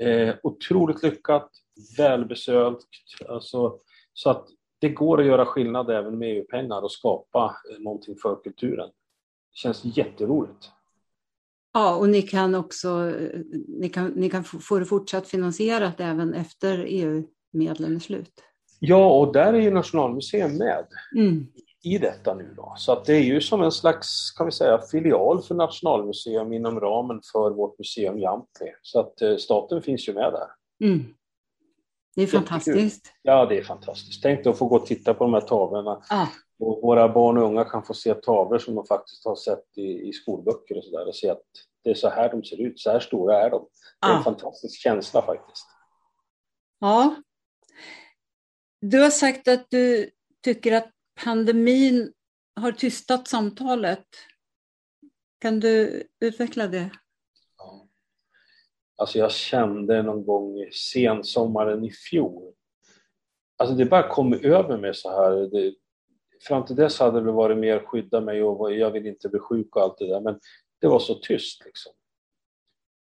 Eh, 0.00 0.34
otroligt 0.42 1.02
lyckat, 1.02 1.50
välbesökt, 1.98 2.88
alltså, 3.28 3.78
så 4.12 4.30
att 4.30 4.46
det 4.80 4.88
går 4.88 5.20
att 5.20 5.26
göra 5.26 5.46
skillnad 5.46 5.90
även 5.90 6.18
med 6.18 6.36
EU-pengar 6.36 6.82
och 6.82 6.92
skapa 6.92 7.56
eh, 7.70 7.78
någonting 7.78 8.16
för 8.22 8.42
kulturen. 8.42 8.88
Det 9.50 9.56
känns 9.56 9.84
jätteroligt. 9.84 10.70
Ja, 11.74 11.96
och 11.96 12.08
ni 12.08 12.22
kan 12.22 12.54
också 12.54 13.12
ni 13.68 13.88
kan, 13.88 14.06
ni 14.06 14.30
kan 14.30 14.44
få 14.44 14.78
det 14.78 14.84
fortsatt 14.84 15.28
finansierat 15.28 16.00
även 16.00 16.34
efter 16.34 16.84
EU-medlen 16.88 17.96
är 17.96 18.00
slut. 18.00 18.32
Ja, 18.78 19.20
och 19.20 19.32
där 19.32 19.52
är 19.52 19.60
ju 19.60 19.70
Nationalmuseum 19.70 20.56
med 20.56 20.86
mm. 21.16 21.46
i 21.82 21.98
detta 21.98 22.34
nu 22.34 22.54
då. 22.56 22.74
Så 22.76 22.92
att 22.92 23.04
det 23.04 23.14
är 23.14 23.22
ju 23.22 23.40
som 23.40 23.62
en 23.62 23.72
slags, 23.72 24.30
kan 24.30 24.46
vi 24.46 24.52
säga, 24.52 24.80
filial 24.90 25.42
för 25.42 25.54
Nationalmuseum 25.54 26.52
inom 26.52 26.80
ramen 26.80 27.20
för 27.32 27.50
vårt 27.50 27.78
museum 27.78 28.18
Jamtli. 28.18 28.66
Så 28.82 29.00
att 29.00 29.22
eh, 29.22 29.36
staten 29.36 29.82
finns 29.82 30.08
ju 30.08 30.14
med 30.14 30.32
där. 30.32 30.48
Mm. 30.86 31.04
Det 32.16 32.22
är 32.22 32.26
fantastiskt. 32.26 33.12
Ja, 33.22 33.46
det 33.46 33.58
är 33.58 33.62
fantastiskt. 33.62 34.22
Tänk 34.22 34.44
dig 34.44 34.50
att 34.50 34.58
få 34.58 34.66
gå 34.66 34.76
och 34.76 34.86
titta 34.86 35.14
på 35.14 35.24
de 35.24 35.34
här 35.34 35.40
tavlorna. 35.40 36.02
Ah. 36.10 36.26
Och 36.58 36.82
våra 36.82 37.08
barn 37.08 37.38
och 37.38 37.44
unga 37.44 37.64
kan 37.64 37.84
få 37.84 37.94
se 37.94 38.14
tavlor 38.14 38.58
som 38.58 38.74
de 38.74 38.86
faktiskt 38.86 39.24
har 39.24 39.36
sett 39.36 39.78
i, 39.78 40.08
i 40.08 40.12
skolböcker 40.12 40.78
och 40.78 40.84
sådär 40.84 41.08
och 41.08 41.16
se 41.16 41.30
att 41.30 41.42
det 41.84 41.90
är 41.90 41.94
så 41.94 42.08
här 42.08 42.30
de 42.30 42.44
ser 42.44 42.60
ut, 42.60 42.80
så 42.80 42.90
här 42.90 43.00
stora 43.00 43.40
är 43.40 43.50
de. 43.50 43.68
Det 44.00 44.06
är 44.06 44.12
ah. 44.12 44.16
en 44.16 44.24
fantastisk 44.24 44.80
känsla 44.80 45.22
faktiskt. 45.22 45.66
Ja. 46.80 47.14
Du 48.80 49.02
har 49.02 49.10
sagt 49.10 49.48
att 49.48 49.66
du 49.70 50.10
tycker 50.42 50.72
att 50.72 50.90
pandemin 51.24 52.12
har 52.60 52.72
tystat 52.72 53.28
samtalet. 53.28 54.06
Kan 55.40 55.60
du 55.60 56.02
utveckla 56.20 56.68
det? 56.68 56.90
Ja. 57.58 57.88
Alltså 58.96 59.18
jag 59.18 59.32
kände 59.32 60.02
någon 60.02 60.26
gång 60.26 60.68
sensommaren 60.72 61.84
i 61.84 61.90
fjol 61.90 62.54
Alltså 63.56 63.74
det 63.74 63.84
bara 63.84 64.08
kom 64.08 64.32
över 64.32 64.78
mig 64.78 64.94
så 64.94 65.10
här. 65.10 65.30
Det, 65.30 65.74
fram 66.46 66.64
till 66.64 66.76
dess 66.76 67.00
hade 67.00 67.20
det 67.20 67.32
varit 67.32 67.58
mer 67.58 67.78
skydda 67.78 68.20
mig 68.20 68.42
och 68.42 68.74
jag 68.74 68.90
vill 68.90 69.06
inte 69.06 69.28
bli 69.28 69.40
sjuk 69.40 69.76
och 69.76 69.82
allt 69.82 69.98
det 69.98 70.06
där. 70.06 70.20
Men 70.20 70.40
det 70.80 70.86
var 70.86 70.98
så 70.98 71.14
tyst 71.14 71.64
liksom. 71.64 71.92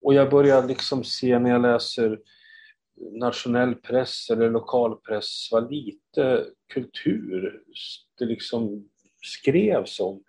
Och 0.01 0.13
jag 0.13 0.30
börjar 0.30 0.67
liksom 0.67 1.03
se 1.03 1.39
när 1.39 1.49
jag 1.49 1.61
läser 1.61 2.19
nationell 3.11 3.76
press 3.76 4.30
eller 4.30 4.49
lokal 4.49 4.95
press 4.95 5.49
vad 5.51 5.71
lite 5.71 6.45
kultur 6.73 7.63
det 8.17 8.26
liksom 8.26 8.89
skrevs 9.26 9.99
om. 9.99 10.23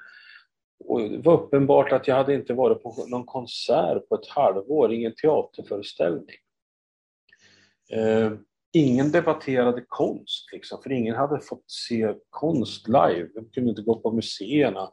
Och 0.85 1.01
det 1.01 1.19
var 1.19 1.35
uppenbart 1.35 1.93
att 1.93 2.09
jag 2.09 2.17
hade 2.17 2.35
inte 2.35 2.55
varit 2.55 2.83
på 2.83 3.07
någon 3.09 3.27
konsert 3.27 4.09
på 4.09 4.15
ett 4.15 4.29
halvår, 4.29 4.93
ingen 4.93 5.15
teaterföreställning. 5.15 6.37
Eh, 7.93 8.33
Ingen 8.77 9.11
debatterade 9.11 9.85
konst, 9.89 10.53
liksom, 10.53 10.83
för 10.83 10.93
ingen 10.93 11.15
hade 11.15 11.41
fått 11.41 11.71
se 11.71 12.15
konst 12.31 12.89
live. 12.89 13.29
De 13.35 13.51
kunde 13.51 13.71
inte 13.71 13.83
gå 13.83 14.01
på 14.01 14.13
museerna, 14.13 14.91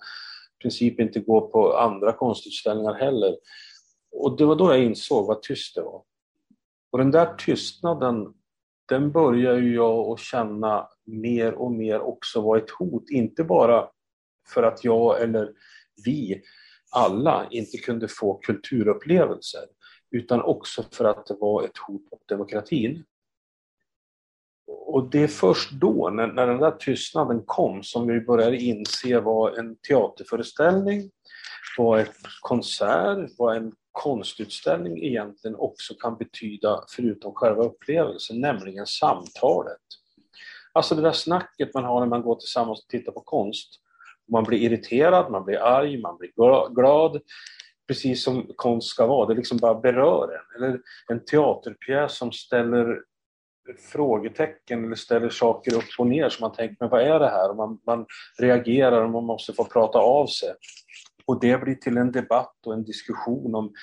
i 0.59 0.61
princip 0.61 0.99
inte 0.99 1.19
gå 1.19 1.47
på 1.47 1.77
andra 1.77 2.13
konstutställningar 2.13 2.93
heller. 2.93 3.38
Och 4.11 4.38
det 4.38 4.45
var 4.45 4.55
då 4.55 4.71
jag 4.71 4.84
insåg 4.84 5.27
vad 5.27 5.41
tyst 5.41 5.75
det 5.75 5.81
var. 5.81 6.03
Och 6.91 6.97
den 6.97 7.11
där 7.11 7.34
tystnaden, 7.34 8.34
den 8.89 9.11
börjar 9.11 9.57
ju 9.57 9.75
jag 9.75 10.11
att 10.11 10.19
känna 10.19 10.88
mer 11.05 11.53
och 11.53 11.71
mer 11.71 11.99
också 11.99 12.41
var 12.41 12.57
ett 12.57 12.69
hot, 12.69 13.09
inte 13.09 13.43
bara 13.43 13.89
för 14.53 14.63
att 14.63 14.84
jag 14.84 15.21
eller 15.21 15.53
vi 16.05 16.41
alla 16.95 17.47
inte 17.51 17.77
kunde 17.77 18.07
få 18.07 18.34
kulturupplevelser, 18.34 19.63
utan 20.11 20.41
också 20.41 20.84
för 20.91 21.05
att 21.05 21.25
det 21.25 21.36
var 21.39 21.63
ett 21.63 21.77
hot 21.77 22.11
mot 22.11 22.27
demokratin. 22.27 23.03
Och 24.93 25.09
det 25.09 25.23
är 25.23 25.27
först 25.27 25.71
då, 25.71 26.09
när, 26.09 26.27
när 26.27 26.47
den 26.47 26.59
där 26.59 26.71
tystnaden 26.71 27.43
kom, 27.45 27.83
som 27.83 28.07
vi 28.07 28.21
började 28.21 28.57
inse 28.57 29.19
vad 29.19 29.57
en 29.57 29.75
teaterföreställning, 29.75 31.11
vad 31.77 31.99
en 31.99 32.05
konsert, 32.41 33.29
vad 33.37 33.55
en 33.57 33.73
konstutställning 33.91 35.03
egentligen 35.03 35.55
också 35.55 35.93
kan 35.93 36.17
betyda 36.17 36.83
förutom 36.95 37.33
själva 37.33 37.63
upplevelsen, 37.63 38.41
nämligen 38.41 38.85
samtalet. 38.85 39.81
Alltså 40.73 40.95
det 40.95 41.01
där 41.01 41.11
snacket 41.11 41.73
man 41.73 41.83
har 41.83 41.99
när 41.99 42.07
man 42.07 42.21
går 42.21 42.35
tillsammans 42.35 42.79
och 42.79 42.89
tittar 42.89 43.11
på 43.11 43.21
konst. 43.21 43.69
Man 44.31 44.43
blir 44.43 44.59
irriterad, 44.59 45.31
man 45.31 45.45
blir 45.45 45.57
arg, 45.57 46.01
man 46.01 46.17
blir 46.17 46.31
glad. 46.73 47.21
Precis 47.87 48.23
som 48.23 48.51
konst 48.55 48.87
ska 48.87 49.07
vara, 49.07 49.27
det 49.27 49.35
liksom 49.35 49.57
bara 49.57 49.75
berör 49.75 50.29
en. 50.33 50.63
Eller 50.63 50.79
en 51.07 51.25
teaterpjäs 51.25 52.17
som 52.17 52.31
ställer 52.31 52.99
frågetecken 53.91 54.86
eller 54.86 54.95
ställer 54.95 55.30
saker 55.30 55.76
upp 55.76 55.99
och 55.99 56.07
ner 56.07 56.30
så 56.30 56.41
man 56.41 56.55
tänker, 56.55 56.78
men 56.80 56.89
vad 56.89 57.01
är 57.01 57.20
det 57.20 57.30
här? 57.30 57.49
Och 57.49 57.55
man, 57.55 57.80
man 57.86 58.05
reagerar 58.39 59.03
och 59.03 59.09
man 59.09 59.24
måste 59.24 59.53
få 59.53 59.66
prata 59.66 59.99
av 59.99 60.28
sig. 60.28 60.53
Och 61.26 61.39
det 61.39 61.61
blir 61.61 61.76
till 61.76 61.97
en 61.97 62.11
debatt 62.11 62.55
och 62.66 62.74
en 62.74 62.84
diskussion 62.84 63.55
om, 63.55 63.74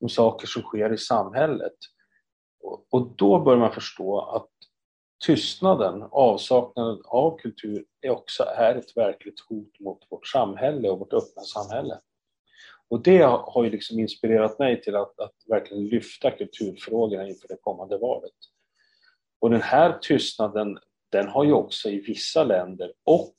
om 0.00 0.08
saker 0.08 0.46
som 0.46 0.62
sker 0.62 0.92
i 0.92 0.98
samhället. 0.98 1.76
Och, 2.62 2.86
och 2.90 3.14
då 3.16 3.40
bör 3.40 3.56
man 3.56 3.72
förstå 3.72 4.20
att 4.20 4.48
tystnaden, 5.26 6.02
avsaknaden 6.10 7.02
av 7.04 7.38
kultur, 7.38 7.84
är 8.00 8.10
också 8.10 8.42
är 8.42 8.74
ett 8.74 8.96
verkligt 8.96 9.40
hot 9.48 9.80
mot 9.80 9.98
vårt 10.10 10.26
samhälle 10.26 10.90
och 10.90 10.98
vårt 10.98 11.12
öppna 11.12 11.42
samhälle. 11.42 11.98
Och 12.88 13.02
det 13.02 13.22
har 13.22 13.64
ju 13.64 13.70
liksom 13.70 13.98
inspirerat 13.98 14.58
mig 14.58 14.82
till 14.82 14.96
att, 14.96 15.20
att 15.20 15.34
verkligen 15.48 15.86
lyfta 15.86 16.30
kulturfrågorna 16.30 17.28
inför 17.28 17.48
det 17.48 17.56
kommande 17.60 17.98
valet. 17.98 18.32
Och 19.40 19.50
den 19.50 19.62
här 19.62 19.98
tystnaden, 19.98 20.78
den 21.12 21.28
har 21.28 21.44
ju 21.44 21.52
också 21.52 21.90
i 21.90 22.00
vissa 22.00 22.44
länder 22.44 22.92
och 23.04 23.34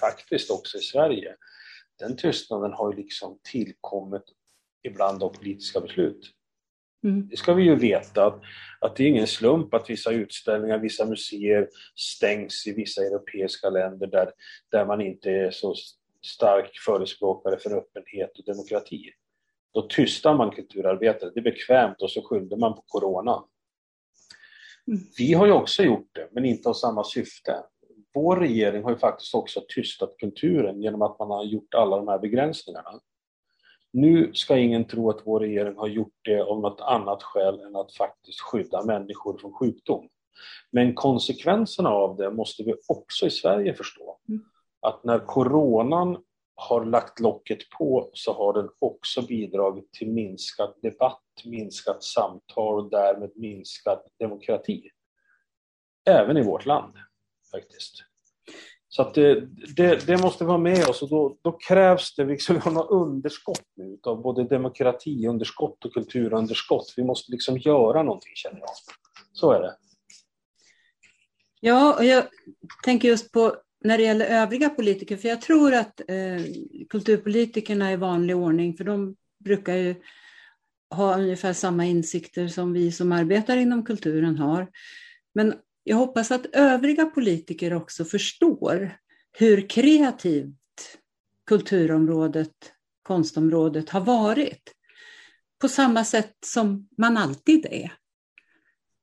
faktiskt 0.00 0.50
också 0.50 0.78
i 0.78 0.80
Sverige, 0.80 1.36
den 1.98 2.16
tystnaden 2.16 2.72
har 2.72 2.92
ju 2.92 2.96
liksom 2.96 3.38
tillkommit 3.42 4.24
ibland 4.82 5.22
av 5.22 5.28
politiska 5.28 5.80
beslut. 5.80 6.30
Mm. 7.04 7.28
Det 7.28 7.36
ska 7.36 7.54
vi 7.54 7.62
ju 7.62 7.74
veta 7.74 8.26
att, 8.26 8.40
att 8.80 8.96
det 8.96 9.04
är 9.04 9.08
ingen 9.08 9.26
slump 9.26 9.74
att 9.74 9.90
vissa 9.90 10.10
utställningar, 10.10 10.78
vissa 10.78 11.04
museer 11.04 11.68
stängs 11.96 12.66
i 12.66 12.72
vissa 12.72 13.02
europeiska 13.02 13.70
länder 13.70 14.06
där, 14.06 14.32
där 14.70 14.86
man 14.86 15.00
inte 15.00 15.30
är 15.30 15.50
så 15.50 15.74
stark 16.22 16.78
förespråkare 16.86 17.58
för 17.58 17.78
öppenhet 17.78 18.38
och 18.38 18.44
demokrati. 18.44 19.10
Då 19.74 19.82
tystar 19.82 20.34
man 20.34 20.50
kulturarbetare, 20.50 21.30
det 21.34 21.40
är 21.40 21.44
bekvämt 21.44 22.02
och 22.02 22.10
så 22.10 22.22
skyller 22.22 22.56
man 22.56 22.74
på 22.74 22.82
Corona. 22.86 23.44
Mm. 24.86 25.00
Vi 25.18 25.34
har 25.34 25.46
ju 25.46 25.52
också 25.52 25.82
gjort 25.82 26.08
det, 26.12 26.28
men 26.32 26.44
inte 26.44 26.68
av 26.68 26.72
samma 26.72 27.04
syfte. 27.04 27.56
Vår 28.14 28.36
regering 28.36 28.82
har 28.82 28.90
ju 28.90 28.96
faktiskt 28.96 29.34
också 29.34 29.60
tystat 29.74 30.16
kulturen 30.18 30.82
genom 30.82 31.02
att 31.02 31.18
man 31.18 31.30
har 31.30 31.44
gjort 31.44 31.74
alla 31.74 31.96
de 31.96 32.08
här 32.08 32.18
begränsningarna. 32.18 33.00
Nu 33.92 34.30
ska 34.34 34.58
ingen 34.58 34.84
tro 34.84 35.10
att 35.10 35.22
vår 35.24 35.40
regering 35.40 35.76
har 35.76 35.88
gjort 35.88 36.14
det 36.24 36.40
av 36.42 36.60
något 36.60 36.80
annat 36.80 37.22
skäl 37.22 37.60
än 37.60 37.76
att 37.76 37.94
faktiskt 37.94 38.40
skydda 38.40 38.84
människor 38.84 39.38
från 39.38 39.52
sjukdom. 39.52 40.08
Men 40.70 40.94
konsekvenserna 40.94 41.90
av 41.90 42.16
det 42.16 42.30
måste 42.30 42.62
vi 42.62 42.74
också 42.88 43.26
i 43.26 43.30
Sverige 43.30 43.74
förstå. 43.74 44.18
Mm. 44.28 44.44
Att 44.80 45.04
när 45.04 45.18
coronan 45.18 46.18
har 46.54 46.84
lagt 46.84 47.20
locket 47.20 47.70
på 47.78 48.10
så 48.12 48.32
har 48.32 48.52
den 48.52 48.68
också 48.78 49.22
bidragit 49.22 49.92
till 49.92 50.10
minskad 50.10 50.74
debatt, 50.82 51.22
minskat 51.44 52.02
samtal 52.02 52.78
och 52.78 52.90
därmed 52.90 53.30
minskad 53.34 53.98
demokrati. 54.18 54.90
Även 56.06 56.36
i 56.36 56.42
vårt 56.42 56.66
land 56.66 56.94
faktiskt. 57.52 58.04
Så 58.88 59.02
att 59.02 59.14
det, 59.14 59.48
det, 59.76 60.06
det, 60.06 60.22
måste 60.22 60.44
vara 60.44 60.58
med 60.58 60.88
oss 60.88 61.02
och 61.02 61.08
då, 61.08 61.38
då 61.42 61.52
krävs 61.52 62.14
det, 62.14 62.24
liksom, 62.24 62.54
vi 62.54 62.60
har 62.60 62.70
något 62.70 62.90
underskott 62.90 63.66
nu 63.76 63.98
av 64.02 64.22
både 64.22 64.44
demokratiunderskott 64.44 65.84
och 65.84 65.92
kulturunderskott. 65.92 66.94
Vi 66.96 67.04
måste 67.04 67.32
liksom 67.32 67.58
göra 67.58 68.02
någonting 68.02 68.32
känner 68.34 68.60
jag. 68.60 68.68
Så 69.32 69.52
är 69.52 69.60
det. 69.60 69.76
Ja, 71.60 71.94
och 71.98 72.04
jag 72.04 72.24
tänker 72.84 73.08
just 73.08 73.32
på 73.32 73.56
när 73.84 73.98
det 73.98 74.04
gäller 74.04 74.26
övriga 74.26 74.70
politiker, 74.70 75.16
för 75.16 75.28
jag 75.28 75.40
tror 75.40 75.74
att 75.74 76.00
eh, 76.00 76.44
kulturpolitikerna 76.88 77.92
i 77.92 77.96
vanlig 77.96 78.36
ordning, 78.36 78.76
för 78.76 78.84
de 78.84 79.16
brukar 79.44 79.76
ju 79.76 79.94
ha 80.90 81.18
ungefär 81.18 81.52
samma 81.52 81.86
insikter 81.86 82.48
som 82.48 82.72
vi 82.72 82.92
som 82.92 83.12
arbetar 83.12 83.56
inom 83.56 83.84
kulturen 83.84 84.36
har. 84.36 84.68
Men 85.34 85.54
jag 85.84 85.96
hoppas 85.96 86.30
att 86.30 86.46
övriga 86.46 87.06
politiker 87.06 87.74
också 87.74 88.04
förstår 88.04 88.98
hur 89.38 89.68
kreativt 89.68 90.56
kulturområdet, 91.46 92.72
konstområdet 93.02 93.90
har 93.90 94.00
varit. 94.00 94.72
På 95.60 95.68
samma 95.68 96.04
sätt 96.04 96.36
som 96.46 96.88
man 96.98 97.16
alltid 97.16 97.66
är. 97.70 97.92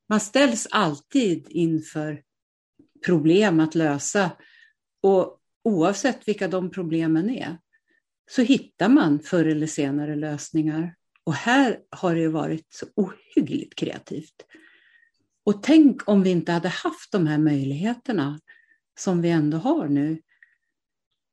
Man 0.10 0.20
ställs 0.20 0.68
alltid 0.72 1.48
inför 1.50 2.22
problem 3.06 3.60
att 3.60 3.76
lösa 3.76 4.32
och 5.02 5.40
oavsett 5.64 6.28
vilka 6.28 6.48
de 6.48 6.72
problemen 6.72 7.30
är 7.30 7.58
så 8.32 8.42
hittar 8.42 8.90
man 8.90 9.20
förr 9.20 9.46
eller 9.46 9.68
senare 9.68 10.16
lösningar. 10.16 10.96
Och 11.28 11.34
här 11.34 11.80
har 11.90 12.16
det 12.16 12.28
varit 12.28 12.68
så 12.70 12.86
ohyggligt 12.96 13.76
kreativt. 13.76 14.46
Och 15.46 15.64
tänk 15.64 16.10
om 16.10 16.24
vi 16.24 16.30
inte 16.30 16.52
hade 16.52 16.70
haft 16.70 17.12
de 17.12 17.28
här 17.28 17.38
möjligheterna 17.38 18.40
som 19.00 19.22
vi 19.22 19.30
ändå 19.30 19.58
har 19.58 19.88
nu. 19.88 20.22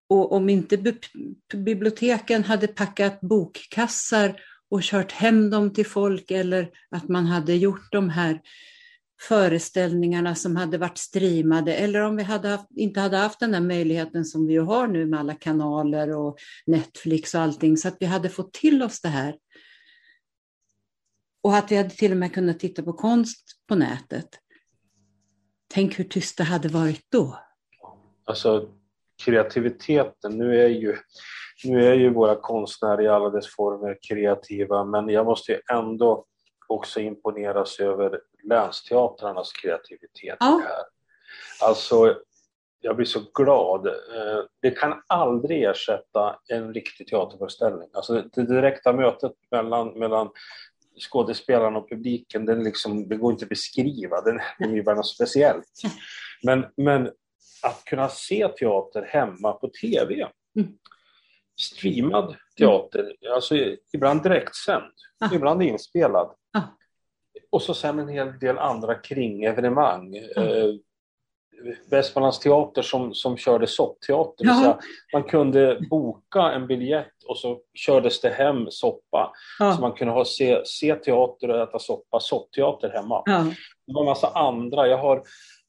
Och 0.09 0.33
om 0.33 0.49
inte 0.49 0.95
biblioteken 1.55 2.45
hade 2.45 2.67
packat 2.67 3.21
bokkassar 3.21 4.41
och 4.71 4.83
kört 4.83 5.13
hem 5.13 5.51
dem 5.51 5.73
till 5.73 5.87
folk 5.87 6.31
eller 6.31 6.71
att 6.91 7.09
man 7.09 7.27
hade 7.27 7.55
gjort 7.55 7.93
de 7.93 8.11
här 8.11 8.41
föreställningarna 9.21 10.35
som 10.35 10.57
hade 10.57 10.79
varit 10.79 10.99
streamade 10.99 11.75
eller 11.75 12.01
om 12.01 12.17
vi 12.17 12.23
hade 12.23 12.49
haft, 12.49 12.69
inte 12.77 13.01
hade 13.01 13.17
haft 13.17 13.41
den 13.41 13.53
där 13.53 13.61
möjligheten 13.61 14.25
som 14.25 14.47
vi 14.47 14.57
har 14.57 14.87
nu 14.87 15.07
med 15.07 15.21
alla 15.21 15.35
kanaler 15.35 16.17
och 16.17 16.39
Netflix 16.67 17.35
och 17.35 17.41
allting 17.41 17.77
så 17.77 17.89
att 17.89 17.97
vi 18.01 18.07
hade 18.07 18.29
fått 18.29 18.53
till 18.53 18.83
oss 18.83 19.01
det 19.01 19.09
här 19.09 19.35
och 21.45 21.57
att 21.57 21.73
vi 21.73 21.77
hade 21.77 21.91
till 21.91 22.11
och 22.11 22.17
med 22.17 22.35
kunnat 22.35 22.61
titta 22.61 22.83
på 22.83 22.93
konst 22.93 23.45
på 23.69 23.75
nätet. 23.75 24.29
Tänk 25.75 25.99
hur 25.99 26.05
tyst 26.05 26.39
det 26.39 26.45
hade 26.45 26.69
varit 26.69 27.07
då. 27.13 27.39
Alltså 28.25 28.69
kreativiteten, 29.25 30.39
nu 30.39 30.63
är 30.65 30.69
ju, 30.69 30.97
nu 31.65 31.87
är 31.87 31.95
ju 31.95 32.11
våra 32.11 32.37
konstnärer 32.37 33.03
i 33.03 33.09
alla 33.09 33.31
dess 33.31 33.47
former 33.49 33.99
kreativa 34.09 34.85
men 34.85 35.09
jag 35.09 35.27
måste 35.27 35.53
ju 35.53 35.61
ändå 35.73 36.27
också 36.67 37.01
imponeras 37.01 37.81
över 37.81 38.21
länsteatrarnas 38.43 39.53
kreativitet. 39.53 40.37
Ja. 40.41 40.63
Här. 40.65 40.85
Alltså, 41.69 42.17
jag 42.81 42.97
blir 42.97 43.07
så 43.07 43.21
glad. 43.35 43.87
Eh, 43.87 44.45
det 44.63 44.71
kan 44.71 45.03
aldrig 45.07 45.63
ersätta 45.63 46.39
en 46.49 46.75
riktig 46.75 47.07
teaterföreställning. 47.07 47.89
Alltså 47.93 48.23
det 48.35 48.47
direkta 48.47 48.93
mötet 48.93 49.33
mellan, 49.51 49.89
mellan 49.89 50.31
skådespelarna 50.99 51.79
och 51.79 51.89
publiken, 51.89 52.47
den 52.47 52.65
liksom, 52.65 53.09
det 53.09 53.17
går 53.17 53.33
inte 53.33 53.45
att 53.45 53.49
beskriva, 53.49 54.21
den, 54.21 54.41
den 54.59 54.79
är 54.79 54.83
bara 54.83 54.97
något 54.97 55.07
speciellt. 55.07 55.83
Men, 56.43 56.67
men 56.77 57.11
att 57.63 57.85
kunna 57.85 58.09
se 58.09 58.49
teater 58.49 59.03
hemma 59.03 59.53
på 59.53 59.69
TV, 59.81 60.29
mm. 60.57 60.69
streamad 61.61 62.37
teater, 62.59 63.17
alltså 63.35 63.55
ibland 63.93 64.23
direktsänd, 64.23 64.93
ah. 65.19 65.35
ibland 65.35 65.63
inspelad. 65.63 66.35
Ah. 66.53 66.63
Och 67.51 67.63
så 67.63 67.75
sen 67.75 67.99
en 67.99 68.09
hel 68.09 68.39
del 68.39 68.59
andra 68.59 68.95
kringevenemang. 68.95 70.17
Mm. 70.17 70.49
Eh, 70.49 70.75
Västmanlands 71.91 72.39
teater 72.39 72.83
som, 72.83 73.15
som 73.15 73.37
körde 73.37 73.67
soppteater. 73.67 74.45
Ja. 74.45 74.79
man 75.13 75.23
kunde 75.23 75.79
boka 75.91 76.43
en 76.43 76.67
biljett 76.67 77.25
och 77.29 77.39
så 77.39 77.59
kördes 77.75 78.21
det 78.21 78.29
hem 78.29 78.67
soppa. 78.71 79.33
Ja. 79.59 79.73
Så 79.73 79.81
man 79.81 79.93
kunde 79.93 80.13
ha, 80.13 80.25
se, 80.25 80.63
se 80.67 80.95
teater 80.95 81.51
och 81.51 81.63
äta 81.63 81.79
soppa, 81.79 82.21
soppteater 82.21 82.91
hemma. 82.91 83.23
Ja. 83.25 83.47
Det 83.87 83.93
var 83.93 84.01
en 84.01 84.07
massa 84.07 84.29
andra. 84.29 84.89
Jag 84.89 84.99
har 84.99 85.23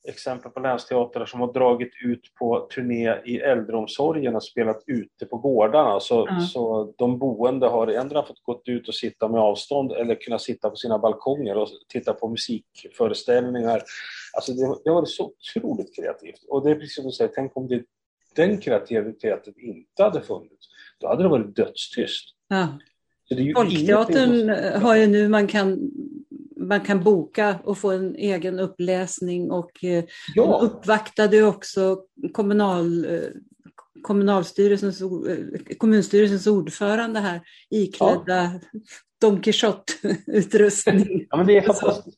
exempel 0.07 0.51
på 0.51 0.59
länsteatrar 0.59 1.25
som 1.25 1.39
har 1.39 1.53
dragit 1.53 1.91
ut 2.03 2.33
på 2.39 2.67
turné 2.75 3.15
i 3.25 3.37
äldreomsorgen 3.37 4.35
och 4.35 4.43
spelat 4.43 4.83
ute 4.87 5.25
på 5.25 5.37
gårdarna. 5.37 5.99
Så, 5.99 6.27
mm. 6.27 6.41
så 6.41 6.93
de 6.97 7.19
boende 7.19 7.67
har 7.67 7.87
ändå 7.87 8.23
fått 8.23 8.43
gå 8.43 8.61
ut 8.65 8.87
och 8.87 8.95
sitta 8.95 9.27
med 9.27 9.41
avstånd 9.41 9.91
eller 9.91 10.15
kunna 10.15 10.39
sitta 10.39 10.69
på 10.69 10.75
sina 10.75 10.99
balkonger 10.99 11.57
och 11.57 11.67
titta 11.87 12.13
på 12.13 12.27
musikföreställningar. 12.27 13.81
Alltså 14.35 14.51
det, 14.51 14.77
det 14.83 14.89
har 14.89 14.95
varit 14.95 15.09
så 15.09 15.31
otroligt 15.31 15.95
kreativt. 15.95 16.45
Och 16.49 16.63
det 16.63 16.71
är 16.71 16.75
precis 16.75 16.95
som 16.95 17.05
du 17.05 17.11
säger, 17.11 17.31
tänk 17.35 17.57
om 17.57 17.67
det, 17.67 17.83
den 18.35 18.57
kreativiteten 18.57 19.53
inte 19.57 20.03
hade 20.03 20.21
funnits. 20.21 20.67
Då 20.99 21.07
hade 21.07 21.23
det 21.23 21.29
varit 21.29 21.55
dödstyst. 21.55 22.35
Ja. 22.47 22.67
Folkteatern 23.55 24.49
har 24.81 24.95
ju 24.95 25.07
nu, 25.07 25.27
man 25.27 25.47
kan 25.47 25.91
man 26.67 26.81
kan 26.81 27.03
boka 27.03 27.59
och 27.63 27.77
få 27.77 27.91
en 27.91 28.15
egen 28.15 28.59
uppläsning 28.59 29.51
och 29.51 29.83
eh, 29.83 30.03
ja. 30.35 30.59
uppvaktade 30.61 31.43
också 31.43 31.97
kommunal, 32.33 33.05
eh, 33.05 33.21
kommunalstyrelsens, 34.01 35.01
eh, 35.01 35.75
kommunstyrelsens 35.77 36.47
ordförande 36.47 37.19
här 37.19 37.41
iklädda 37.69 38.59
ja. 38.73 38.79
Don 39.21 39.41
Quijote-utrustning. 39.41 41.25
Ja, 41.29 41.37
men 41.37 41.47
det 41.47 41.57
är 41.57 41.61
fantastiskt. 41.61 42.17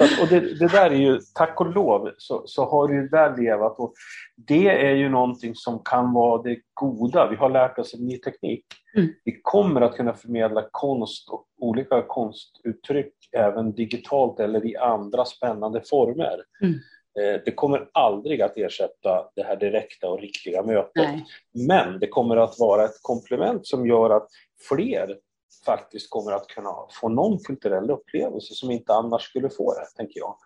Att, 0.00 0.20
och 0.20 0.28
det, 0.28 0.40
det, 0.40 0.66
där 0.66 0.90
är 0.90 0.94
ju, 0.94 1.20
tack 1.34 1.60
och 1.60 1.74
lov, 1.74 2.10
så, 2.18 2.42
så 2.46 2.64
har 2.64 2.88
det 2.88 2.94
ju 2.94 3.08
där 3.08 3.36
levat. 3.36 3.78
Och 3.78 3.92
det 4.36 4.68
är 4.68 4.94
ju 4.94 5.08
någonting 5.08 5.54
som 5.54 5.82
kan 5.84 6.12
vara 6.12 6.42
det 6.42 6.58
goda. 6.74 7.28
Vi 7.30 7.36
har 7.36 7.50
lärt 7.50 7.78
oss 7.78 7.94
en 7.94 8.06
ny 8.06 8.18
teknik. 8.18 8.64
Mm. 8.96 9.08
Vi 9.24 9.40
kommer 9.42 9.80
att 9.80 9.96
kunna 9.96 10.14
förmedla 10.14 10.64
konst 10.70 11.28
och 11.30 11.46
olika 11.58 12.02
konstuttryck 12.02 13.14
även 13.36 13.72
digitalt 13.72 14.40
eller 14.40 14.66
i 14.66 14.76
andra 14.76 15.24
spännande 15.24 15.80
former. 15.80 16.42
Mm. 16.62 16.74
Eh, 17.20 17.40
det 17.44 17.54
kommer 17.54 17.88
aldrig 17.92 18.42
att 18.42 18.56
ersätta 18.56 19.30
det 19.34 19.42
här 19.42 19.56
direkta 19.56 20.08
och 20.08 20.20
riktiga 20.20 20.62
mötet. 20.62 20.90
Nej. 20.94 21.26
Men 21.52 21.98
det 21.98 22.08
kommer 22.08 22.36
att 22.36 22.58
vara 22.58 22.84
ett 22.84 23.02
komplement 23.02 23.66
som 23.66 23.86
gör 23.86 24.10
att 24.10 24.28
fler 24.68 25.18
faktiskt 25.66 26.10
kommer 26.10 26.32
att 26.32 26.46
kunna 26.46 26.70
få 27.00 27.08
någon 27.08 27.38
kulturell 27.38 27.90
upplevelse 27.90 28.54
som 28.54 28.70
inte 28.70 28.94
annars 28.94 29.22
skulle 29.22 29.50
få 29.50 29.74
det, 29.74 29.86
tänker 29.96 30.20
jag. 30.20 30.36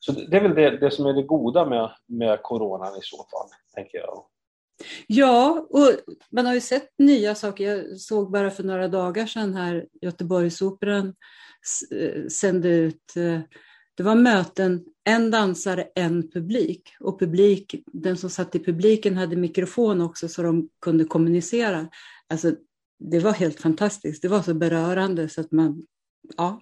Så 0.00 0.12
det 0.12 0.36
är 0.36 0.40
väl 0.40 0.54
det, 0.54 0.70
det 0.70 0.90
som 0.90 1.06
är 1.06 1.12
det 1.12 1.22
goda 1.22 1.66
med, 1.66 1.90
med 2.06 2.42
coronan 2.42 2.96
i 2.96 3.02
så 3.02 3.16
fall, 3.16 3.48
tänker 3.74 3.98
jag. 3.98 4.24
Ja, 5.06 5.66
och 5.70 5.88
man 6.30 6.46
har 6.46 6.54
ju 6.54 6.60
sett 6.60 6.90
nya 6.98 7.34
saker. 7.34 7.64
Jag 7.64 8.00
såg 8.00 8.30
bara 8.30 8.50
för 8.50 8.62
några 8.62 8.88
dagar 8.88 9.26
sedan 9.26 9.54
här 9.54 9.86
Göteborgsoperan 10.00 11.14
sände 12.32 12.68
ut, 12.68 13.16
eh, 13.16 13.40
det 13.96 14.02
var 14.02 14.14
möten, 14.14 14.84
en 15.04 15.30
dansare, 15.30 15.88
en 15.94 16.30
publik. 16.30 16.96
Och 17.00 17.18
publik, 17.20 17.84
den 17.92 18.16
som 18.16 18.30
satt 18.30 18.54
i 18.54 18.64
publiken 18.64 19.16
hade 19.16 19.36
mikrofon 19.36 20.00
också 20.00 20.28
så 20.28 20.42
de 20.42 20.68
kunde 20.80 21.04
kommunicera. 21.04 21.88
Alltså, 22.28 22.52
det 22.98 23.18
var 23.18 23.32
helt 23.32 23.60
fantastiskt. 23.60 24.22
Det 24.22 24.28
var 24.28 24.42
så 24.42 24.54
berörande 24.54 25.28
så 25.28 25.40
att 25.40 25.52
man, 25.52 25.86
ja. 26.36 26.60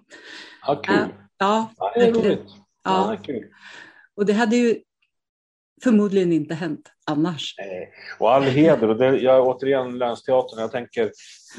Ja, 0.67 0.83
kul. 0.85 1.09
Ja, 1.39 1.73
ja 1.77 1.93
det 1.95 2.01
är 2.01 2.13
roligt. 2.13 2.49
Ja. 2.85 3.13
ja 3.15 3.23
kul. 3.23 3.45
Och 4.17 4.27
det 4.27 4.33
hade 4.33 4.57
ju 4.57 4.79
förmodligen 5.83 6.33
inte 6.33 6.55
hänt 6.55 6.91
annars. 7.07 7.55
Nej. 7.59 7.93
Och 8.19 8.33
all 8.33 8.43
heder, 8.43 8.89
och 8.89 8.97
det, 8.97 9.17
jag, 9.17 9.47
återigen 9.47 9.99
Länsteatern, 9.99 10.61
jag 10.61 10.73
tänker 10.73 11.11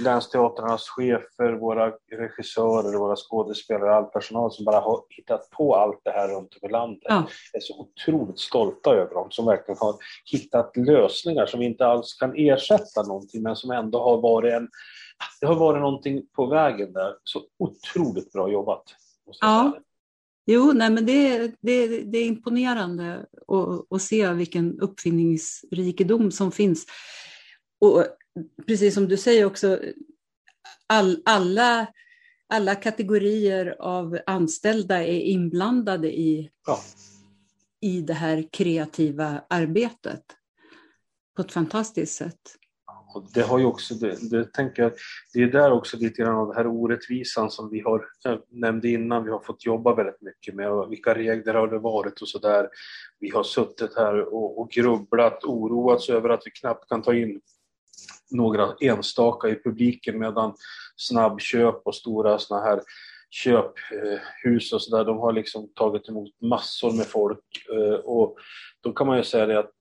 länsteatrarnas 0.04 0.90
chefer, 0.90 1.60
våra 1.60 1.92
regissörer, 2.12 2.98
våra 2.98 3.16
skådespelare, 3.16 3.96
all 3.96 4.06
personal 4.06 4.52
som 4.52 4.66
bara 4.66 4.80
har 4.80 5.02
hittat 5.10 5.50
på 5.50 5.76
allt 5.76 6.02
det 6.04 6.12
här 6.12 6.28
runt 6.28 6.58
om 6.62 6.70
i 6.70 6.72
landet. 6.72 7.04
Ja. 7.04 7.28
Jag 7.54 7.62
är 7.62 7.64
så 7.64 7.80
otroligt 7.80 8.40
stolta 8.40 8.90
över 8.90 9.14
dem 9.14 9.28
som 9.32 9.46
verkligen 9.46 9.78
har 9.80 9.96
hittat 10.32 10.78
lösningar 10.78 11.46
som 11.46 11.62
inte 11.62 11.86
alls 11.86 12.14
kan 12.14 12.34
ersätta 12.36 13.04
någonting 13.04 13.44
men 13.44 13.56
som 13.56 13.72
ändå 13.72 14.04
har 14.04 14.22
varit 14.22 14.54
en 14.54 14.68
det 15.42 15.48
har 15.48 15.56
varit 15.56 15.82
någonting 15.82 16.22
på 16.36 16.46
vägen 16.46 16.94
där. 16.94 17.14
Så 17.24 17.42
otroligt 17.60 18.32
bra 18.32 18.50
jobbat. 18.50 18.84
Ja, 19.42 19.78
Jo, 20.46 20.74
nej, 20.74 20.90
men 20.90 21.06
det, 21.06 21.38
det, 21.62 21.88
det 21.88 22.18
är 22.18 22.26
imponerande 22.26 23.26
att, 23.48 23.92
att 23.92 24.02
se 24.02 24.34
vilken 24.34 24.80
uppfinningsrikedom 24.80 26.32
som 26.32 26.52
finns. 26.52 26.86
Och 27.80 28.06
precis 28.68 28.94
som 28.94 29.08
du 29.08 29.18
säger 29.18 29.46
också, 29.46 29.80
all, 30.88 31.22
alla, 31.26 31.88
alla 32.48 32.76
kategorier 32.76 33.76
av 33.80 34.20
anställda 34.26 35.04
är 35.04 35.20
inblandade 35.20 36.20
i, 36.20 36.50
ja. 36.66 36.80
i 37.82 38.02
det 38.02 38.14
här 38.14 38.48
kreativa 38.52 39.42
arbetet 39.50 40.24
på 41.36 41.42
ett 41.42 41.52
fantastiskt 41.52 42.16
sätt. 42.16 42.56
Och 43.16 43.24
det 43.34 43.42
har 43.42 43.60
ju 43.60 43.66
också, 43.66 43.94
det, 43.94 44.30
det 44.30 44.54
tänker 44.54 44.84
jag, 44.84 44.92
det 45.34 45.44
är 45.44 45.48
där 45.48 45.72
också 45.72 45.98
lite 45.98 46.22
grann 46.22 46.36
av 46.36 46.48
den 46.48 46.56
här 46.56 46.68
orättvisan 46.68 47.52
som 47.52 47.70
vi 47.70 47.80
har 47.80 48.06
jag 48.24 48.42
nämnde 48.50 48.90
innan, 48.90 49.24
vi 49.24 49.32
har 49.32 49.40
fått 49.40 49.66
jobba 49.66 49.96
väldigt 49.96 50.22
mycket 50.22 50.56
med 50.56 50.72
och 50.72 50.92
vilka 50.92 51.16
regler 51.16 51.54
har 51.54 51.68
det 51.68 51.80
varit 51.80 52.22
och 52.22 52.28
så 52.28 52.40
där. 52.40 52.70
Vi 53.20 53.30
har 53.30 53.44
suttit 53.44 53.96
här 53.98 54.34
och, 54.34 54.60
och 54.60 54.70
grubblat, 54.70 55.44
oroats 55.44 56.10
över 56.10 56.30
att 56.30 56.42
vi 56.46 56.52
knappt 56.52 56.90
kan 56.90 57.02
ta 57.02 57.14
in 57.14 57.42
några 58.32 58.76
enstaka 58.82 59.50
i 59.50 59.64
publiken 59.64 60.20
medan 60.20 60.54
snabbköp 60.96 61.82
och 61.86 61.96
stora 61.96 62.40
såna 62.40 62.62
här 62.62 62.82
köphus 63.30 64.72
eh, 64.72 64.76
och 64.76 64.82
sådär, 64.82 65.06
de 65.06 65.18
har 65.18 65.34
liksom 65.34 65.74
tagit 65.74 66.10
emot 66.10 66.42
massor 66.42 66.92
med 66.98 67.06
folk 67.06 67.68
eh, 67.74 67.96
och 67.96 68.38
då 68.82 68.94
kan 68.94 69.08
man 69.08 69.18
ju 69.18 69.24
säga 69.24 69.46
det 69.46 69.60
att 69.60 69.72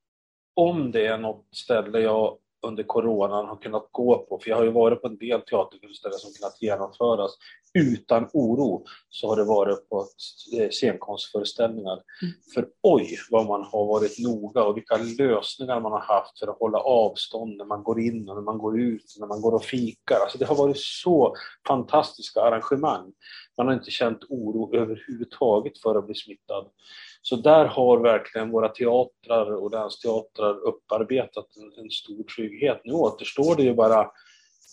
om 0.55 0.91
det 0.91 1.07
är 1.07 1.19
något 1.19 1.47
ställe 1.53 2.01
jag 2.01 2.39
under 2.65 2.83
coronan 2.83 3.47
har 3.47 3.57
kunnat 3.57 3.89
gå 3.91 4.19
på, 4.19 4.39
för 4.39 4.51
jag 4.51 4.57
har 4.57 4.65
ju 4.65 4.71
varit 4.71 5.03
på 5.03 5.09
en 5.09 5.17
del 5.17 5.41
teaterföreställningar 5.41 6.19
som 6.19 6.33
kunnat 6.33 6.63
genomföras 6.63 7.31
utan 7.79 8.29
oro, 8.33 8.85
så 9.09 9.29
har 9.29 9.37
det 9.37 9.45
varit 9.45 9.89
på 9.89 10.07
eh, 10.59 10.69
scenkonstföreställningar. 10.71 11.93
Mm. 11.93 12.35
För 12.55 12.69
oj 12.83 13.19
vad 13.31 13.47
man 13.47 13.65
har 13.65 13.87
varit 13.87 14.19
noga 14.19 14.65
och 14.65 14.77
vilka 14.77 14.97
lösningar 14.97 15.81
man 15.81 15.93
har 15.93 16.01
haft 16.01 16.39
för 16.39 16.47
att 16.47 16.59
hålla 16.59 16.79
avstånd 16.79 17.57
när 17.57 17.65
man 17.65 17.83
går 17.83 18.01
in 18.01 18.29
och 18.29 18.35
när 18.35 18.43
man 18.43 18.59
går 18.59 18.81
ut, 18.81 19.17
när 19.19 19.27
man 19.27 19.41
går 19.41 19.55
och 19.55 19.65
fikar. 19.65 20.17
Alltså 20.23 20.39
det 20.39 20.45
har 20.45 20.57
varit 20.57 20.81
så 20.81 21.35
fantastiska 21.67 22.41
arrangemang. 22.41 23.13
Man 23.57 23.67
har 23.67 23.75
inte 23.75 23.91
känt 23.91 24.25
oro 24.29 24.77
överhuvudtaget 24.77 25.79
för 25.79 25.95
att 25.95 26.07
bli 26.07 26.15
smittad. 26.15 26.67
Så 27.27 27.37
där 27.37 27.65
har 27.65 27.99
verkligen 27.99 28.51
våra 28.51 28.69
teatrar 28.69 29.55
och 29.55 29.71
länsteatrar 29.71 30.59
upparbetat 30.59 31.47
en, 31.57 31.85
en 31.85 31.91
stor 31.91 32.23
trygghet. 32.23 32.81
Nu 32.85 32.93
återstår 32.93 33.57
det 33.57 33.63
ju 33.63 33.75
bara, 33.75 34.11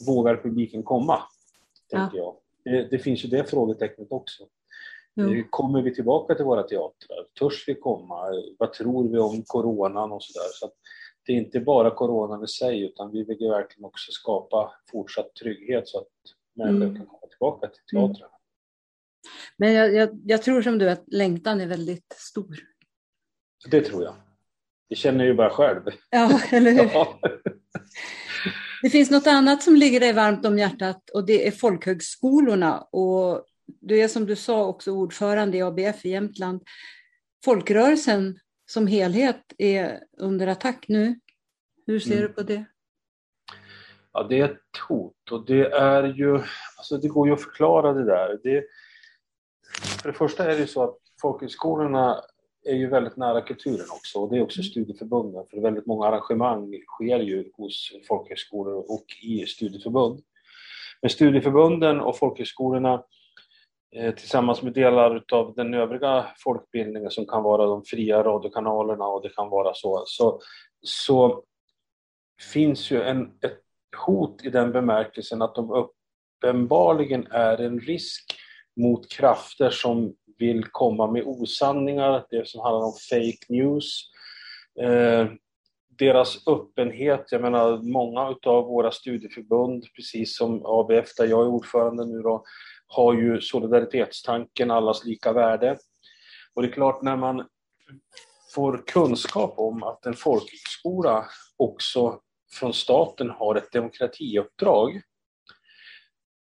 vågar 0.07 0.37
publiken 0.37 0.83
komma? 0.83 1.19
Tänker 1.91 2.17
ja. 2.17 2.35
jag. 2.63 2.73
Det, 2.73 2.87
det, 2.91 2.99
finns 2.99 3.25
ju 3.25 3.29
det 3.29 3.49
frågetecknet 3.49 4.07
också. 4.11 4.43
Eh, 5.19 5.45
kommer 5.49 5.81
vi 5.81 5.95
tillbaka 5.95 6.35
till 6.35 6.45
våra 6.45 6.63
teatrar? 6.63 7.25
Törs 7.39 7.63
vi 7.67 7.75
komma? 7.75 8.15
Vad 8.57 8.73
tror 8.73 9.09
vi 9.09 9.19
om 9.19 9.43
coronan 9.47 10.11
och 10.11 10.23
sådär? 10.23 10.47
Så, 10.53 10.69
det 11.25 11.33
är 11.33 11.37
inte 11.37 11.59
bara 11.59 11.91
coronan 11.91 12.43
i 12.43 12.47
sig 12.47 12.83
utan 12.83 13.11
vi 13.11 13.23
vill 13.23 13.41
ju 13.41 13.49
verkligen 13.49 13.85
också 13.85 14.11
skapa 14.11 14.71
fortsatt 14.91 15.33
trygghet 15.33 15.87
så 15.87 15.97
att 15.97 16.07
människor 16.53 16.85
mm. 16.85 16.95
kan 16.95 17.05
komma 17.05 17.27
tillbaka 17.29 17.67
till 17.67 17.83
teatrarna. 17.91 18.27
Mm. 18.27 18.40
Men 19.57 19.73
jag, 19.73 19.95
jag, 19.95 20.09
jag, 20.25 20.43
tror 20.43 20.61
som 20.61 20.77
du 20.77 20.89
att 20.89 21.03
längtan 21.07 21.61
är 21.61 21.67
väldigt 21.67 22.13
stor. 22.17 22.57
Det 23.71 23.81
tror 23.81 24.03
jag. 24.03 24.15
Det 24.89 24.95
känner 24.95 25.25
ju 25.25 25.33
bara 25.33 25.49
själv. 25.49 25.81
Ja, 26.09 26.41
eller 26.51 26.71
hur? 26.71 26.83
Ja. 26.93 27.19
Det 28.81 28.89
finns 28.89 29.11
något 29.11 29.27
annat 29.27 29.63
som 29.63 29.75
ligger 29.75 29.99
dig 29.99 30.13
varmt 30.13 30.45
om 30.45 30.59
hjärtat 30.59 31.09
och 31.09 31.25
det 31.25 31.47
är 31.47 31.51
folkhögskolorna. 31.51 32.81
Och 32.81 33.45
du 33.81 33.99
är 33.99 34.07
som 34.07 34.25
du 34.25 34.35
sa 34.35 34.65
också 34.65 34.91
ordförande 34.91 35.57
i 35.57 35.61
ABF 35.61 36.05
i 36.05 36.09
Jämtland. 36.09 36.63
Folkrörelsen 37.45 38.39
som 38.71 38.87
helhet 38.87 39.53
är 39.57 39.99
under 40.17 40.47
attack 40.47 40.85
nu. 40.87 41.19
Hur 41.87 41.99
ser 41.99 42.11
mm. 42.11 42.27
du 42.27 42.33
på 42.33 42.41
det? 42.41 42.65
Ja, 44.13 44.23
det 44.23 44.39
är 44.39 44.45
ett 44.45 44.77
hot 44.87 45.31
och 45.31 45.45
det 45.45 45.71
är 45.71 46.03
ju, 46.03 46.33
alltså 46.77 46.97
det 46.97 47.07
går 47.07 47.27
ju 47.27 47.33
att 47.33 47.41
förklara 47.41 47.93
det 47.93 48.05
där. 48.05 48.39
Det, 48.43 48.63
för 50.01 50.11
det 50.11 50.17
första 50.17 50.51
är 50.51 50.57
det 50.57 50.67
så 50.67 50.83
att 50.83 50.97
folkhögskolorna 51.21 52.21
är 52.65 52.75
ju 52.75 52.87
väldigt 52.87 53.17
nära 53.17 53.41
kulturen 53.41 53.85
också 53.91 54.19
och 54.19 54.29
det 54.29 54.37
är 54.37 54.43
också 54.43 54.59
mm. 54.59 54.69
studieförbunden 54.69 55.45
för 55.49 55.61
väldigt 55.61 55.85
många 55.85 56.07
arrangemang 56.07 56.73
sker 56.87 57.19
ju 57.19 57.51
hos 57.57 57.91
folkhögskolor 58.07 58.75
och 58.75 59.05
i 59.21 59.45
studieförbund. 59.45 60.23
Men 61.01 61.09
studieförbunden 61.09 62.01
och 62.01 62.17
folkhögskolorna 62.17 63.03
eh, 63.95 64.13
tillsammans 64.15 64.61
med 64.61 64.73
delar 64.73 65.23
av 65.31 65.53
den 65.55 65.73
övriga 65.73 66.25
folkbildningen 66.43 67.11
som 67.11 67.25
kan 67.25 67.43
vara 67.43 67.65
de 67.65 67.83
fria 67.83 68.23
radiokanalerna 68.23 69.05
och 69.05 69.21
det 69.21 69.29
kan 69.29 69.49
vara 69.49 69.73
så, 69.73 70.03
så, 70.05 70.41
så 70.81 71.43
finns 72.53 72.91
ju 72.91 73.01
en, 73.01 73.25
ett 73.25 73.59
hot 74.05 74.45
i 74.45 74.49
den 74.49 74.71
bemärkelsen 74.71 75.41
att 75.41 75.55
de 75.55 75.71
uppenbarligen 75.71 77.27
är 77.31 77.61
en 77.61 77.79
risk 77.79 78.40
mot 78.75 79.11
krafter 79.11 79.69
som 79.69 80.13
vill 80.37 80.65
komma 80.65 81.11
med 81.11 81.23
osanningar, 81.23 82.25
det 82.29 82.47
som 82.47 82.61
handlar 82.61 82.85
om 82.85 82.93
fake 83.09 83.45
news. 83.49 84.01
Eh, 84.81 85.27
deras 85.99 86.47
öppenhet, 86.47 87.31
jag 87.31 87.41
menar 87.41 87.77
många 87.77 88.21
av 88.45 88.63
våra 88.65 88.91
studieförbund, 88.91 89.85
precis 89.95 90.37
som 90.37 90.65
ABF 90.65 91.15
där 91.17 91.25
jag 91.25 91.41
är 91.41 91.47
ordförande 91.47 92.05
nu 92.05 92.21
då, 92.21 92.43
har 92.87 93.13
ju 93.13 93.41
solidaritetstanken, 93.41 94.71
allas 94.71 95.05
lika 95.05 95.33
värde. 95.33 95.77
Och 96.53 96.61
det 96.61 96.67
är 96.67 96.71
klart 96.71 97.01
när 97.01 97.15
man 97.15 97.47
får 98.55 98.83
kunskap 98.87 99.53
om 99.57 99.83
att 99.83 100.05
en 100.05 100.13
folkhögskola 100.13 101.25
också 101.57 102.19
från 102.53 102.73
staten 102.73 103.29
har 103.29 103.55
ett 103.55 103.71
demokratiuppdrag, 103.71 105.01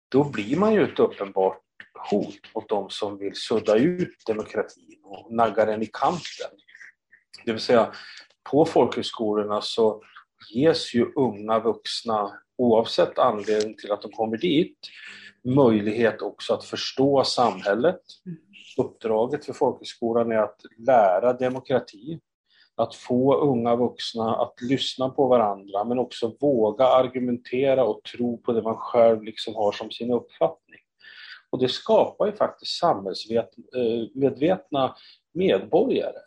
då 0.09 0.23
blir 0.23 0.57
man 0.57 0.73
ju 0.73 0.83
ett 0.83 0.99
uppenbart 0.99 1.64
hot 2.11 2.55
mot 2.55 2.69
de 2.69 2.89
som 2.89 3.17
vill 3.17 3.35
sudda 3.35 3.75
ut 3.75 4.25
demokratin 4.27 4.99
och 5.03 5.33
nagga 5.33 5.65
den 5.65 5.81
i 5.81 5.89
kanten. 5.93 6.59
Det 7.45 7.51
vill 7.51 7.61
säga, 7.61 7.91
på 8.51 8.65
folkhögskolorna 8.65 9.61
så 9.61 10.01
ges 10.53 10.93
ju 10.93 11.11
unga 11.15 11.59
vuxna, 11.59 12.31
oavsett 12.57 13.19
anledning 13.19 13.77
till 13.77 13.91
att 13.91 14.01
de 14.01 14.11
kommer 14.11 14.37
dit, 14.37 14.77
möjlighet 15.43 16.21
också 16.21 16.53
att 16.53 16.65
förstå 16.65 17.23
samhället. 17.23 18.01
Uppdraget 18.77 19.45
för 19.45 19.53
folkhögskolan 19.53 20.31
är 20.31 20.37
att 20.37 20.61
lära 20.87 21.33
demokrati, 21.33 22.19
att 22.75 22.95
få 22.95 23.35
unga 23.35 23.75
vuxna 23.75 24.35
att 24.35 24.61
lyssna 24.61 25.09
på 25.09 25.27
varandra 25.27 25.83
men 25.83 25.99
också 25.99 26.35
våga 26.39 26.85
argumentera 26.87 27.83
och 27.83 28.03
tro 28.03 28.37
på 28.37 28.51
det 28.51 28.61
man 28.61 28.77
själv 28.77 29.23
liksom 29.23 29.55
har 29.55 29.71
som 29.71 29.91
sin 29.91 30.11
uppfattning. 30.11 30.79
Och 31.55 31.61
det 31.61 31.69
skapar 31.69 32.25
ju 32.25 32.31
faktiskt 32.31 32.79
samhällsmedvetna 32.79 34.95
medborgare. 35.33 36.19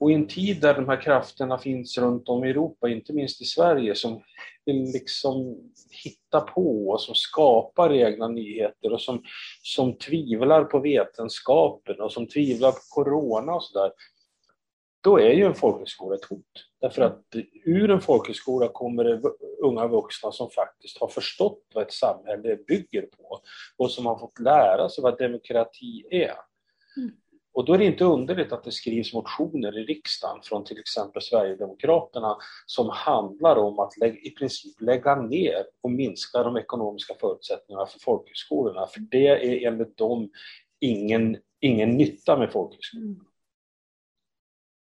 Och 0.00 0.10
i 0.10 0.14
en 0.14 0.28
tid 0.28 0.60
där 0.60 0.74
de 0.74 0.88
här 0.88 1.02
krafterna 1.02 1.58
finns 1.58 1.98
runt 1.98 2.28
om 2.28 2.44
i 2.44 2.50
Europa, 2.50 2.88
inte 2.88 3.12
minst 3.12 3.42
i 3.42 3.44
Sverige, 3.44 3.94
som 3.94 4.22
vill 4.64 4.92
liksom 4.92 5.56
hitta 6.04 6.40
på 6.40 6.88
och 6.88 7.00
som 7.00 7.14
skapar 7.14 7.92
egna 7.92 8.28
nyheter 8.28 8.92
och 8.92 9.00
som, 9.00 9.22
som 9.62 9.98
tvivlar 9.98 10.64
på 10.64 10.78
vetenskapen 10.78 12.00
och 12.00 12.12
som 12.12 12.28
tvivlar 12.28 12.72
på 12.72 12.80
corona 12.88 13.54
och 13.54 13.64
sådär. 13.64 13.90
Då 15.06 15.20
är 15.20 15.32
ju 15.32 15.44
en 15.44 15.54
folkhögskola 15.54 16.14
ett 16.14 16.24
hot. 16.24 16.64
Därför 16.80 17.02
att 17.02 17.22
ur 17.64 17.90
en 17.90 18.00
folkhögskola 18.00 18.68
kommer 18.68 19.04
det 19.04 19.22
unga 19.62 19.86
vuxna 19.86 20.32
som 20.32 20.50
faktiskt 20.50 20.98
har 21.00 21.08
förstått 21.08 21.62
vad 21.74 21.84
ett 21.84 21.92
samhälle 21.92 22.56
bygger 22.56 23.02
på 23.02 23.40
och 23.76 23.90
som 23.90 24.06
har 24.06 24.18
fått 24.18 24.40
lära 24.40 24.88
sig 24.88 25.02
vad 25.02 25.18
demokrati 25.18 26.06
är. 26.10 26.34
Mm. 26.96 27.10
Och 27.52 27.64
då 27.64 27.74
är 27.74 27.78
det 27.78 27.84
inte 27.84 28.04
underligt 28.04 28.52
att 28.52 28.64
det 28.64 28.72
skrivs 28.72 29.14
motioner 29.14 29.78
i 29.78 29.84
riksdagen 29.84 30.42
från 30.42 30.64
till 30.64 30.78
exempel 30.78 31.22
Sverigedemokraterna 31.22 32.36
som 32.66 32.88
handlar 32.90 33.56
om 33.56 33.78
att 33.78 33.92
i 34.22 34.30
princip 34.30 34.80
lägga 34.80 35.16
ner 35.16 35.66
och 35.80 35.90
minska 35.90 36.42
de 36.42 36.56
ekonomiska 36.56 37.14
förutsättningarna 37.20 37.86
för 37.86 37.98
folkhögskolorna. 37.98 38.86
För 38.86 39.00
det 39.00 39.26
är 39.26 39.68
enligt 39.68 39.96
dem 39.96 40.30
ingen, 40.80 41.36
ingen 41.60 41.96
nytta 41.96 42.38
med 42.38 42.52
folkhögskolorna. 42.52 43.10
Mm. 43.10 43.26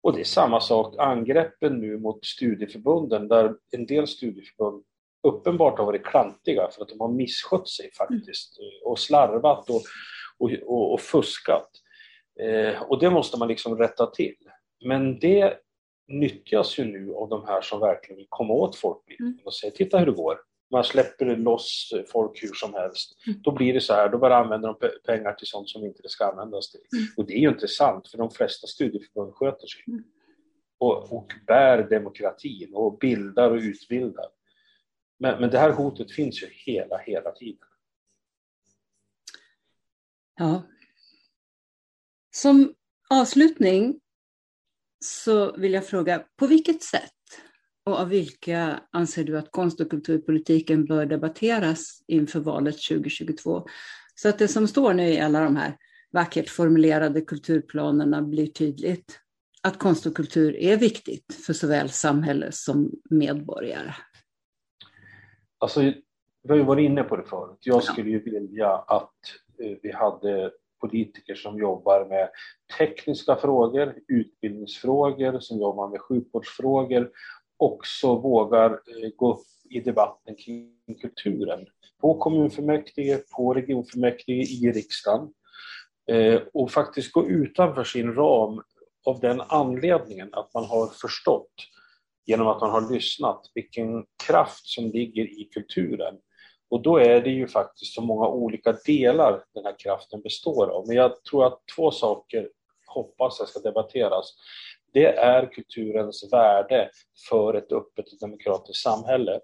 Och 0.03 0.13
det 0.13 0.19
är 0.19 0.23
samma 0.25 0.61
sak, 0.61 0.95
angreppen 0.97 1.79
nu 1.79 1.97
mot 1.99 2.25
studieförbunden 2.25 3.27
där 3.27 3.55
en 3.71 3.85
del 3.85 4.07
studieförbund 4.07 4.83
uppenbart 5.27 5.77
har 5.77 5.85
varit 5.85 6.05
klantiga 6.05 6.69
för 6.71 6.81
att 6.81 6.89
de 6.89 6.99
har 6.99 7.11
misskött 7.11 7.69
sig 7.69 7.91
faktiskt 7.97 8.59
mm. 8.59 8.71
och 8.85 8.99
slarvat 8.99 9.69
och, 9.69 9.81
och, 10.37 10.51
och, 10.65 10.93
och 10.93 11.01
fuskat. 11.01 11.69
Eh, 12.39 12.81
och 12.81 12.99
det 12.99 13.09
måste 13.09 13.37
man 13.39 13.47
liksom 13.47 13.77
rätta 13.77 14.05
till. 14.05 14.35
Men 14.85 15.19
det 15.19 15.57
nyttjas 16.07 16.79
ju 16.79 16.85
nu 16.85 17.13
av 17.13 17.29
de 17.29 17.45
här 17.45 17.61
som 17.61 17.79
verkligen 17.79 18.17
vill 18.17 18.27
komma 18.29 18.53
åt 18.53 18.75
folkbildningen 18.75 19.33
mm. 19.33 19.45
och 19.45 19.53
säga 19.53 19.71
titta 19.71 19.97
hur 19.97 20.05
det 20.05 20.11
går. 20.11 20.37
Man 20.71 20.83
släpper 20.83 21.37
loss 21.37 21.93
folk 22.11 22.43
hur 22.43 22.53
som 22.53 22.73
helst. 22.73 23.17
Mm. 23.27 23.41
Då 23.41 23.51
blir 23.51 23.73
det 23.73 23.81
så 23.81 23.93
här, 23.93 24.09
då 24.09 24.17
bara 24.17 24.37
använder 24.37 24.67
de 24.67 24.89
pengar 25.05 25.33
till 25.33 25.47
sånt 25.47 25.69
som 25.69 25.85
inte 25.85 26.01
det 26.01 26.09
ska 26.09 26.25
användas 26.25 26.71
till. 26.71 26.81
Mm. 26.93 27.07
Och 27.17 27.25
det 27.25 27.33
är 27.33 27.39
ju 27.39 27.49
inte 27.49 27.67
sant, 27.67 28.07
för 28.07 28.17
de 28.17 28.31
flesta 28.31 28.67
studieförbund 28.67 29.33
sköter 29.33 29.67
sig. 29.67 29.83
Mm. 29.87 30.03
Och, 30.77 31.17
och 31.17 31.31
bär 31.47 31.89
demokratin 31.89 32.73
och 32.73 32.97
bildar 32.97 33.51
och 33.51 33.57
utbildar. 33.57 34.25
Men, 35.19 35.41
men 35.41 35.49
det 35.49 35.59
här 35.59 35.71
hotet 35.71 36.11
finns 36.11 36.43
ju 36.43 36.47
hela, 36.51 36.97
hela 36.97 37.31
tiden. 37.31 37.67
Ja, 40.39 40.63
som 42.31 42.73
avslutning 43.09 43.99
så 45.05 45.57
vill 45.57 45.73
jag 45.73 45.87
fråga, 45.87 46.25
på 46.35 46.47
vilket 46.47 46.83
sätt 46.83 47.20
och 47.91 47.99
av 47.99 48.09
vilka 48.09 48.79
anser 48.91 49.23
du 49.23 49.37
att 49.37 49.51
konst 49.51 49.79
och 49.79 49.89
kulturpolitiken 49.89 50.85
bör 50.85 51.05
debatteras 51.05 52.03
inför 52.07 52.39
valet 52.39 52.75
2022? 52.89 53.67
Så 54.15 54.29
att 54.29 54.39
det 54.39 54.47
som 54.47 54.67
står 54.67 54.93
nu 54.93 55.07
i 55.07 55.19
alla 55.19 55.43
de 55.43 55.55
här 55.55 55.77
vackert 56.11 56.49
formulerade 56.49 57.21
kulturplanerna 57.21 58.21
blir 58.21 58.47
tydligt. 58.47 59.19
Att 59.63 59.79
konst 59.79 60.05
och 60.05 60.15
kultur 60.15 60.55
är 60.55 60.77
viktigt 60.77 61.33
för 61.45 61.53
såväl 61.53 61.89
samhälle 61.89 62.51
som 62.51 62.91
medborgare. 63.09 63.93
Alltså, 65.57 65.81
vi 66.43 66.49
har 66.49 66.55
ju 66.55 66.63
varit 66.63 66.85
inne 66.85 67.03
på 67.03 67.15
det 67.15 67.23
förut. 67.23 67.59
Jag 67.61 67.83
skulle 67.83 68.09
ju 68.09 68.19
vilja 68.23 68.69
att 68.69 69.13
eh, 69.59 69.77
vi 69.81 69.91
hade 69.91 70.51
politiker 70.81 71.35
som 71.35 71.59
jobbar 71.59 72.05
med 72.05 72.29
tekniska 72.77 73.35
frågor, 73.35 73.95
utbildningsfrågor, 74.07 75.39
som 75.39 75.59
jobbar 75.59 75.89
med 75.89 76.01
sjukvårdsfrågor, 76.01 77.11
också 77.61 78.15
vågar 78.15 78.71
eh, 78.71 79.09
gå 79.15 79.33
upp 79.33 79.45
i 79.69 79.79
debatten 79.79 80.35
kring 80.35 80.75
kulturen. 81.01 81.67
På 82.01 82.17
kommunfullmäktige, 82.17 83.17
på 83.35 83.53
regionfullmäktige, 83.53 84.41
i 84.41 84.71
riksdagen. 84.71 85.33
Eh, 86.11 86.41
och 86.53 86.71
faktiskt 86.71 87.11
gå 87.11 87.27
utanför 87.27 87.83
sin 87.83 88.15
ram 88.15 88.61
av 89.05 89.19
den 89.19 89.41
anledningen 89.41 90.29
att 90.31 90.53
man 90.53 90.65
har 90.65 90.87
förstått 90.87 91.53
genom 92.25 92.47
att 92.47 92.61
man 92.61 92.69
har 92.69 92.93
lyssnat 92.93 93.41
vilken 93.53 94.05
kraft 94.27 94.67
som 94.67 94.85
ligger 94.85 95.23
i 95.23 95.49
kulturen 95.53 96.15
och 96.71 96.81
då 96.81 96.97
är 96.97 97.21
det 97.21 97.29
ju 97.29 97.47
faktiskt 97.47 97.93
så 97.93 98.01
många 98.01 98.27
olika 98.27 98.71
delar 98.85 99.43
den 99.53 99.65
här 99.65 99.75
kraften 99.79 100.21
består 100.21 100.67
av. 100.67 100.87
Men 100.87 100.95
jag 100.95 101.23
tror 101.23 101.45
att 101.45 101.59
två 101.75 101.91
saker 101.91 102.49
hoppas 102.93 103.39
jag 103.39 103.49
ska 103.49 103.59
debatteras. 103.59 104.33
Det 104.93 105.05
är 105.05 105.51
kulturens 105.51 106.33
värde 106.33 106.89
för 107.29 107.53
ett 107.53 107.71
öppet 107.71 108.13
och 108.13 108.19
demokratiskt 108.19 108.83
samhälle. 108.83 109.39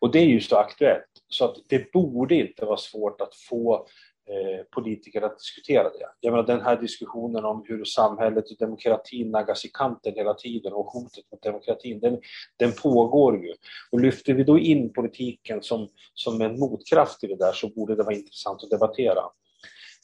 Och 0.00 0.12
det 0.12 0.18
är 0.18 0.26
ju 0.26 0.40
så 0.40 0.56
aktuellt, 0.56 1.22
så 1.28 1.44
att 1.44 1.56
det 1.68 1.92
borde 1.92 2.34
inte 2.34 2.64
vara 2.64 2.76
svårt 2.76 3.20
att 3.20 3.34
få 3.34 3.86
Eh, 4.30 4.64
politiker 4.70 5.22
att 5.22 5.38
diskutera 5.38 5.82
det. 5.82 6.06
Jag 6.20 6.30
menar 6.30 6.46
den 6.46 6.60
här 6.60 6.80
diskussionen 6.80 7.44
om 7.44 7.64
hur 7.68 7.84
samhället 7.84 8.50
och 8.50 8.56
demokratin 8.58 9.30
naggas 9.30 9.64
i 9.64 9.68
kanten 9.68 10.14
hela 10.16 10.34
tiden 10.34 10.72
och 10.72 10.86
hotet 10.86 11.24
mot 11.32 11.42
demokratin, 11.42 12.00
den, 12.00 12.20
den 12.56 12.72
pågår 12.72 13.44
ju. 13.44 13.54
Och 13.90 14.00
lyfter 14.00 14.34
vi 14.34 14.44
då 14.44 14.58
in 14.58 14.92
politiken 14.92 15.62
som, 15.62 15.88
som 16.14 16.40
en 16.40 16.58
motkraft 16.58 17.20
till 17.20 17.28
det 17.28 17.36
där 17.36 17.52
så 17.52 17.68
borde 17.68 17.96
det 17.96 18.02
vara 18.02 18.14
intressant 18.14 18.62
att 18.62 18.70
debattera. 18.70 19.22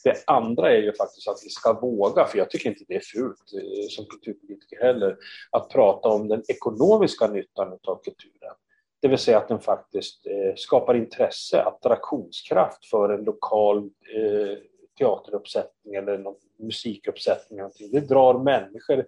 Det 0.07 0.23
andra 0.27 0.71
är 0.71 0.81
ju 0.81 0.93
faktiskt 0.93 1.27
att 1.27 1.41
vi 1.45 1.49
ska 1.49 1.73
våga, 1.73 2.25
för 2.25 2.37
jag 2.37 2.49
tycker 2.49 2.69
inte 2.69 2.83
det 2.87 2.95
är 2.95 2.99
fult 2.99 3.53
eh, 3.53 3.87
som 3.89 4.05
kulturpolitiker 4.05 4.81
heller, 4.81 5.17
att 5.51 5.69
prata 5.69 6.09
om 6.09 6.27
den 6.27 6.43
ekonomiska 6.47 7.27
nyttan 7.27 7.67
av 7.67 8.03
kulturen. 8.03 8.55
Det 9.01 9.07
vill 9.07 9.17
säga 9.17 9.37
att 9.37 9.47
den 9.47 9.59
faktiskt 9.59 10.27
eh, 10.27 10.55
skapar 10.55 10.95
intresse, 10.95 11.61
attraktionskraft 11.61 12.85
för 12.85 13.09
en 13.09 13.23
lokal 13.23 13.77
eh, 14.15 14.57
teateruppsättning 14.99 15.95
eller 15.95 16.17
någon 16.17 16.35
musikuppsättning. 16.59 17.59
Det 17.91 17.99
drar 17.99 18.43
människor 18.43 19.05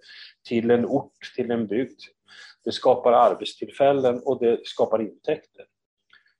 till 0.48 0.70
en 0.70 0.86
ort, 0.86 1.32
till 1.36 1.50
en 1.50 1.66
bygd. 1.66 2.00
Det 2.64 2.72
skapar 2.72 3.12
arbetstillfällen 3.12 4.22
och 4.24 4.40
det 4.40 4.60
skapar 4.66 5.02
intäkter. 5.02 5.64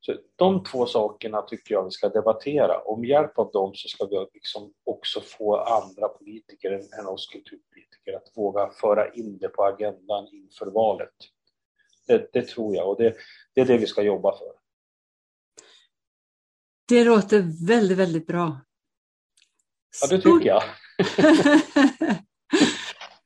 Så 0.00 0.16
de 0.36 0.64
två 0.64 0.86
sakerna 0.86 1.42
tycker 1.42 1.74
jag 1.74 1.84
vi 1.84 1.90
ska 1.90 2.08
debattera. 2.08 2.78
Och 2.78 2.98
med 2.98 3.08
hjälp 3.08 3.38
av 3.38 3.50
dem 3.52 3.74
så 3.74 3.88
ska 3.88 4.06
vi 4.06 4.26
liksom 4.34 4.72
också 4.84 5.20
få 5.20 5.56
andra 5.56 6.08
politiker 6.08 6.70
än 7.00 7.06
oss 7.06 7.26
kulturpolitiker 7.26 8.16
att 8.16 8.32
våga 8.36 8.70
föra 8.70 9.12
in 9.12 9.38
det 9.38 9.48
på 9.48 9.64
agendan 9.64 10.28
inför 10.32 10.66
valet. 10.66 11.14
Det, 12.06 12.32
det 12.32 12.46
tror 12.46 12.76
jag 12.76 12.88
och 12.88 12.96
det, 12.96 13.14
det 13.54 13.60
är 13.60 13.64
det 13.64 13.78
vi 13.78 13.86
ska 13.86 14.02
jobba 14.02 14.38
för. 14.38 14.52
Det 16.88 17.04
låter 17.04 17.66
väldigt, 17.66 17.98
väldigt 17.98 18.26
bra. 18.26 18.60
Ja, 20.00 20.06
det 20.16 20.22
tycker 20.22 20.46
jag. 20.46 20.62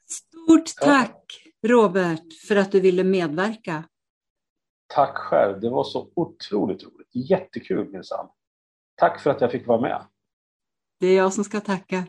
Stort 0.06 0.76
tack 0.80 1.42
Robert 1.66 2.32
för 2.48 2.56
att 2.56 2.72
du 2.72 2.80
ville 2.80 3.04
medverka. 3.04 3.84
Tack 4.94 5.16
själv, 5.16 5.60
det 5.60 5.70
var 5.70 5.84
så 5.84 6.10
otroligt 6.14 6.82
roligt. 6.84 7.30
Jättekul 7.30 7.90
minsann. 7.90 8.26
Tack 8.96 9.20
för 9.20 9.30
att 9.30 9.40
jag 9.40 9.52
fick 9.52 9.66
vara 9.66 9.80
med. 9.80 10.06
Det 11.00 11.06
är 11.06 11.16
jag 11.16 11.32
som 11.32 11.44
ska 11.44 11.60
tacka. 11.60 12.06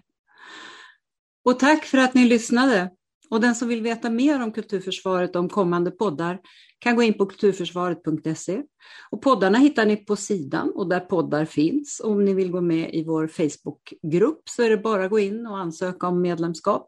Och 1.45 1.59
tack 1.59 1.85
för 1.85 1.97
att 1.97 2.13
ni 2.13 2.25
lyssnade. 2.25 2.91
Och 3.29 3.41
den 3.41 3.55
som 3.55 3.67
vill 3.67 3.81
veta 3.81 4.09
mer 4.09 4.43
om 4.43 4.51
Kulturförsvaret 4.51 5.35
och 5.35 5.39
om 5.39 5.49
kommande 5.49 5.91
poddar 5.91 6.39
kan 6.79 6.95
gå 6.95 7.03
in 7.03 7.13
på 7.13 7.25
kulturförsvaret.se. 7.25 8.63
Och 9.11 9.21
poddarna 9.21 9.57
hittar 9.57 9.85
ni 9.85 9.95
på 9.95 10.15
sidan 10.15 10.71
och 10.75 10.89
där 10.89 10.99
poddar 10.99 11.45
finns. 11.45 12.01
Om 12.03 12.25
ni 12.25 12.33
vill 12.33 12.51
gå 12.51 12.61
med 12.61 12.93
i 12.93 13.03
vår 13.03 13.27
Facebookgrupp 13.27 14.49
så 14.49 14.63
är 14.63 14.69
det 14.69 14.77
bara 14.77 15.05
att 15.05 15.11
gå 15.11 15.19
in 15.19 15.47
och 15.47 15.57
ansöka 15.57 16.07
om 16.07 16.21
medlemskap. 16.21 16.87